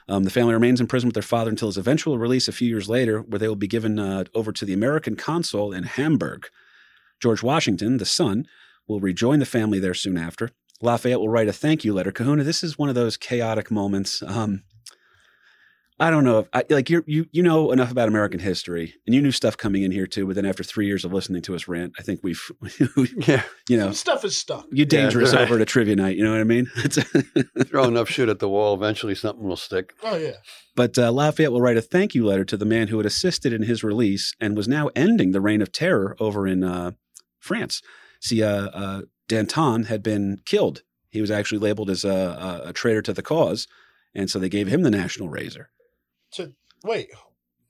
[0.08, 2.68] Um, the family remains in prison with their father until his eventual release a few
[2.68, 6.48] years later, where they will be given uh, over to the American consul in Hamburg.
[7.20, 8.46] George Washington, the son,
[8.86, 10.50] will rejoin the family there soon after.
[10.80, 12.12] Lafayette will write a thank you letter.
[12.12, 14.22] Kahuna, this is one of those chaotic moments.
[14.22, 14.62] Um,
[16.00, 19.14] I don't know if I, like you you you know enough about American history, and
[19.14, 20.26] you knew stuff coming in here too.
[20.26, 22.40] But then after three years of listening to us rant, I think we've
[23.26, 23.42] Yeah.
[23.68, 24.66] you know Some stuff is stuck.
[24.70, 25.42] You're dangerous right.
[25.42, 26.16] over to trivia night.
[26.16, 26.70] You know what I mean?
[26.84, 27.04] It's-
[27.66, 29.92] Throw enough shit at the wall, eventually something will stick.
[30.02, 30.36] Oh yeah.
[30.76, 33.52] But uh, Lafayette will write a thank you letter to the man who had assisted
[33.52, 36.92] in his release and was now ending the reign of terror over in uh,
[37.40, 37.82] France.
[38.20, 40.82] See, uh, uh, Danton had been killed.
[41.10, 43.66] He was actually labeled as a, a, a traitor to the cause,
[44.14, 45.70] and so they gave him the national razor.
[46.32, 46.52] To
[46.84, 47.08] wait.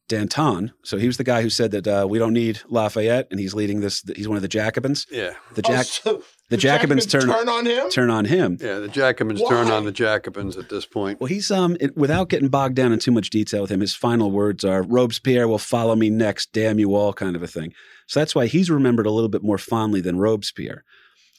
[0.08, 0.72] Danton.
[0.84, 3.52] So he was the guy who said that uh, we don't need Lafayette, and he's
[3.54, 4.02] leading this.
[4.16, 5.06] He's one of the Jacobins.
[5.10, 5.34] Yeah.
[5.54, 7.90] The Oh, Jack so the Jacobins turn turn on him.
[7.90, 8.56] turn on him.
[8.58, 8.78] Yeah.
[8.78, 11.20] The Jacobins turn on the Jacobins at this point.
[11.20, 13.80] Well, he's um it, without getting bogged down in too much detail with him.
[13.80, 17.46] His final words are "Robespierre will follow me next, damn you all," kind of a
[17.46, 17.74] thing.
[18.06, 20.84] So that's why he's remembered a little bit more fondly than Robespierre.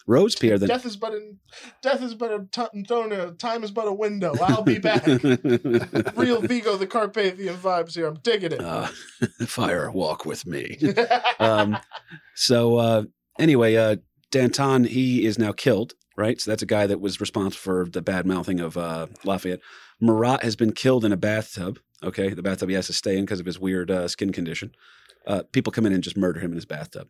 [0.08, 0.70] Robespierre, then.
[0.70, 1.34] Death is but a
[1.82, 4.34] death is but a t- don't know, time is but a window.
[4.42, 5.06] I'll be back.
[6.16, 8.08] Real Vigo the Carpathian vibes here.
[8.08, 8.62] I'm digging it.
[8.62, 8.88] uh,
[9.46, 10.80] fire, walk with me.
[11.40, 11.78] um,
[12.36, 13.04] so uh,
[13.38, 13.98] anyway, uh,
[14.32, 15.94] Danton he is now killed.
[16.18, 19.62] Right, so that's a guy that was responsible for the bad mouthing of uh, Lafayette.
[20.02, 21.80] Marat has been killed in a bathtub.
[22.04, 24.72] Okay, the bathtub he has to stay in because of his weird uh, skin condition.
[25.26, 27.08] Uh, people come in and just murder him in his bathtub.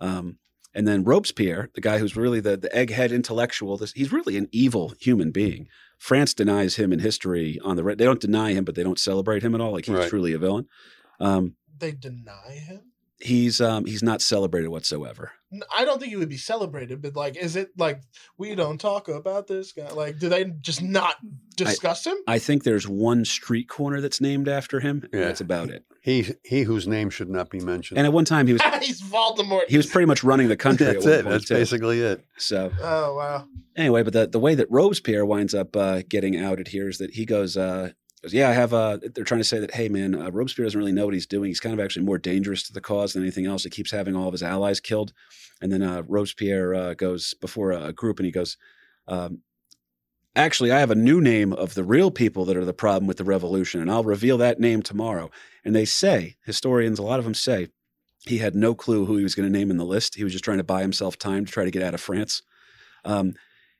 [0.00, 0.38] Um,
[0.74, 4.48] and then Robespierre, the guy who's really the, the egghead intellectual, this, he's really an
[4.52, 5.68] evil human being.
[5.98, 8.98] France denies him in history on the re- they don't deny him, but they don't
[8.98, 9.72] celebrate him at all.
[9.72, 10.08] Like he's Right.
[10.08, 10.66] truly a villain.
[11.20, 12.80] Um, They deny him.
[13.20, 15.32] he's um, he's not celebrated whatsoever.
[15.76, 18.00] I don't think he would be celebrated, but like, is it like
[18.38, 19.90] we don't talk about this guy?
[19.90, 21.16] Like, do they just not
[21.56, 22.16] discuss him?
[22.26, 25.02] I think there's one street corner that's named after him.
[25.12, 25.26] and Yeah.
[25.26, 25.84] That's about it.
[26.02, 27.96] He he whose name should not be mentioned.
[27.96, 29.68] And at one time he was He's Voldemort.
[29.68, 30.86] he was pretty much running the country.
[30.86, 31.22] That's at one it.
[31.22, 31.54] point, That's too.
[31.54, 32.24] basically it.
[32.38, 33.46] So Oh wow.
[33.76, 37.12] anyway, but the, the way that Robespierre winds up uh, getting outed here is that
[37.14, 38.74] he goes, uh, goes, yeah, I have.
[38.74, 41.26] Uh, they're trying to say that, hey, man, uh, Robespierre doesn't really know what he's
[41.26, 41.48] doing.
[41.48, 43.62] He's kind of actually more dangerous to the cause than anything else.
[43.62, 45.12] He keeps having all of his allies killed.
[45.60, 48.56] And then uh, Robespierre uh, goes before a group and he goes,
[49.06, 49.42] um,
[50.34, 53.18] actually, I have a new name of the real people that are the problem with
[53.18, 55.30] the revolution, and I'll reveal that name tomorrow.
[55.64, 57.68] And they say, historians, a lot of them say,
[58.26, 60.14] he had no clue who he was going to name in the list.
[60.14, 62.42] He was just trying to buy himself time to try to get out of France.
[63.04, 63.34] Um,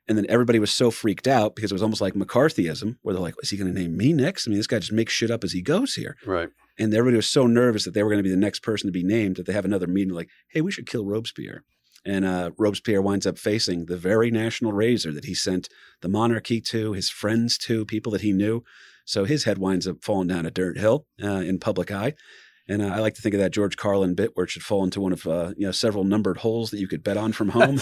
[0.08, 3.22] and then everybody was so freaked out because it was almost like McCarthyism, where they're
[3.22, 4.46] like, is he going to name me next?
[4.46, 6.16] I mean, this guy just makes shit up as he goes here.
[6.26, 6.48] Right.
[6.78, 8.92] And everybody was so nervous that they were going to be the next person to
[8.92, 11.62] be named that they have another meeting like, hey, we should kill Robespierre.
[12.04, 15.68] And uh, Robespierre winds up facing the very national razor that he sent
[16.00, 18.64] the monarchy to, his friends to, people that he knew.
[19.12, 22.14] So his head winds up falling down a dirt hill uh, in public eye.
[22.66, 24.84] And uh, I like to think of that George Carlin bit where it should fall
[24.84, 27.48] into one of uh, you know several numbered holes that you could bet on from
[27.50, 27.78] home.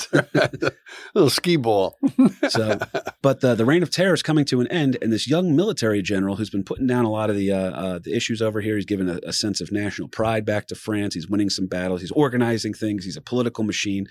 [1.15, 1.97] little ski ball.
[2.49, 2.81] so,
[3.23, 6.03] but the the reign of terror is coming to an end, and this young military
[6.03, 8.75] general who's been putting down a lot of the uh, uh, the issues over here,
[8.75, 11.15] he's given a, a, sense of national pride back to France.
[11.15, 12.01] He's winning some battles.
[12.01, 13.05] He's organizing things.
[13.05, 14.07] He's a political machine.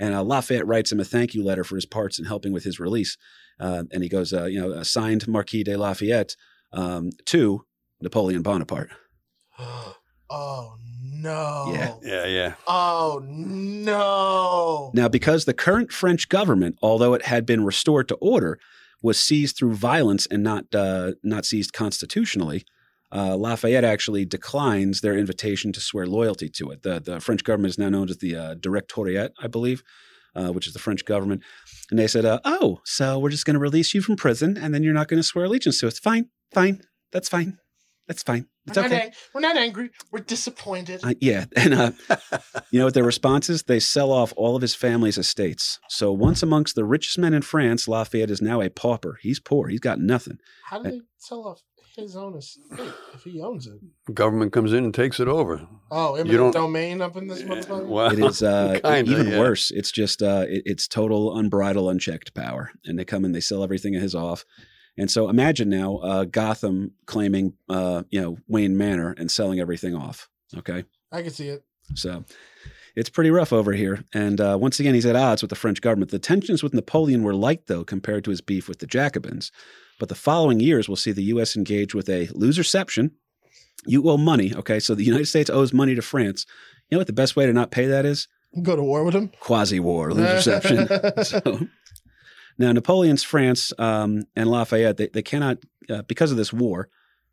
[0.00, 2.64] And uh, Lafayette writes him a thank you letter for his parts in helping with
[2.64, 3.16] his release.
[3.60, 6.34] Uh, and he goes, you know, signed Marquis de Lafayette
[6.74, 7.64] um, to
[8.00, 8.90] Napoleon Bonaparte.
[10.30, 10.76] Oh
[11.24, 11.70] no.
[11.72, 11.94] Yeah.
[12.02, 12.54] Yeah, yeah.
[12.66, 14.90] Oh no.
[14.94, 18.58] Now, because the current French government, although it had been restored to order,
[19.02, 22.64] was seized through violence and not uh, not seized constitutionally,
[23.12, 26.82] uh, Lafayette actually declines their invitation to swear loyalty to it.
[26.82, 29.82] The, the French government is now known as the uh, Directoriate, I believe,
[30.34, 31.42] uh, which is the French government.
[31.90, 34.74] And they said, uh, "Oh, so we're just going to release you from prison, and
[34.74, 35.98] then you're not going to swear allegiance to us?
[35.98, 36.80] Fine, fine,
[37.12, 37.58] that's fine,
[38.06, 38.94] that's fine." It's we're, okay.
[38.94, 39.90] not ang- we're not angry.
[40.10, 41.00] We're disappointed.
[41.04, 41.90] Uh, yeah, and uh,
[42.70, 43.64] you know what their response is?
[43.64, 45.78] They sell off all of his family's estates.
[45.90, 49.18] So once amongst the richest men in France, Lafayette is now a pauper.
[49.20, 49.68] He's poor.
[49.68, 50.38] He's got nothing.
[50.70, 51.60] How do they sell off
[51.94, 52.64] his own estate
[53.12, 53.74] if he owns it?
[54.14, 55.60] Government comes in and takes it over.
[55.90, 57.86] Oh, You eminent don't- domain up in this motherfucker.
[57.86, 59.38] Well, It is uh, kinda, even yeah.
[59.40, 59.70] worse.
[59.70, 63.62] It's just uh, it, it's total unbridled, unchecked power, and they come and they sell
[63.62, 64.46] everything of his off.
[64.96, 69.94] And so imagine now uh, Gotham claiming, uh, you know, Wayne Manor and selling everything
[69.94, 70.28] off.
[70.56, 70.84] Okay.
[71.10, 71.64] I can see it.
[71.94, 72.24] So
[72.96, 74.04] it's pretty rough over here.
[74.12, 76.10] And uh, once again, he's at odds with the French government.
[76.10, 79.50] The tensions with Napoleon were light, though, compared to his beef with the Jacobins.
[79.98, 81.56] But the following years will see the U.S.
[81.56, 83.12] engage with a loserception.
[83.86, 84.54] You owe money.
[84.54, 84.80] Okay.
[84.80, 86.46] So the United States owes money to France.
[86.88, 88.28] You know what the best way to not pay that is?
[88.62, 89.32] Go to war with him.
[89.40, 91.24] Quasi war, loserception.
[91.26, 91.66] so,
[92.58, 95.58] now, Napoleon's France um, and Lafayette, they, they cannot,
[95.90, 96.88] uh, because of this war,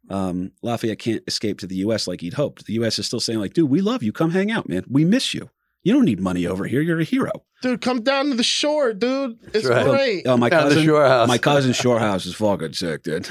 [0.09, 2.07] um, Lafayette can't escape to the U.S.
[2.07, 2.65] like he'd hoped.
[2.65, 2.97] The U.S.
[2.99, 4.11] is still saying, like, dude, we love you.
[4.11, 4.83] Come hang out, man.
[4.89, 5.49] We miss you.
[5.83, 6.81] You don't need money over here.
[6.81, 7.31] You're a hero.
[7.61, 9.39] Dude, come down to the shore, dude.
[9.53, 9.85] It's right.
[9.85, 10.27] great.
[10.27, 11.27] Oh, my Down the cousin, shore house.
[11.27, 13.27] my cousin Shorehouse is fucking sick, dude.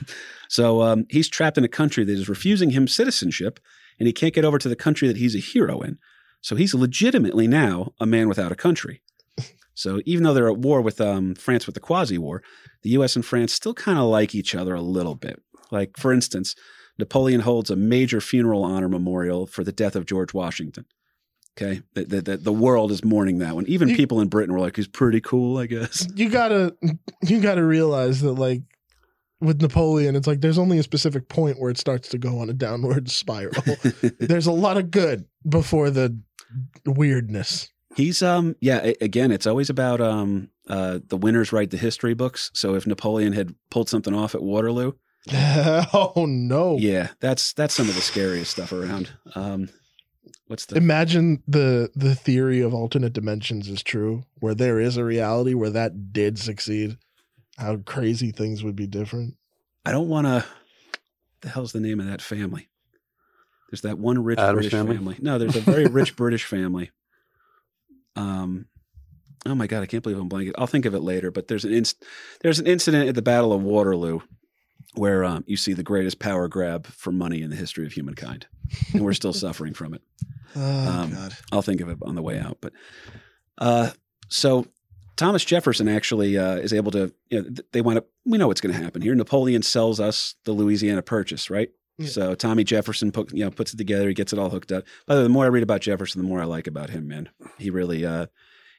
[0.48, 3.60] so um, he's trapped in a country that is refusing him citizenship,
[3.98, 5.98] and he can't get over to the country that he's a hero in.
[6.40, 9.02] So he's legitimately now a man without a country.
[9.74, 12.42] So even though they're at war with um, France with the Quasi War,
[12.82, 13.16] the U.S.
[13.16, 15.40] and France still kind of like each other a little bit.
[15.70, 16.54] Like for instance,
[16.98, 20.84] Napoleon holds a major funeral honor memorial for the death of George Washington.
[21.56, 23.66] Okay, the the, the, world is mourning that one.
[23.66, 26.74] Even You- people in Britain were like, "He's pretty cool, I guess." You gotta,
[27.22, 28.62] you gotta realize that like
[29.40, 32.48] with Napoleon, it's like there's only a specific point where it starts to go on
[32.48, 33.62] a downward spiral.
[34.20, 36.16] there's a lot of good before the
[36.86, 37.68] weirdness.
[37.94, 42.50] He's um yeah again it's always about um uh the winners write the history books
[42.54, 44.92] so if Napoleon had pulled something off at Waterloo
[45.32, 46.76] oh no!
[46.78, 49.68] yeah that's that's some of the scariest stuff around um
[50.48, 55.04] what's the Imagine the the theory of alternate dimensions is true, where there is a
[55.04, 56.98] reality where that did succeed.
[57.56, 59.36] How crazy things would be different.
[59.86, 60.44] I don't want to
[61.42, 62.68] the hell's the name of that family
[63.70, 64.96] there's that one rich Addams British family?
[64.96, 65.18] family?
[65.20, 66.90] no there's a very rich British family
[68.16, 68.66] um
[69.46, 71.64] oh my god I can't believe I'm blanking I'll think of it later but there's
[71.64, 71.94] an inc-
[72.42, 74.20] there's an incident at the Battle of Waterloo
[74.94, 78.46] where um, you see the greatest power grab for money in the history of humankind
[78.92, 80.02] and we're still suffering from it
[80.54, 80.60] Oh
[81.02, 81.34] Um, God!
[81.50, 82.58] I'll think of it on the way out.
[82.60, 82.74] But
[83.56, 83.92] uh,
[84.28, 84.66] so
[85.16, 87.10] Thomas Jefferson actually uh, is able to.
[87.30, 88.06] You know, they wind up.
[88.26, 89.14] We know what's going to happen here.
[89.14, 91.70] Napoleon sells us the Louisiana Purchase, right?
[91.98, 92.08] Yeah.
[92.08, 94.08] So Tommy Jefferson, put, you know, puts it together.
[94.08, 94.84] He gets it all hooked up.
[95.06, 97.06] By the way, the more I read about Jefferson, the more I like about him.
[97.08, 97.28] Man,
[97.58, 98.26] he really uh,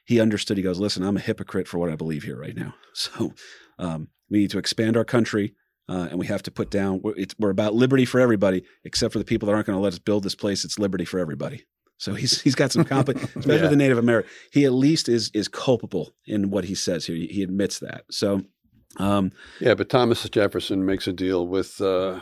[0.04, 0.56] he understood.
[0.56, 2.74] He goes, "Listen, I'm a hypocrite for what I believe here right now.
[2.94, 3.32] So
[3.78, 5.54] um, we need to expand our country."
[5.86, 7.00] Uh, and we have to put down.
[7.02, 9.82] We're, it's, we're about liberty for everybody, except for the people that aren't going to
[9.82, 10.64] let us build this place.
[10.64, 11.66] It's liberty for everybody.
[11.98, 13.60] So he's he's got some confidence, especially Yeah.
[13.62, 14.30] with the Native American.
[14.52, 17.16] He at least is is culpable in what he says here.
[17.16, 18.04] He, he admits that.
[18.10, 18.42] So
[18.98, 19.30] Um,
[19.60, 22.20] Yeah, but Thomas Jefferson makes a deal with uh,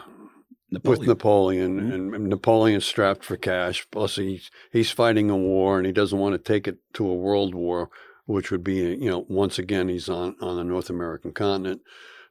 [0.72, 0.98] Napoleon.
[1.00, 2.14] with Napoleon, Mhm.
[2.14, 3.86] and Napoleon's strapped for cash.
[3.90, 7.14] Plus, he's he's fighting a war, and he doesn't want to take it to a
[7.14, 7.90] world war,
[8.26, 11.82] which would be, you know, once again he's on on the North American continent.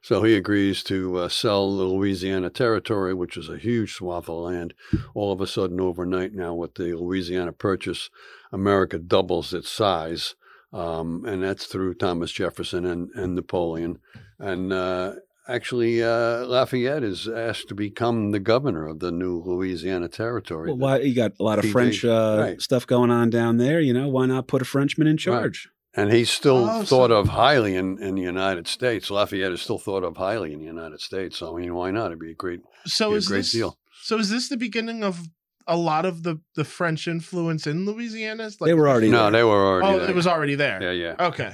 [0.04, 4.34] So he agrees to uh, sell the Louisiana Territory, which is a huge swath of
[4.36, 4.74] land.
[5.14, 8.10] All of a sudden, overnight now, with the Louisiana Purchase,
[8.50, 10.34] America doubles its size,
[10.72, 13.98] um, and that's through Thomas Jefferson and, and Napoleon.
[14.40, 15.12] And uh,
[15.52, 20.68] actually, uh, Lafayette is asked to become the governor of the new Louisiana Territory.
[20.68, 22.60] well, why you got a lot of PJ, French uh, right.
[22.60, 23.80] stuff going on down there?
[23.80, 25.68] You know, why not put a Frenchman in charge?
[25.94, 29.10] And he's still Oh, thought so- of highly in, in the United States.
[29.10, 31.36] Lafayette is still thought of highly in the United States.
[31.38, 32.06] So, I mean, why not?
[32.06, 33.78] It'd be a great, So be a great this deal.
[34.02, 35.20] so is this the beginning of
[35.68, 38.44] a lot of the the French influence in Louisiana?
[38.44, 39.30] Like, They were already No, there.
[39.32, 40.08] they were already Oh, there.
[40.10, 40.82] it was already there.
[40.82, 41.26] yeah, yeah.
[41.28, 41.52] Okay.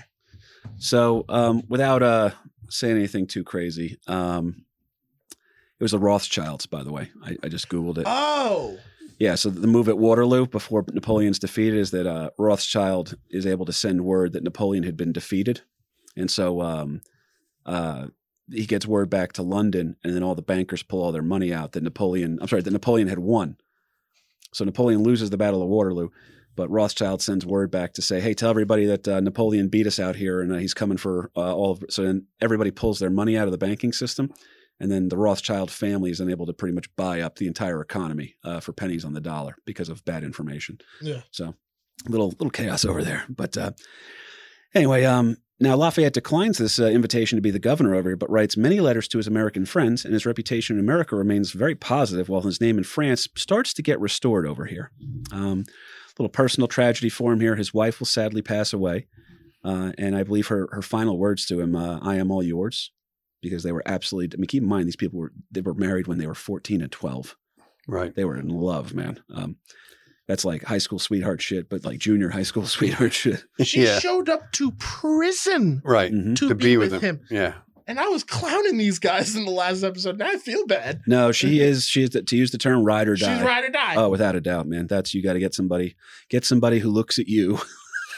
[0.79, 2.31] So, um, without uh,
[2.69, 4.65] saying anything too crazy, um,
[5.79, 7.11] it was the Rothschilds, by the way.
[7.23, 8.05] I, I just Googled it.
[8.07, 8.79] Oh.
[9.19, 13.67] Yeah, so the move at Waterloo before Napoleon's defeated is that uh, Rothschild is able
[13.67, 15.63] to send word that Napoleon had been defeated.
[16.17, 17.01] And so um,
[17.67, 18.09] uh,
[18.53, 21.53] he gets word back to London, and then all the bankers pull all their money
[21.53, 23.57] out that Napoleon, I'm sorry, that Napoleon had won.
[24.53, 26.11] So Napoleon loses the Battle of Waterloo,
[26.59, 30.01] but Rothschild sends word back to say, hey, tell everybody that uh, Napoleon beat us
[30.01, 33.11] out here and uh, he's coming for uh, all of So then everybody pulls their
[33.11, 34.35] money out of the banking system.
[34.81, 38.35] And then the Rothschild family is unable to pretty much buy up the entire economy
[38.43, 40.79] uh, for pennies on the dollar because of bad information.
[41.01, 41.21] Yeah.
[41.31, 41.55] So
[42.09, 43.25] little little chaos over there.
[43.29, 43.71] But uh,
[44.75, 48.31] anyway, um, now Lafayette declines this uh, invitation to be the governor over here, but
[48.31, 52.29] writes many letters to his American friends, and his reputation in America remains very positive,
[52.29, 54.91] while his name in France starts to get restored over here.
[55.33, 55.65] Um,
[56.19, 57.57] little personal tragedy for him here.
[57.57, 59.07] His wife will sadly pass away,
[59.65, 62.93] uh, and I believe her her final words to him, uh, "I am all yours."
[63.41, 64.37] Because they were absolutely.
[64.37, 66.83] I mean, keep in mind these people were they were married when they were fourteen
[66.83, 67.37] and twelve
[67.87, 68.15] Right.
[68.15, 69.21] they were in love, man.
[69.33, 69.57] Um,
[70.27, 73.45] that's like high school sweetheart shit, but like junior high school sweetheart shit.
[73.63, 73.99] She yeah.
[74.01, 76.13] showed up to prison Right.
[76.13, 76.37] Mhm.
[76.37, 77.21] to, To be, be with, with him.
[77.31, 77.55] Yeah.
[77.89, 80.19] And I was clowning these guys in the last episode.
[80.19, 81.01] Now I feel bad.
[81.07, 81.87] No, she is.
[81.87, 83.39] She is to use the term ride or die.
[83.39, 83.95] She's ride or die.
[83.97, 84.87] Oh, without a doubt, man.
[84.87, 85.97] That's you got to get somebody,
[86.29, 87.59] get somebody who looks at you.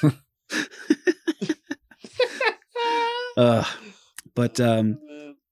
[3.36, 3.64] uh,
[4.34, 4.98] but um,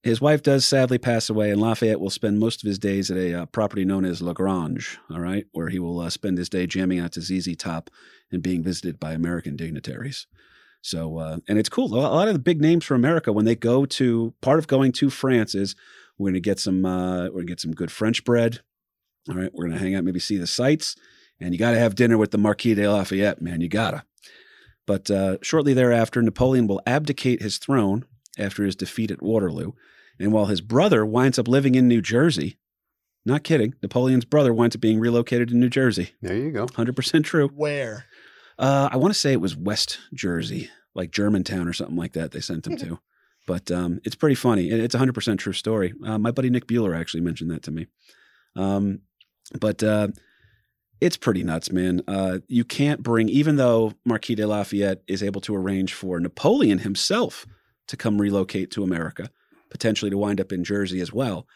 [0.03, 3.16] his wife does sadly pass away, and Lafayette will spend most of his days at
[3.16, 4.99] a uh, property known as La Grange.
[5.12, 7.89] All right, where he will uh, spend his day jamming out to ZZ Top
[8.32, 10.27] and being visited by American dignitaries.
[10.81, 11.95] So, uh, and it's cool.
[11.95, 14.93] A lot of the big names from America, when they go to part of going
[14.93, 15.75] to France, is
[16.17, 18.61] we're going to get some, uh, we're going to get some good French bread.
[19.29, 20.97] All right, we're going to hang out, maybe see the sights,
[21.41, 23.61] and you got to have dinner with the Marquis de Lafayette, man.
[23.61, 24.05] You gotta.
[24.87, 28.07] But uh, shortly thereafter, Napoleon will abdicate his throne
[28.39, 29.73] after his defeat at Waterloo,
[30.19, 32.57] and while his brother winds up living in New Jersey,
[33.27, 36.13] not kidding, Napoleon's brother winds up being relocated to New Jersey.
[36.23, 36.67] There you go.
[36.75, 37.49] Hundred percent true.
[37.49, 38.07] Where?
[38.59, 42.32] Uh, I want to say it was West Jersey, like Germantown or something like that.
[42.32, 42.98] They sent him to,
[43.47, 44.68] but um, it's pretty funny.
[44.68, 45.94] It's a hundred percent true story.
[46.05, 47.86] Uh, my buddy Nick Bueller actually mentioned that to me.
[48.56, 49.01] Um,
[49.60, 50.09] but uh,
[51.01, 52.02] it's pretty nuts, man.
[52.09, 56.78] Uh, you can't bring, even though Marquis de Lafayette is able to arrange for Napoleon
[56.78, 57.47] himself
[57.86, 59.30] to come relocate to America,
[59.70, 61.47] potentially to wind up in Jersey as well.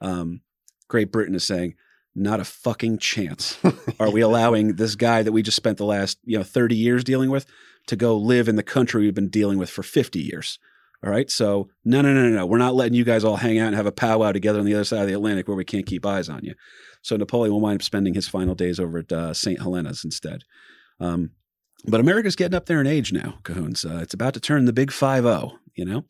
[0.00, 0.42] Um,
[0.88, 1.74] Great Britain is saying,
[2.20, 3.58] not a fucking chance.
[4.00, 7.04] Are we allowing this guy that we just spent the last you know 30 years
[7.04, 7.46] dealing with
[7.86, 10.58] to go live in the country we've been dealing with for 50 years?
[11.04, 11.30] All right?
[11.30, 12.46] So no no no no no.
[12.46, 14.74] We're not letting you guys all hang out and have a powwow together on the
[14.74, 16.54] other side of the atlantic where we can't keep eyes on you.
[17.02, 20.42] So napoleon will wind up spending his final days over at uh, st helena's instead.
[21.00, 21.30] Um,
[21.86, 23.84] but america's getting up there in age now cahoons.
[23.84, 26.04] Uh, it's about to turn the big 5-0 you know?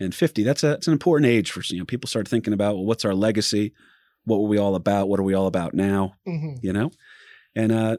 [0.00, 2.76] And 50 that's a that's an important age for you know people start thinking about
[2.76, 3.74] well what's our legacy
[4.28, 6.90] what were we all about what are we all about now hmm you know?
[7.56, 7.96] And uh,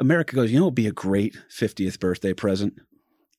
[0.00, 2.74] America goes, you know, it'd be a great 50th birthday present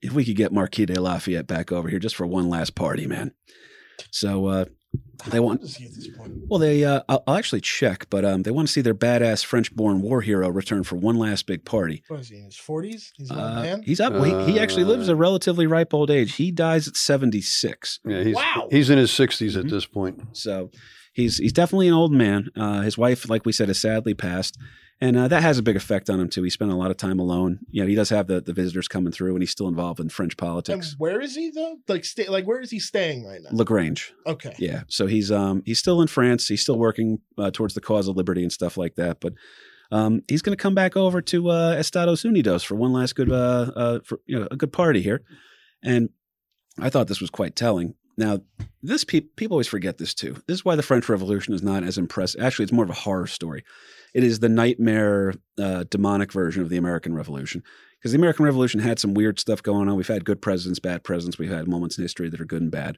[0.01, 3.05] if we could get Marquis de Lafayette back over here just for one last party,
[3.07, 3.31] man.
[4.11, 4.65] So uh,
[5.27, 6.33] they want, Does he at this point?
[6.47, 9.43] well, they, uh, I'll, I'll actually check, but um, they want to see their badass
[9.43, 12.03] French born war hero return for one last big party.
[12.07, 13.11] What is he in his forties?
[13.17, 13.83] He's an old Uh, man.
[13.83, 14.13] he's up.
[14.23, 16.35] he, he actually lives a Uh, relatively ripe old age.
[16.35, 17.99] He dies at 76.
[18.05, 18.67] Yeah, he's Wow.
[18.71, 19.69] he's in his 60s at Mhm.
[19.69, 20.21] this point.
[20.33, 20.71] So
[21.15, 22.49] he's he's definitely an old man.
[22.55, 24.59] Uh, his wife, like we said, has sadly passed,
[25.01, 26.43] and uh, that has a big effect on him too.
[26.43, 27.59] He spent a lot of time alone.
[27.71, 30.09] You know, he does have the, the visitors coming through, and he's still involved in
[30.09, 30.95] French and politics.
[30.99, 31.77] where is he though?
[31.87, 33.49] Like stay like where is he staying right now?
[33.53, 34.53] La Grange, okay.
[34.59, 34.83] yeah.
[34.87, 36.47] So he's um he's still in France.
[36.47, 39.19] He's still working uh, towards the cause of liberty and stuff like that.
[39.21, 39.33] But
[39.91, 43.31] um, he's going to come back over to uh, Estados Unidos for one last good
[43.31, 45.23] uh, uh for you know a good party here,
[45.81, 46.09] and
[46.79, 47.95] I thought this was quite telling.
[48.17, 48.39] Now,
[48.81, 50.33] this pe- people always forget this too.
[50.47, 52.41] This is why the French Revolution is not as impressive.
[52.41, 53.63] Actually, it's more of a horror story.
[54.13, 57.63] It is the nightmare, uh, demonic version of the American Revolution.
[57.99, 59.95] Because the American Revolution had some weird stuff going on.
[59.95, 61.37] We've had good presidents, bad presidents.
[61.37, 62.97] We've had moments in history that are good and bad.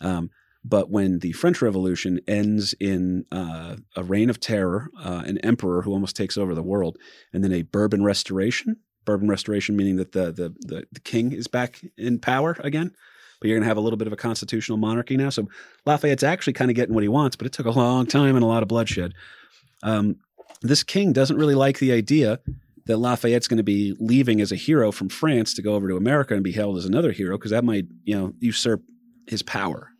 [0.00, 0.30] Um,
[0.64, 5.82] but when the French Revolution ends in uh, a reign of terror, uh, an emperor
[5.82, 6.98] who almost takes over the world,
[7.32, 11.46] and then a Bourbon restoration, Bourbon restoration meaning that the the the, the king is
[11.46, 12.92] back in power again,
[13.40, 15.30] but you're going to have a little bit of a constitutional monarchy now.
[15.30, 15.48] So
[15.86, 18.44] Lafayette's actually kind of getting what he wants, but it took a long time and
[18.44, 19.14] a lot of bloodshed.
[19.82, 20.16] Um,
[20.62, 22.40] this king doesn't really like the idea
[22.86, 25.96] that Lafayette's going to be leaving as a hero from France to go over to
[25.96, 28.82] America and be held as another hero because that might you know usurp
[29.26, 29.90] his power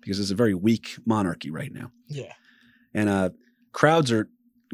[0.00, 1.90] because it's a very weak monarchy right now.
[2.08, 2.32] Yeah.
[2.92, 3.30] And uh,
[3.72, 4.28] crowds are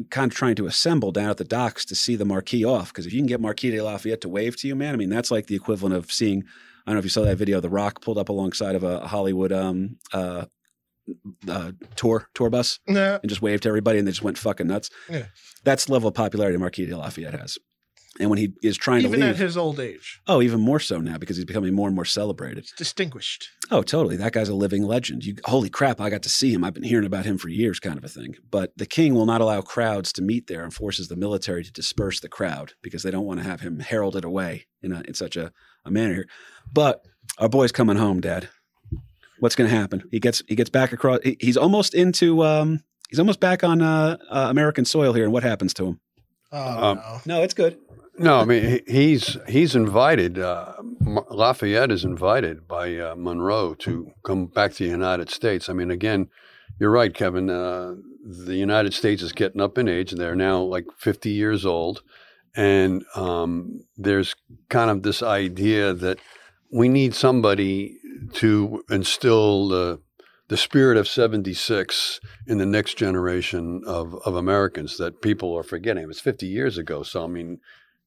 [0.09, 2.91] kind of trying to assemble down at the docks to see the Marquis off.
[2.91, 5.09] Because if you can get Marquis de Lafayette to wave to you, man, I mean,
[5.09, 6.43] that's like the equivalent of seeing,
[6.89, 9.51] don't know if you saw that video, The Rock pulled up alongside of a Hollywood
[9.51, 10.45] um, uh,
[11.47, 12.79] uh, tour tour bus
[13.21, 14.89] and just waved to everybody and they just went fucking nuts.
[15.09, 15.25] Yeah.
[15.63, 17.57] That's the level of popularity Marquis de Lafayette has.
[18.19, 20.79] And when he is trying to Even to at his old age, oh, even more
[20.79, 22.67] so now because he's becoming more and more celebrated.
[22.75, 23.47] distinguished.
[23.71, 24.17] Oh, totally.
[24.17, 25.23] That guy's a living legend.
[25.23, 26.63] You, holy crap, I got to see him.
[26.63, 28.35] I've been hearing about him for years, kind of a thing.
[28.49, 31.71] But the king will not allow crowds to meet there and forces the military to
[31.71, 35.13] disperse the crowd because they don't want to have him heralded away in, a, in
[35.13, 35.53] such a,
[35.89, 36.27] a manner here.
[36.71, 37.05] But
[37.37, 38.49] our boy's coming home, Dad.
[39.39, 40.03] What's going to happen?
[40.11, 41.19] He gets he gets back across.
[41.23, 42.43] He, he's almost into.
[42.43, 45.23] Um, he's almost back on uh, uh, American soil here.
[45.23, 45.99] And what happens to him?
[46.51, 47.21] Oh Um, no.
[47.37, 47.77] No, it's good.
[48.17, 50.37] No, I mean he's he's invited.
[50.39, 50.73] Uh,
[51.31, 55.69] Lafayette is invited by uh, Monroe to come back to the United States.
[55.69, 56.27] I mean, again,
[56.79, 57.49] you're right, Kevin.
[57.49, 57.95] Uh,
[58.25, 60.11] the United States is getting up in age.
[60.11, 62.03] They're now like 50 years old,
[62.55, 64.35] and um, there's
[64.69, 66.19] kind of this idea that
[66.71, 67.97] we need somebody
[68.33, 69.99] to instill the
[70.49, 76.03] the spirit of 76 in the next generation of, of Americans that people are forgetting.
[76.03, 77.03] It was 50 years ago.
[77.03, 77.59] So, I mean,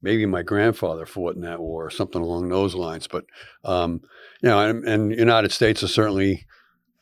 [0.02, 3.06] maybe my grandfather fought in that war or something along those lines.
[3.06, 3.26] But,
[3.64, 4.00] um,
[4.42, 6.46] you know, and, and United States is certainly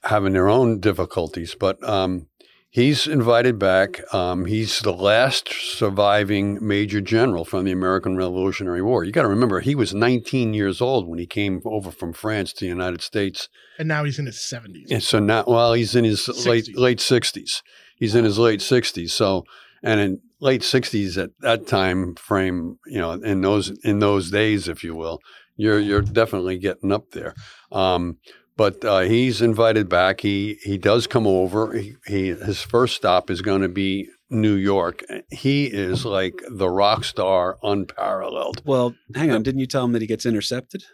[0.02, 1.56] having their own difficulties.
[1.58, 2.26] But um,
[2.70, 4.00] he's invited back.
[4.14, 9.04] Um, he's the last surviving major general from the American Revolutionary War.
[9.04, 12.52] You got to remember, he was 19 years old when he came over from France
[12.54, 13.48] to the United States.
[13.78, 14.90] And now he's in his seventies.
[14.90, 16.46] And so now, well, he's in his 60s.
[16.46, 17.62] late late sixties.
[17.96, 19.12] He's in his late sixties.
[19.12, 19.44] So,
[19.82, 24.68] and in late sixties at that time frame, you know, in those in those days,
[24.68, 25.20] if you will,
[25.56, 27.34] you're you're definitely getting up there.
[27.72, 28.18] Um,
[28.60, 30.20] but uh, he's invited back.
[30.20, 31.72] He he does come over.
[31.72, 35.02] He, he his first stop is going to be New York.
[35.30, 38.60] He is like the rock star, unparalleled.
[38.66, 39.42] Well, hang on.
[39.42, 40.84] Didn't you tell him that he gets intercepted?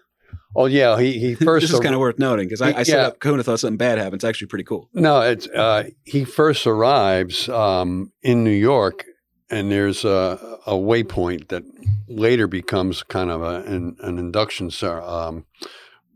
[0.55, 3.01] Oh yeah, he he first this is kind of worth noting because I, I set
[3.01, 4.15] up Kuna thought something bad happened.
[4.15, 4.89] It's actually pretty cool.
[4.95, 9.05] No, it's uh, he first arrives um, in New York,
[9.51, 11.65] and there's a, a waypoint that
[12.07, 15.47] later becomes kind of a, an, an induction um,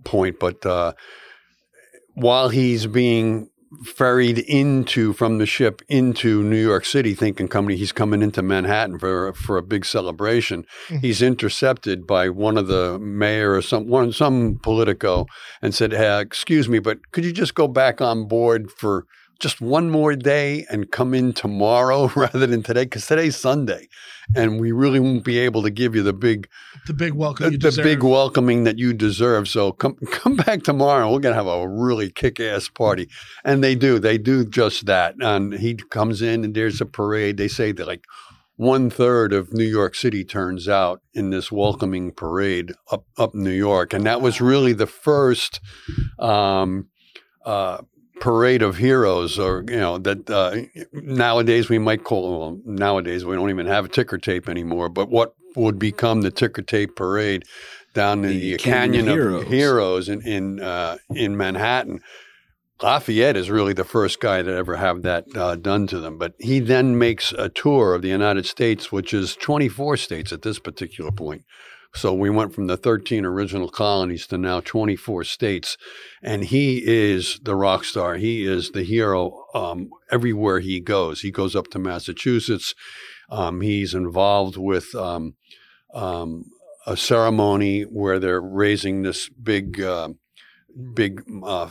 [0.05, 0.39] point.
[0.39, 0.93] But uh,
[2.15, 3.49] while he's being
[3.85, 8.99] ferried into from the ship into New York City, thinking company he's coming into Manhattan
[8.99, 11.01] for for a big celebration, Mhm.
[11.03, 15.27] he's intercepted by one of the mayor or some one some politico
[15.63, 19.05] and said, hey, "Excuse me, but could you just go back on board for
[19.41, 22.85] just one more day and come in tomorrow rather than today?
[22.85, 23.89] Because today's Sunday,
[24.37, 26.49] and we really won't be able to give you the big
[26.87, 29.49] The big welcome the, you the big welcoming that you deserve.
[29.49, 31.11] So come come back tomorrow.
[31.13, 33.09] We're gonna have a really kick ass party,
[33.45, 33.99] and they do.
[33.99, 35.15] They do just that.
[35.21, 37.37] And he comes in, and there's a parade.
[37.37, 38.05] They say that like
[38.57, 43.51] one third of New York City turns out in this welcoming parade up up New
[43.51, 45.61] York, and that was really the first.
[46.19, 46.89] Um,
[47.45, 47.79] uh,
[48.21, 50.57] parade of heroes or you know that uh,
[50.93, 55.11] nowadays we might call well, nowadays we don't even have a ticker tape anymore but
[55.11, 57.45] what would become the ticker tape parade
[57.95, 59.49] down in The the, Canyon canyon, of of Heroes.
[59.49, 62.01] heroes, in in, uh, in Manhattan
[62.83, 66.19] Lafayette is really the first guy to ever have that uh, done to them.
[66.19, 70.43] But he then makes a tour of the United States, which is 24 states at
[70.43, 71.45] this particular point.
[71.95, 75.77] So we went from the 13 original colonies to now 24 states.
[76.23, 78.15] And he is the rock star.
[78.15, 81.21] He is the hero um, everywhere he goes.
[81.21, 82.75] He goes up to Massachusetts.
[83.29, 85.35] Um, he's involved with um,
[85.93, 86.45] um,
[86.87, 90.11] a ceremony where they're raising this big, uh,
[90.95, 91.71] big uh,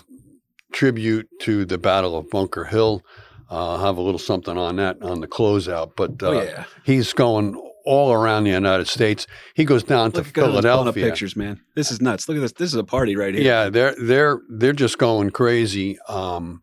[0.72, 3.04] tribute to the Battle of Bunker Hill.
[3.50, 5.94] Uh, I'll have a little something on that on the closeout.
[5.96, 9.28] But uh, oh yeah, he's going all around the United States.
[9.56, 11.06] He goes down Look to Philadelphia.
[11.06, 11.62] pictures, man.
[11.76, 12.28] This is nuts.
[12.28, 12.54] Look at this.
[12.54, 13.44] This is a party right here.
[13.44, 15.98] Yeah, they're they're they're just going crazy.
[16.08, 16.62] Um,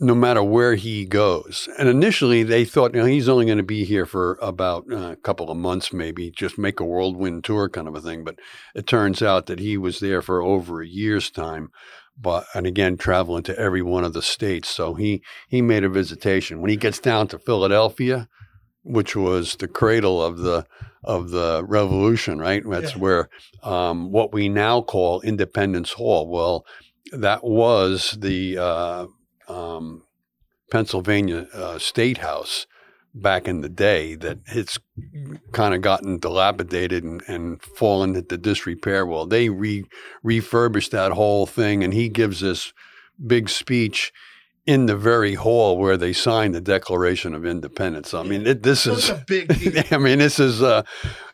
[0.00, 1.68] no matter where he goes.
[1.78, 5.12] And initially, they thought, you know, he's only going to be here for about uh,
[5.12, 8.24] a couple of months, maybe just make a whirlwind tour kind of a thing.
[8.24, 8.38] But
[8.74, 11.70] it turns out that he was there for over a year's time.
[12.20, 14.68] But and again, traveling to every one of the states.
[14.68, 16.60] So he he made a visitation.
[16.60, 18.28] When he gets down to Philadelphia,
[18.84, 20.66] which was the cradle of the
[21.02, 22.62] of the revolution, right?
[22.66, 23.00] That's Yeah.
[23.00, 23.28] where
[23.62, 26.28] um, what we now call Independence Hall.
[26.28, 26.64] Well,
[27.12, 29.06] that was the uh,
[29.48, 30.04] um,
[30.70, 32.66] Pennsylvania uh, State House
[33.14, 34.14] back in the day.
[34.14, 34.78] That it's
[35.52, 39.04] kind of gotten dilapidated and, and fallen into disrepair.
[39.06, 39.84] Well, they re-
[40.22, 42.72] refurbished that whole thing, and he gives this
[43.26, 44.12] big speech
[44.66, 48.14] in the very hall where they signed the Declaration of Independence.
[48.14, 49.10] I mean, it, this it's is.
[49.10, 49.82] a big deal.
[49.90, 50.82] I mean, this is uh,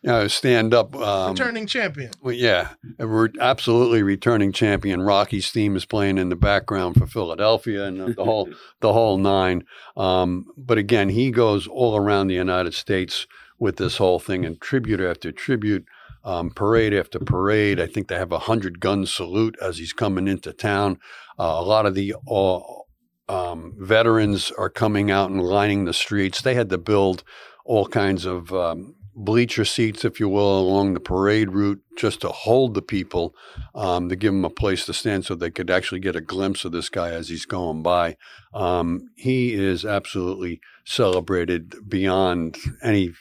[0.02, 0.96] you know, stand up.
[0.96, 2.10] Um, Returning champion.
[2.20, 5.02] well, yeah, we're absolutely returning champion.
[5.02, 8.48] Rocky's theme is playing in the background for Philadelphia and the, the whole
[8.80, 9.64] the whole nine.
[9.96, 13.26] Um, but again, he goes all around the United States
[13.58, 15.84] with this whole thing, and tribute after tribute,
[16.24, 17.78] um, parade after parade.
[17.78, 20.98] I think they have a hundred gun salute as he's coming into town.
[21.38, 22.58] Uh, a lot of the uh,
[23.30, 26.42] um, veterans are coming out and lining the streets.
[26.42, 27.22] They had to build
[27.64, 32.28] all kinds of um, bleacher seats, if you will, along the parade route just to
[32.28, 33.34] hold the people,
[33.74, 36.64] um, to give them a place to stand so they could actually get a glimpse
[36.64, 38.16] of this guy as he's going by.
[38.52, 43.12] Um, he is absolutely celebrated beyond any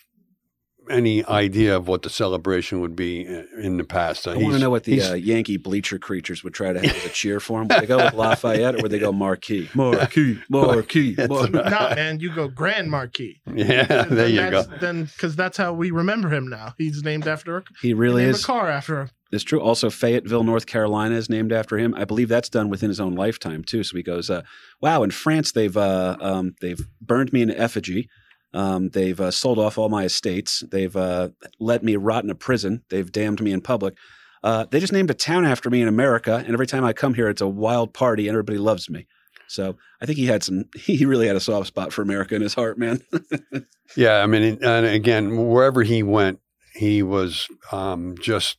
[0.90, 4.28] any idea of what the celebration would be in, in the past.
[4.28, 7.06] Uh, I want to know what the uh, Yankee bleacher creatures would try to have
[7.06, 7.68] a cheer for him.
[7.68, 9.70] Would they go with Lafayette or would they go Marquis?
[9.76, 11.54] Marquis, Marquis, That's Marquis.
[11.58, 11.72] right.
[11.72, 13.40] nah, man, you go Grand Marquis.
[13.54, 14.64] yeah, there Then you go.
[14.82, 16.74] Then, because that's how we remember him now.
[16.78, 18.44] He's named after a, He really name is.
[18.44, 19.10] a car after him.
[19.32, 19.62] It's true.
[19.62, 21.94] Also, Fayetteville, North Carolina, is named after him.
[21.96, 23.84] I believe that's done within his own lifetime too.
[23.84, 24.42] So he goes, uh,
[24.82, 28.10] "Wow!" In France, they've uh, um, they've burned me in effigy.
[28.54, 30.64] Um, they've uh, sold off all my estates.
[30.72, 32.84] They've uh, let me rot in a prison.
[32.90, 33.96] They've damned me in public.
[34.44, 37.14] Uh, they just named a town after me in America, and every time I come
[37.14, 39.06] here, it's a wild party, and everybody loves me.
[39.48, 40.66] So I think he had some.
[40.76, 43.02] He really had a soft spot for America in his heart, man.
[43.96, 46.40] Yeah, I mean, and again, wherever he went,
[46.76, 48.58] he was um, just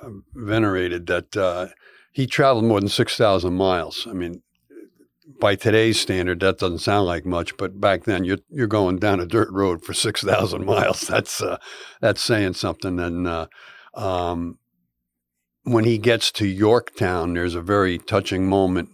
[0.00, 1.08] uh, venerated.
[1.08, 1.66] That uh,
[2.12, 4.06] he traveled more than six thousand miles.
[4.08, 4.42] I mean,
[5.40, 9.20] by today's standard, that doesn't sound like much, but back then, you're you're going down
[9.20, 11.02] a dirt road for six thousand miles.
[11.02, 11.58] That's uh,
[12.00, 12.98] that's saying something.
[12.98, 13.46] And uh,
[13.94, 14.58] um,
[15.64, 18.90] when he gets to Yorktown, there's a very touching moment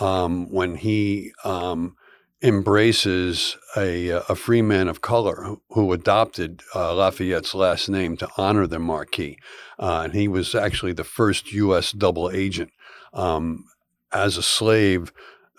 [0.00, 1.32] um, when he.
[1.44, 1.96] Um,
[2.42, 8.28] embraces a, a free man of color who, who adopted uh, Lafayette's last name to
[8.36, 9.38] honor the Marquis.
[9.78, 11.90] Uh, and he was actually the first U.S.
[11.90, 12.70] double agent.
[13.14, 13.64] Um,
[14.14, 15.12] as a slave,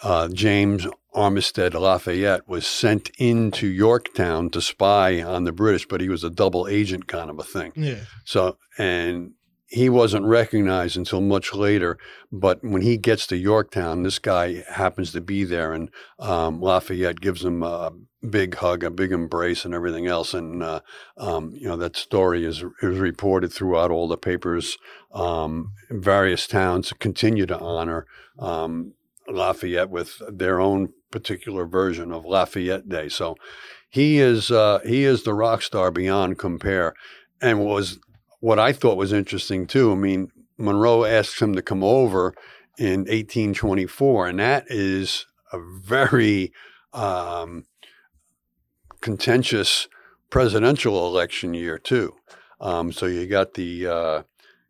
[0.03, 6.09] uh, James Armistead Lafayette was sent into Yorktown to spy on the British, but he
[6.09, 7.72] was a double agent kind of a thing.
[7.76, 8.01] Yeah.
[8.26, 9.31] So, and
[9.67, 11.97] he wasn't recognized until much later.
[12.31, 15.89] But when he gets to Yorktown, this guy happens to be there, and
[16.19, 17.91] um, Lafayette gives him a
[18.30, 20.34] big hug, a big embrace, and everything else.
[20.34, 20.81] And uh,
[21.17, 24.77] um, you know that story is is reported throughout all the papers.
[25.13, 28.05] Um, various towns continue to honor
[28.38, 28.93] um,
[29.27, 33.10] Lafayette with their own particular version of Lafayette Day.
[33.10, 33.35] So
[33.89, 36.93] he is uh, he is the rock star beyond compare,
[37.41, 37.99] and was
[38.39, 39.91] what I thought was interesting too.
[39.91, 42.34] I mean, Monroe asks him to come over
[42.77, 46.52] in 1824, and that is a very
[46.93, 47.65] um,
[49.02, 49.88] contentious
[50.30, 52.14] presidential election year too.
[52.60, 54.23] Um, so you got the uh,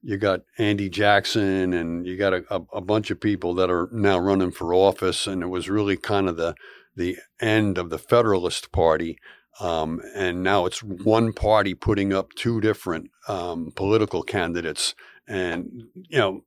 [0.05, 3.89] you got Andy Jackson, and you got a, a, a bunch of people that are
[3.91, 6.53] now running for office, and it was really kind of the
[6.95, 9.17] the end of the Federalist Party.
[9.59, 14.93] Um, and now it's one party putting up two different um, political candidates,
[15.27, 16.43] and you know,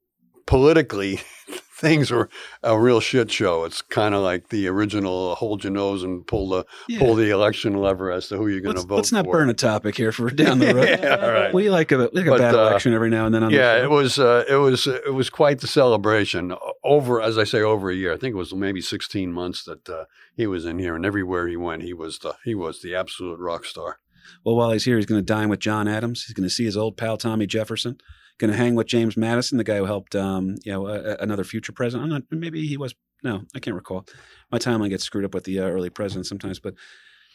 [0.46, 1.20] politically,
[1.78, 2.28] things were
[2.62, 3.64] a real shit show.
[3.64, 6.98] It's kind of like the original "hold your nose and pull the Yeah.
[6.98, 9.32] pull the election lever" as to who you're going to vote let's not for.
[9.32, 10.88] burn a topic here for down the road.
[11.00, 11.54] yeah, all right.
[11.54, 13.42] We like a we like a bad uh, election every now and then.
[13.44, 17.38] On yeah, the it was uh, it was it was quite the celebration over, as
[17.38, 18.12] I say, over a year.
[18.12, 21.48] I think it was maybe 16 months that uh, he was in here, and everywhere
[21.48, 23.98] he went, he was the he was the absolute rock star.
[24.44, 26.24] Well, while he's here, he's going to dine with John Adams.
[26.24, 27.98] He's going to see his old pal Tommy Jefferson.
[28.38, 31.44] Going to hang with James Madison, the guy who helped, um, you know, uh, another
[31.44, 32.04] future president.
[32.04, 32.22] I'm not.
[32.30, 32.94] Maybe he was.
[33.24, 34.06] No, I can't recall.
[34.52, 36.60] My timeline gets screwed up with the uh, early presidents sometimes.
[36.60, 36.74] But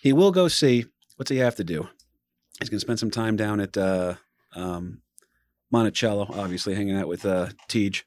[0.02, 0.86] he will go see.
[1.18, 1.90] What's he have to do?
[2.60, 4.16] He's going to spend some time down at uh,
[4.56, 5.02] um,
[5.72, 8.04] Monticello, obviously hanging out with uh, Tej.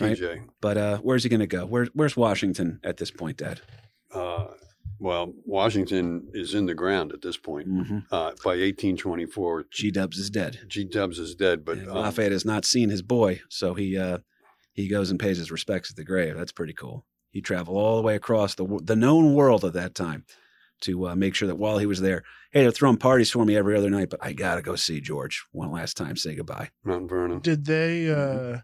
[0.00, 0.16] Right.
[0.16, 0.48] TJ.
[0.60, 1.66] But uh, where's he going to go?
[1.66, 3.60] Where, where's Washington at this point, Dad?
[5.02, 7.68] Well, Washington is in the ground at this point.
[7.68, 7.98] Mm-hmm.
[8.12, 10.60] Uh, by 1824, G Dubs is dead.
[10.68, 10.84] G.
[10.84, 14.18] Dubs is dead, but And um, Lafayette has not seen his boy, so he uh,
[14.72, 16.36] he goes and pays his respects at the grave.
[16.36, 17.04] That's pretty cool.
[17.30, 20.24] He traveled all the way across the the known world at that time
[20.82, 22.22] to uh, make sure that while he was there,
[22.52, 25.44] hey, they're throwing parties for me every other night, but I gotta go see George
[25.50, 26.70] one last time, say goodbye.
[26.84, 27.40] Mount Vernon.
[27.40, 28.08] Did they?
[28.08, 28.58] uh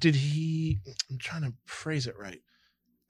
[0.00, 0.78] Did he?
[1.10, 2.42] I'm trying to phrase it right.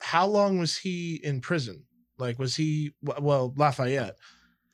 [0.04, 1.84] How long was he in prison?
[2.18, 2.92] Like, was he?
[3.02, 4.16] Well, Lafayette.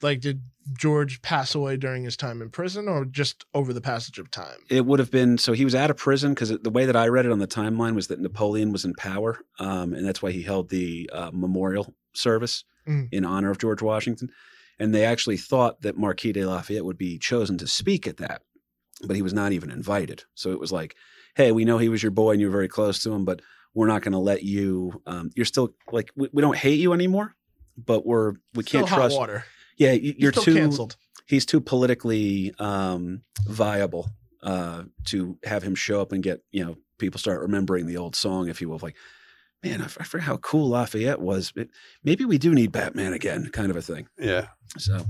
[0.03, 0.43] Like, did
[0.79, 4.59] George pass away during his time in prison, or just over the passage of time?
[4.71, 7.09] It would have been so he was out of prison because the way that I
[7.09, 10.31] read it on the timeline was that Napoleon was in power, um, and that's why
[10.33, 13.09] he held the uh, memorial service Mm.
[13.13, 14.31] in honor of George Washington.
[14.79, 18.41] And they actually thought that Marquis de Lafayette would be chosen to speak at that,
[19.07, 20.25] but he was not even invited.
[20.35, 20.97] So it was like,
[21.37, 23.43] hey, we know he was your boy and you were very close to him, but
[23.75, 25.01] we're not going to let you.
[25.07, 27.35] Um, you're still like we, we don't hate you anymore,
[27.77, 29.17] but we're we Still can't hot trust.
[29.17, 29.45] water.
[29.77, 30.97] Yeah, you- you're still too canceled.
[31.27, 34.11] he's too politically um, viable
[34.43, 38.15] uh, to have him show up and get you know people start remembering the old
[38.17, 38.95] song, if you will, like,
[39.65, 41.51] man, I, f- I forget how cool Lafayette was.
[41.53, 41.69] But
[42.05, 44.07] maybe we do need Batman again, kind of a thing.
[44.19, 44.49] Yeah.
[44.79, 45.05] So,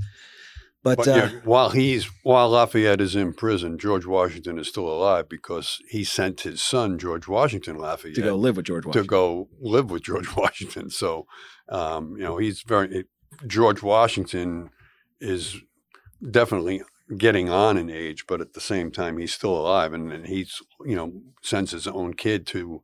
[0.83, 4.89] but, But uh, yeah, while he's while Lafayette is in prison, George Washington is still
[4.89, 8.89] alive because he sent his son George Washington Lafayette to go live with George to
[8.89, 9.07] Washington.
[9.07, 10.89] go live with George Washington.
[10.89, 11.27] So,
[11.69, 13.05] um, you know, he's very
[13.47, 14.71] George Washington
[15.21, 15.57] is
[16.31, 16.83] definitely
[17.17, 20.63] getting on in age, but at the same time, he's still alive, and, and he's
[20.87, 21.13] you know
[21.43, 22.83] sends his own kid to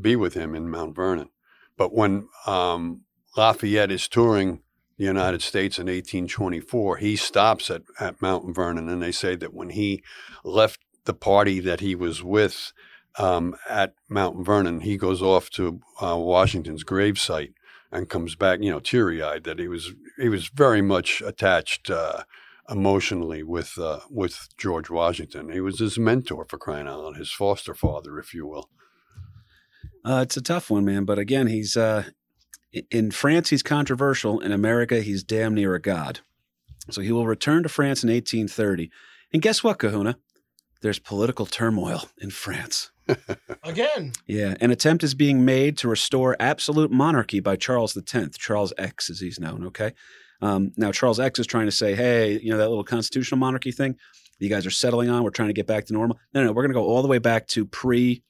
[0.00, 1.30] be with him in Mount Vernon.
[1.76, 3.02] But when um,
[3.36, 4.60] Lafayette is touring
[4.96, 9.52] the United States in 1824, he stops at, at Mount Vernon, and they say that
[9.52, 10.02] when he
[10.44, 12.72] left the party that he was with
[13.18, 17.54] um, at Mount Vernon, he goes off to uh, Washington's gravesite
[17.92, 19.44] and comes back, you know, teary-eyed.
[19.44, 22.24] That he was he was very much attached uh,
[22.68, 25.50] emotionally with uh, with George Washington.
[25.50, 28.68] He was his mentor for crying out loud, his foster father, if you will.
[30.04, 31.04] Uh, it's a tough one, man.
[31.04, 32.04] But again, he's uh,
[32.90, 33.50] in France.
[33.50, 34.40] He's controversial.
[34.40, 36.20] In America, he's damn near a god.
[36.90, 38.90] So he will return to France in 1830.
[39.32, 40.16] And guess what, Kahuna?
[40.82, 42.90] There's political turmoil in France.
[43.62, 48.72] Again, Yeah, an attempt is being made to restore absolute monarchy by Charles X, Charles
[48.78, 49.66] X, as he's known.
[49.66, 49.92] Okay,
[50.42, 53.72] um, now Charles X is trying to say, hey, you know that little constitutional monarchy
[53.72, 53.96] thing
[54.38, 55.22] you guys are settling on.
[55.22, 56.18] We're trying to get back to normal.
[56.32, 58.22] No, no, we're going to go all the way back to pre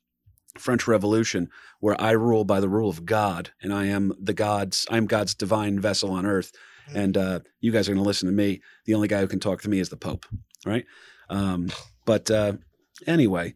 [0.59, 1.49] French Revolution,
[1.81, 5.35] where I rule by the rule of God, and I am the God's, I'm God's
[5.35, 6.53] divine vessel on earth,
[6.95, 8.61] and uh, you guys are going to listen to me.
[8.87, 10.27] The only guy who can talk to me is the Pope,
[10.67, 10.85] right?
[11.31, 11.69] Um,
[12.05, 12.55] but uh,
[13.07, 13.55] anyway,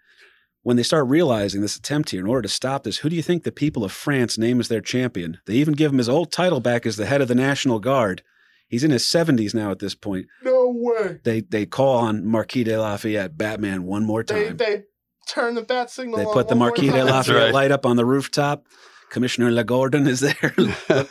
[0.62, 3.22] when they start realizing this attempt here, in order to stop this, who do you
[3.22, 5.38] think the people of France name as their champion?
[5.46, 8.22] They even give him his old title back as the head of the National Guard.
[8.66, 10.26] He's in his 70s now at this point.
[10.42, 11.20] no way.
[11.24, 14.56] They they call on Marquis de Lafayette, Batman, one more They time.
[14.58, 14.82] they
[15.28, 16.18] turn the bat signal.
[16.18, 17.06] They on put the one Marquis de time.
[17.06, 17.54] Lafayette right.
[17.54, 18.66] light up on the rooftop.
[19.10, 20.54] Commissioner Lagordon is there.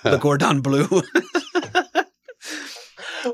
[0.03, 1.01] the Gordon Bleu.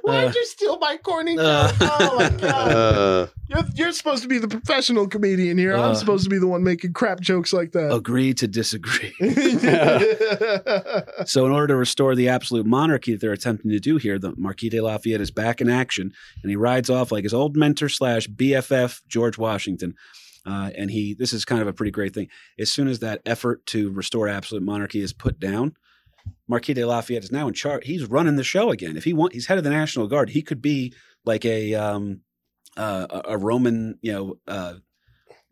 [0.02, 2.72] Why'd Uh, you steal my corny uh, oh my god!
[2.72, 5.76] Uh, You're, you're supposed to be the professional comedian here.
[5.76, 7.94] Uh, I'm supposed to be the one making crap jokes like that.
[7.94, 9.14] Agree to disagree.
[11.26, 14.34] So, in order to restore the absolute monarchy that they're attempting to do here, the
[14.36, 16.12] Marquis de Lafayette is back in action,
[16.42, 19.96] and he rides off like his old mentor slash BFF George Washington.
[20.46, 22.28] Uh, and he, this is kind of a pretty great thing.
[22.60, 25.76] As soon as that effort to restore absolute monarchy is put down,
[26.48, 27.86] Marquis de Lafayette is now in charge.
[27.86, 28.98] He's running the show again.
[28.98, 30.30] If he want, he's head of the National Guard.
[30.30, 30.94] He could be
[31.26, 32.22] like a um,
[32.76, 34.76] uh, a Roman, you know, uh,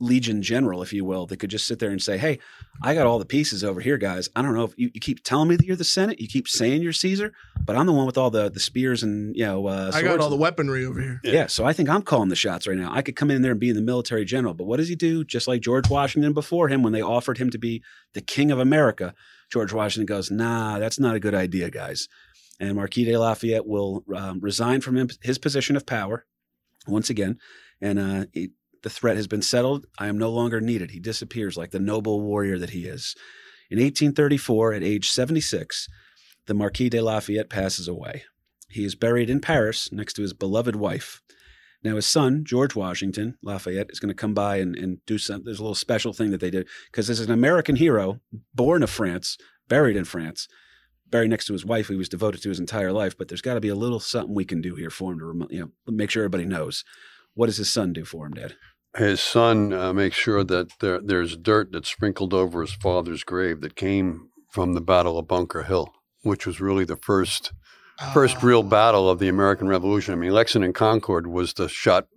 [0.02, 2.40] legion general, if you will, that could just sit there and say, "Hey,
[2.82, 4.28] I got all the pieces over here, guys.
[4.36, 6.48] I don't know if you, you keep telling me that you're the Senate, you keep
[6.48, 7.32] saying you're Caesar,
[7.64, 9.68] but I'm the one with all the the spears and you know.
[9.68, 11.22] Uh, I got all the weaponry over here.
[11.24, 11.48] yeah.
[11.48, 12.92] so I think I'm calling the shots right now.
[12.92, 15.24] I could come in there and be the military general, but what does he do?
[15.24, 17.84] Just like George Washington before him, when they offered him to be
[18.14, 19.14] the king of America,
[19.52, 22.08] George Washington goes, "Nah, that's not a good idea, guys."
[22.60, 26.26] And Marquis de Lafayette will um, resign from his position of power
[26.88, 27.38] once again,
[27.80, 28.52] and uh, he,
[28.84, 29.86] the threat has been settled.
[29.98, 30.92] I am no longer needed.
[30.92, 33.16] He disappears like the noble warrior that he is.
[33.70, 35.88] In 1834, at age 76,
[36.48, 38.24] the Marquis de Lafayette passes away.
[38.70, 41.22] He is buried in Paris next to his beloved wife.
[41.84, 45.44] Now, his son, George Washington Lafayette, is going to come by and, and do some.
[45.44, 48.20] There's a little special thing that they did because this is an American hero,
[48.54, 49.38] born of France,
[49.68, 50.48] buried in France,
[51.10, 53.18] buried next to his wife, who he was devoted to his entire life.
[53.18, 55.48] But there's got to be a little something we can do here for him to,
[55.50, 56.84] you know, make sure everybody knows.
[57.34, 58.56] What does his son do for him, Dad?
[58.98, 63.62] His son uh, makes sure that there, there's dirt that's sprinkled over his father's grave
[63.62, 65.94] that came from the Battle of Bunker Hill,
[66.24, 67.54] which was really the first
[68.14, 70.14] first real battle of the American Revolution.
[70.14, 72.08] I mean, Lexington and Concord was the shot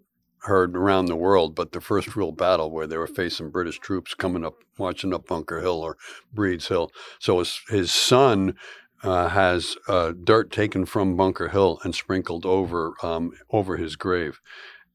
[0.44, 4.14] heard around the world, but the first real battle where they were facing British troops
[4.14, 5.96] coming up, marching up Bunker Hill or
[6.32, 6.90] Breed's Hill.
[7.18, 8.56] So his, his son
[9.02, 14.40] uh, has uh, dirt taken from Bunker Hill and sprinkled over um, over his grave,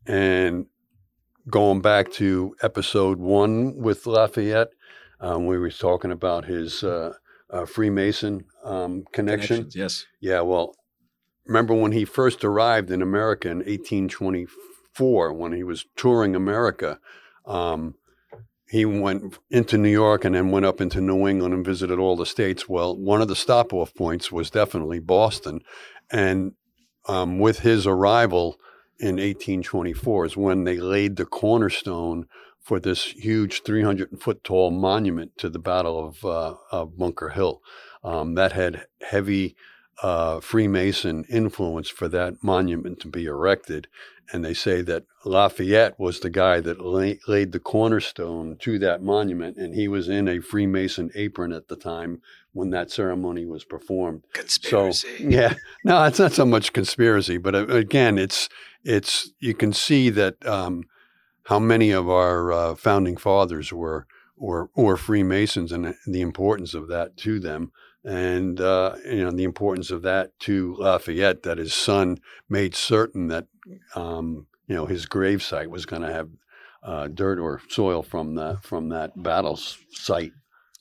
[0.06, 0.66] and
[1.50, 4.70] going back to episode one with Lafayette,
[5.20, 7.14] um, we were talking about his uh,
[7.50, 9.70] uh, Freemason um, connection.
[9.74, 10.06] Yes.
[10.20, 10.76] Yeah, well,
[11.46, 17.00] remember when he first arrived in America in 1824, when he was touring America,
[17.46, 17.96] um,
[18.70, 22.16] he went into New York and then went up into New England and visited all
[22.16, 22.70] the states.
[22.70, 25.62] Well, one of the stop off points was definitely Boston.
[26.12, 26.54] And
[27.08, 28.60] um, with his arrival
[29.00, 32.28] in 1824 is when they laid the cornerstone
[32.60, 37.62] for this huge 300 foot tall monument to the Battle of, uh, of Bunker Hill.
[38.04, 39.56] Um, that had heavy
[40.02, 43.88] uh, Freemason influence for that monument to be erected.
[44.32, 49.02] And they say that Lafayette was the guy that lay, laid the cornerstone to that
[49.02, 52.22] monument, and he was in a Freemason apron at the time
[52.54, 54.24] when that ceremony was performed.
[55.00, 55.54] So yeah,
[55.84, 58.50] no, it's not so much conspiracy, but uh, again, it's
[58.84, 60.84] it's you can see that um,
[61.44, 64.08] how many of our uh, founding fathers were
[64.38, 67.72] or or Freemasons and the importance of that to them,
[68.04, 73.28] and uh, you know the importance of that to Lafayette that his son made certain
[73.28, 73.48] that
[73.96, 76.30] um, you know his gravesite was going to have
[76.82, 79.58] uh, dirt or soil from the from that battle
[79.92, 80.32] site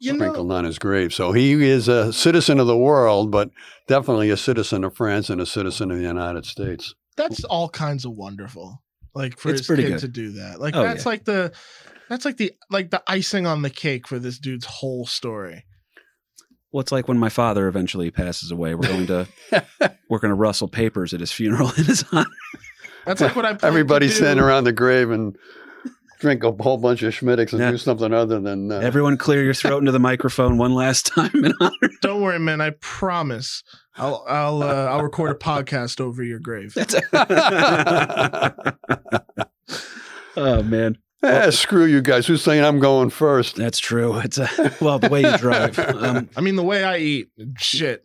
[0.01, 1.13] You know, sprinkled on his grave.
[1.13, 3.51] So he is a citizen of the world, but
[3.89, 6.95] definitely a citizen of France and a citizen of the United States.
[7.17, 8.83] that's all kinds of wonderful.
[9.15, 9.99] Like for It's his pretty kid good.
[10.01, 10.61] to do that.
[10.61, 11.09] Like Oh, that's yeah.
[11.09, 11.53] like the
[12.09, 15.65] that's like the like the icing on the cake for this dude's whole story.
[16.71, 18.75] Well, it's like when my father eventually passes away.
[18.75, 19.27] We're going to
[20.09, 22.27] we're going to rustle papers at his funeral in his honor.
[23.07, 24.17] That's like what I plan to Everybody's do.
[24.19, 25.35] standing around the grave and
[26.19, 27.71] drink a whole bunch of Schmittix and Yeah.
[27.71, 31.31] do something other than uh, Everyone, clear your throat into the microphone one last time
[31.45, 31.53] in.
[32.03, 32.61] Don't worry, man.
[32.61, 33.63] I promise.
[33.97, 36.75] I'll I'll uh, I'll record a podcast over your grave.
[40.37, 42.25] Oh man, Eh, screw you guys.
[42.29, 43.57] Who's saying I'm going first?
[43.57, 44.17] that's true.
[44.19, 44.49] It's a,
[44.81, 45.77] well the way you drive.
[45.99, 48.01] Um, I mean, the way I eat, shit.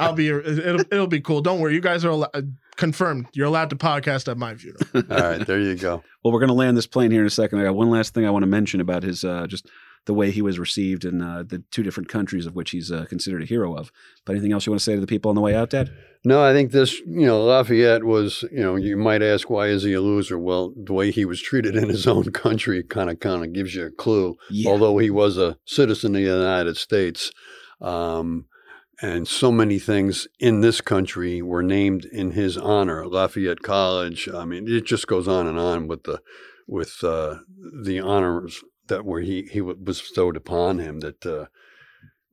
[0.00, 0.28] I'll be.
[0.30, 1.42] It'll it'll be cool.
[1.42, 1.74] Don't worry.
[1.74, 2.40] You guys are allo- uh,
[2.76, 3.26] confirmed.
[3.32, 4.82] You're allowed to podcast at my funeral.
[4.94, 6.02] All right, there you go.
[6.24, 7.60] well, we're going to land this plane here in a second.
[7.60, 9.68] I got one last thing I want to mention about his uh, just
[10.06, 13.04] the way he was received in uh, the two different countries of which he's uh,
[13.08, 13.90] considered a hero of.
[14.24, 15.90] But anything else you want to say to the people on the way out, Dad?
[16.24, 19.82] No, I think this, you know, Lafayette was, you know, you might ask why is
[19.82, 20.38] he a loser?
[20.38, 23.74] Well, the way he was treated in his own country kind of kind of gives
[23.74, 24.36] you a clue.
[24.50, 24.70] Yeah.
[24.70, 27.32] Although he was a citizen of the United States,
[27.80, 28.46] um,
[29.00, 33.06] and so many things in this country were named in his honor.
[33.06, 34.28] Lafayette College.
[34.28, 36.20] I mean, it just goes on and on with the
[36.66, 37.36] with uh,
[37.82, 41.00] the honors that were he he was bestowed upon him.
[41.00, 41.46] That uh,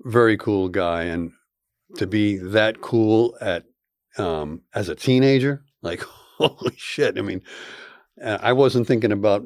[0.01, 1.31] very cool guy, and
[1.97, 3.65] to be that cool at
[4.17, 6.01] um, as a teenager, like
[6.37, 7.17] holy shit!
[7.17, 7.41] I mean,
[8.23, 9.43] I wasn't thinking about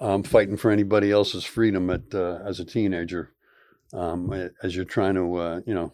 [0.00, 3.34] um, fighting for anybody else's freedom at uh, as a teenager.
[3.92, 5.92] Um, as you're trying to, uh, you know,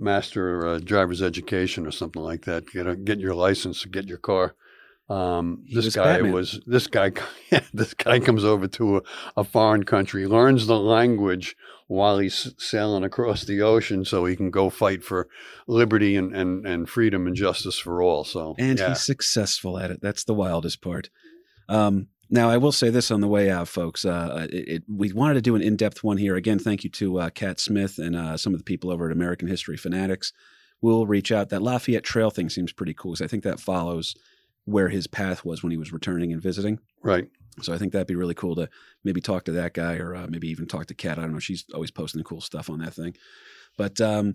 [0.00, 4.18] master uh, driver's education or something like that, get a, get your license, get your
[4.18, 4.54] car.
[5.08, 6.32] Um, this was guy Batman.
[6.32, 7.12] was this guy.
[7.50, 9.02] Yeah, this guy comes over to a,
[9.38, 11.56] a foreign country, learns the language
[11.88, 15.26] while he's sailing across the ocean, so he can go fight for
[15.66, 18.22] liberty and, and, and freedom and justice for all.
[18.22, 18.90] So and yeah.
[18.90, 20.00] he's successful at it.
[20.00, 21.10] That's the wildest part.
[21.68, 24.04] Um, now, I will say this on the way out, folks.
[24.04, 26.36] Uh, it, it, we wanted to do an in-depth one here.
[26.36, 29.12] Again, thank you to uh, Kat Smith and uh, some of the people over at
[29.12, 30.32] American History Fanatics.
[30.80, 31.48] We'll reach out.
[31.48, 34.14] That Lafayette Trail thing seems pretty cool because I think that follows
[34.64, 36.78] where his path was when he was returning and visiting.
[37.02, 37.28] right.
[37.62, 38.70] So I think that'd be really cool to
[39.04, 41.18] maybe talk to that guy or uh, maybe even talk to Kat.
[41.18, 41.40] I don't know.
[41.40, 43.16] She's always posting cool stuff on that thing.
[43.76, 44.34] But um,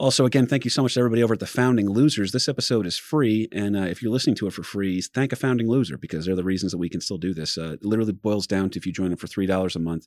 [0.00, 2.32] also, again, thank you so much to everybody over at the Founding Losers.
[2.32, 5.36] This episode is free, and uh, if you're listening to it for free, thank a
[5.36, 7.58] founding loser because they're the reasons that we can still do this.
[7.58, 10.06] Uh, it literally boils down to if you join them for three dollars a month,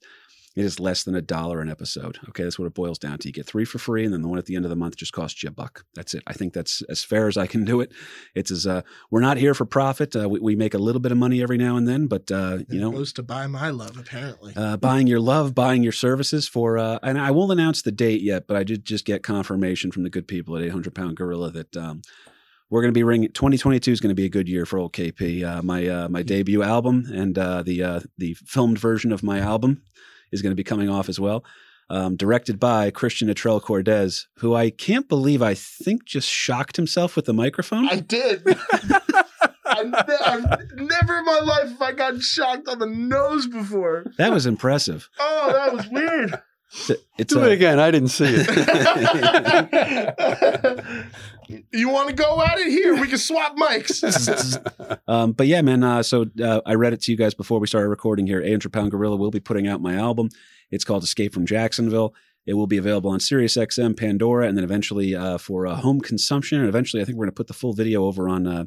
[0.56, 2.20] It is less than a dollar an episode.
[2.30, 3.28] Okay, that's what it boils down to.
[3.28, 4.96] You get three for free, and then the one at the end of the month
[4.98, 5.84] just costs you a buck.
[5.96, 6.22] That's it.
[6.28, 7.92] I think that's as fair as I can do it.
[8.36, 10.16] It's as uh, we're not here for profit.
[10.16, 12.60] Uh, we, we make a little bit of money every now and then, but uh,
[12.70, 14.54] you It know, goes to buy my love, apparently.
[14.56, 18.22] uh, buying your love, buying your services for, uh, and I won't announce the date
[18.22, 21.50] yet, but I did just get confirmation from the good people at 800 Pound Gorilla
[21.50, 22.04] that um,
[22.70, 23.32] we're going to be ringing.
[23.32, 25.44] 2022 is going to be a good year for old KP.
[25.44, 29.40] Uh, my uh, my debut album and uh, the uh, the filmed version of my
[29.40, 29.82] album
[30.34, 31.46] is going to be coming off as well.
[31.90, 37.16] Um, directed by Christian Atrell Cordes, who I can't believe I think just shocked himself
[37.16, 37.88] with the microphone.
[37.90, 38.44] I did.
[39.66, 40.46] I ne- I've
[40.76, 44.06] never in my life have I gotten shocked on the nose before.
[44.18, 45.10] that was impressive.
[45.20, 46.42] Oh, that was weird.
[47.20, 47.80] It's Do uh, it again.
[47.80, 48.48] I didn't see it.
[51.72, 52.96] you want to go at it here?
[52.96, 54.60] We can swap mics.
[55.08, 55.84] Um, but yeah, man.
[55.84, 58.42] Uh, so uh, I read it to you guys before we started recording here.
[58.42, 60.30] 800 Pound Gorilla will be putting out my album.
[60.72, 62.16] It's called Escape from Jacksonville.
[62.46, 66.60] It will be available on SiriusXM, Pandora, and then eventually uh, for uh, home consumption.
[66.60, 68.66] And eventually, I think we're going to put the full video over on uh,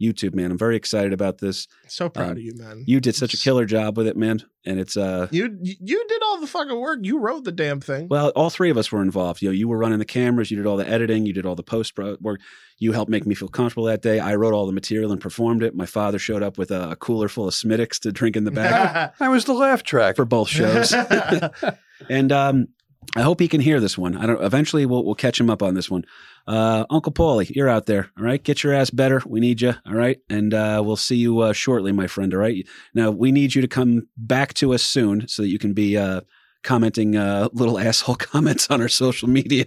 [0.00, 0.34] YouTube.
[0.34, 1.66] Man, I'm very excited about this.
[1.88, 2.84] so proud Um, of you, man.
[2.86, 4.42] You did such a killer job with it, man.
[4.64, 6.98] And it's uh, You you did all the fucking work.
[7.02, 8.08] You wrote the damn thing.
[8.08, 9.40] well, all three of us were involved.
[9.42, 11.54] You know, you were running the cameras, you did all the editing, you did all
[11.54, 12.40] the post work.
[12.78, 14.18] You helped make me feel comfortable that day.
[14.18, 15.74] I wrote all the material and performed it.
[15.74, 18.50] My father showed up with a, a cooler full of Smittix to drink in the
[18.50, 20.16] back I was the laugh track.
[20.16, 20.92] for both shows.
[22.10, 22.68] and um,
[23.14, 24.16] I hope he can hear this one.
[24.16, 24.42] I don't.
[24.42, 26.04] Eventually, we'll we'll catch him up on this one.
[26.46, 28.10] Uh, Uncle Paulie, you're out there.
[28.18, 29.22] All right, get your ass better.
[29.26, 29.74] We need you.
[29.86, 32.32] All right, and uh, we'll see you uh, shortly, my friend.
[32.34, 32.66] All right.
[32.94, 35.96] Now we need you to come back to us soon so that you can be
[35.96, 36.22] uh,
[36.66, 39.64] commenting uh, little asshole comments on our social media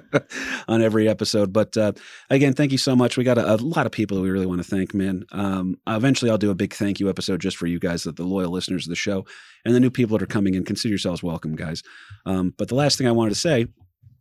[0.68, 1.52] on every episode.
[1.52, 1.92] But uh,
[2.30, 3.16] again, thank you so much.
[3.16, 5.24] We got a, a lot of people that we really want to thank, man.
[5.32, 8.24] Um, eventually, I'll do a big thank you episode just for you guys, the, the
[8.24, 9.26] loyal listeners of the show,
[9.64, 10.64] and the new people that are coming in.
[10.64, 11.82] Consider yourselves welcome, guys.
[12.24, 13.66] Um, but the last thing I wanted to say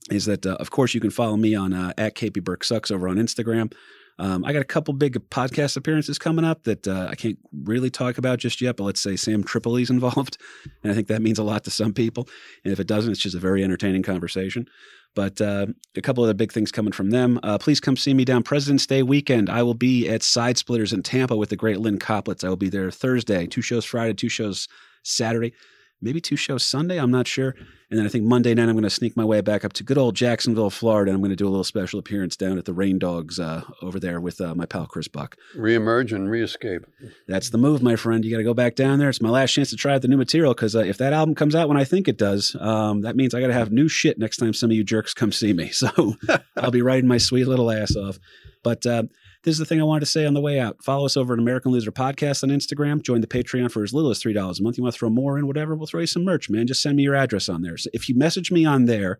[0.09, 2.91] is that, uh, of course, you can follow me on uh, at KP Burke Sucks
[2.91, 3.71] over on Instagram.
[4.19, 7.89] Um, I got a couple big podcast appearances coming up that uh, I can't really
[7.89, 10.37] talk about just yet, but let's say Sam Tripoli's involved.
[10.83, 12.27] And I think that means a lot to some people.
[12.63, 14.67] And if it doesn't, it's just a very entertaining conversation.
[15.15, 17.39] But uh, a couple of the big things coming from them.
[17.41, 19.49] Uh, please come see me down President's Day weekend.
[19.49, 22.43] I will be at Side Splitters in Tampa with the great Lynne Koplitz.
[22.43, 24.67] I will be there Thursday, two shows Friday, two shows
[25.03, 25.53] Saturday,
[26.01, 26.99] maybe two shows Sunday.
[26.99, 27.55] I'm not sure.
[27.89, 29.83] And then I think Monday night I'm going to sneak my way back up to
[29.83, 31.09] good old Jacksonville, Florida.
[31.09, 33.63] And I'm going to do a little special appearance down at the Rain Dogs uh,
[33.81, 35.37] over there with uh, my pal Chris Buck.
[35.55, 36.85] Reemerge and re-escape.
[37.27, 38.25] That's the move, my friend.
[38.25, 39.09] You got to go back down there.
[39.09, 41.33] It's my last chance to try out the new material because uh, if that album
[41.33, 43.87] comes out when I think it does, um, that means I got to have new
[43.87, 45.71] shit next time some of you jerks come see me.
[45.77, 46.15] So
[46.55, 48.17] I'll be riding my sweet little ass off.
[48.63, 49.03] But uh,
[49.47, 50.83] this is the thing I wanted to say on the way out.
[50.83, 53.01] Follow us over at American Loser Podcast on Instagram.
[53.01, 54.77] Join the Patreon for as little as $3 a month.
[54.77, 56.67] You want to throw more in, whatever, we'll throw you some merch, man.
[56.67, 57.77] Just send me your address on there.
[57.77, 59.19] So if you message me on there,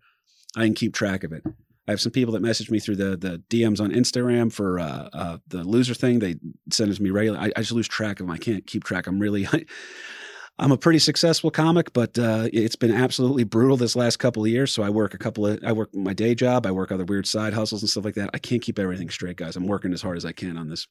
[0.54, 1.44] I can keep track of it.
[1.88, 5.08] I have some people that message me through the the DMs on Instagram for uh,
[5.14, 6.20] uh, the loser thing.
[6.20, 6.36] They
[6.70, 7.46] send it to me regularly.
[7.46, 8.34] I, I just lose track of them.
[8.34, 9.08] I can't keep track.
[9.08, 9.48] I'm really,
[10.60, 14.50] I'm a pretty successful comic, but uh, it's been absolutely brutal this last couple of
[14.50, 14.74] years.
[14.74, 16.66] So I work a couple of, I work my day job.
[16.66, 18.32] I work other weird side hustles and stuff like that.
[18.34, 19.56] I can't keep everything straight, guys.
[19.56, 20.88] I'm working as hard as I can on this.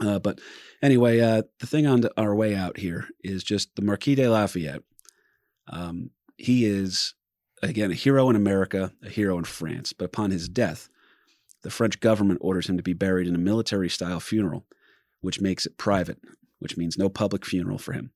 [0.00, 0.40] Uh, but
[0.82, 4.82] anyway, uh, the thing on our way out here is just the Marquis de Lafayette.
[5.68, 7.14] Um, he is
[7.62, 9.92] again a hero in America, a hero in France.
[9.92, 10.88] But upon his death,
[11.62, 14.66] the French government orders him to be buried in a military-style funeral,
[15.20, 16.18] which makes it private,
[16.58, 18.10] which means no public funeral for him.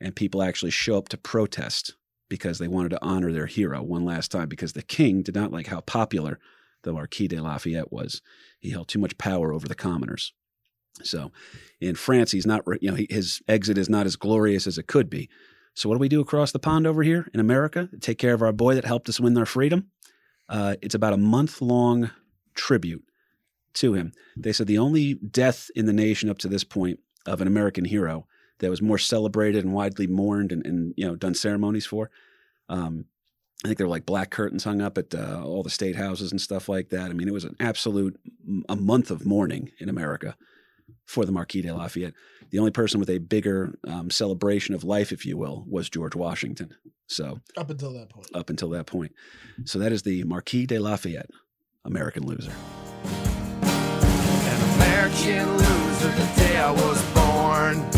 [0.00, 1.94] And people actually show up to protest
[2.28, 5.50] because they wanted to honor their hero one last time because the king did not
[5.50, 6.38] like how popular
[6.82, 8.22] the Marquis de Lafayette was.
[8.60, 10.32] He held too much power over the commoners.
[11.02, 11.32] So
[11.80, 15.08] in France, he's not, you know, his exit is not as glorious as it could
[15.08, 15.28] be.
[15.74, 18.42] So what do we do across the pond over here in America take care of
[18.42, 19.88] our boy that helped us win our freedom?
[20.48, 22.10] Uh, it's about a month long
[22.54, 23.04] tribute
[23.74, 24.12] to him.
[24.36, 27.84] They said the only death in the nation up to this point of an American
[27.84, 28.26] hero
[28.58, 32.10] that was more celebrated and widely mourned and, and you know done ceremonies for.
[32.68, 33.06] Um,
[33.64, 36.30] I think there were like black curtains hung up at uh, all the state houses
[36.30, 37.10] and stuff like that.
[37.10, 38.18] I mean, it was an absolute
[38.68, 40.36] a month of mourning in America
[41.06, 42.14] for the Marquis de Lafayette.
[42.50, 46.14] The only person with a bigger um, celebration of life, if you will, was George
[46.14, 46.74] Washington.
[47.08, 48.28] So Up until that point.
[48.34, 49.12] up until that point,
[49.64, 51.30] so that is the Marquis de Lafayette,
[51.84, 52.52] American loser.
[53.62, 57.97] An American loser the day I was born.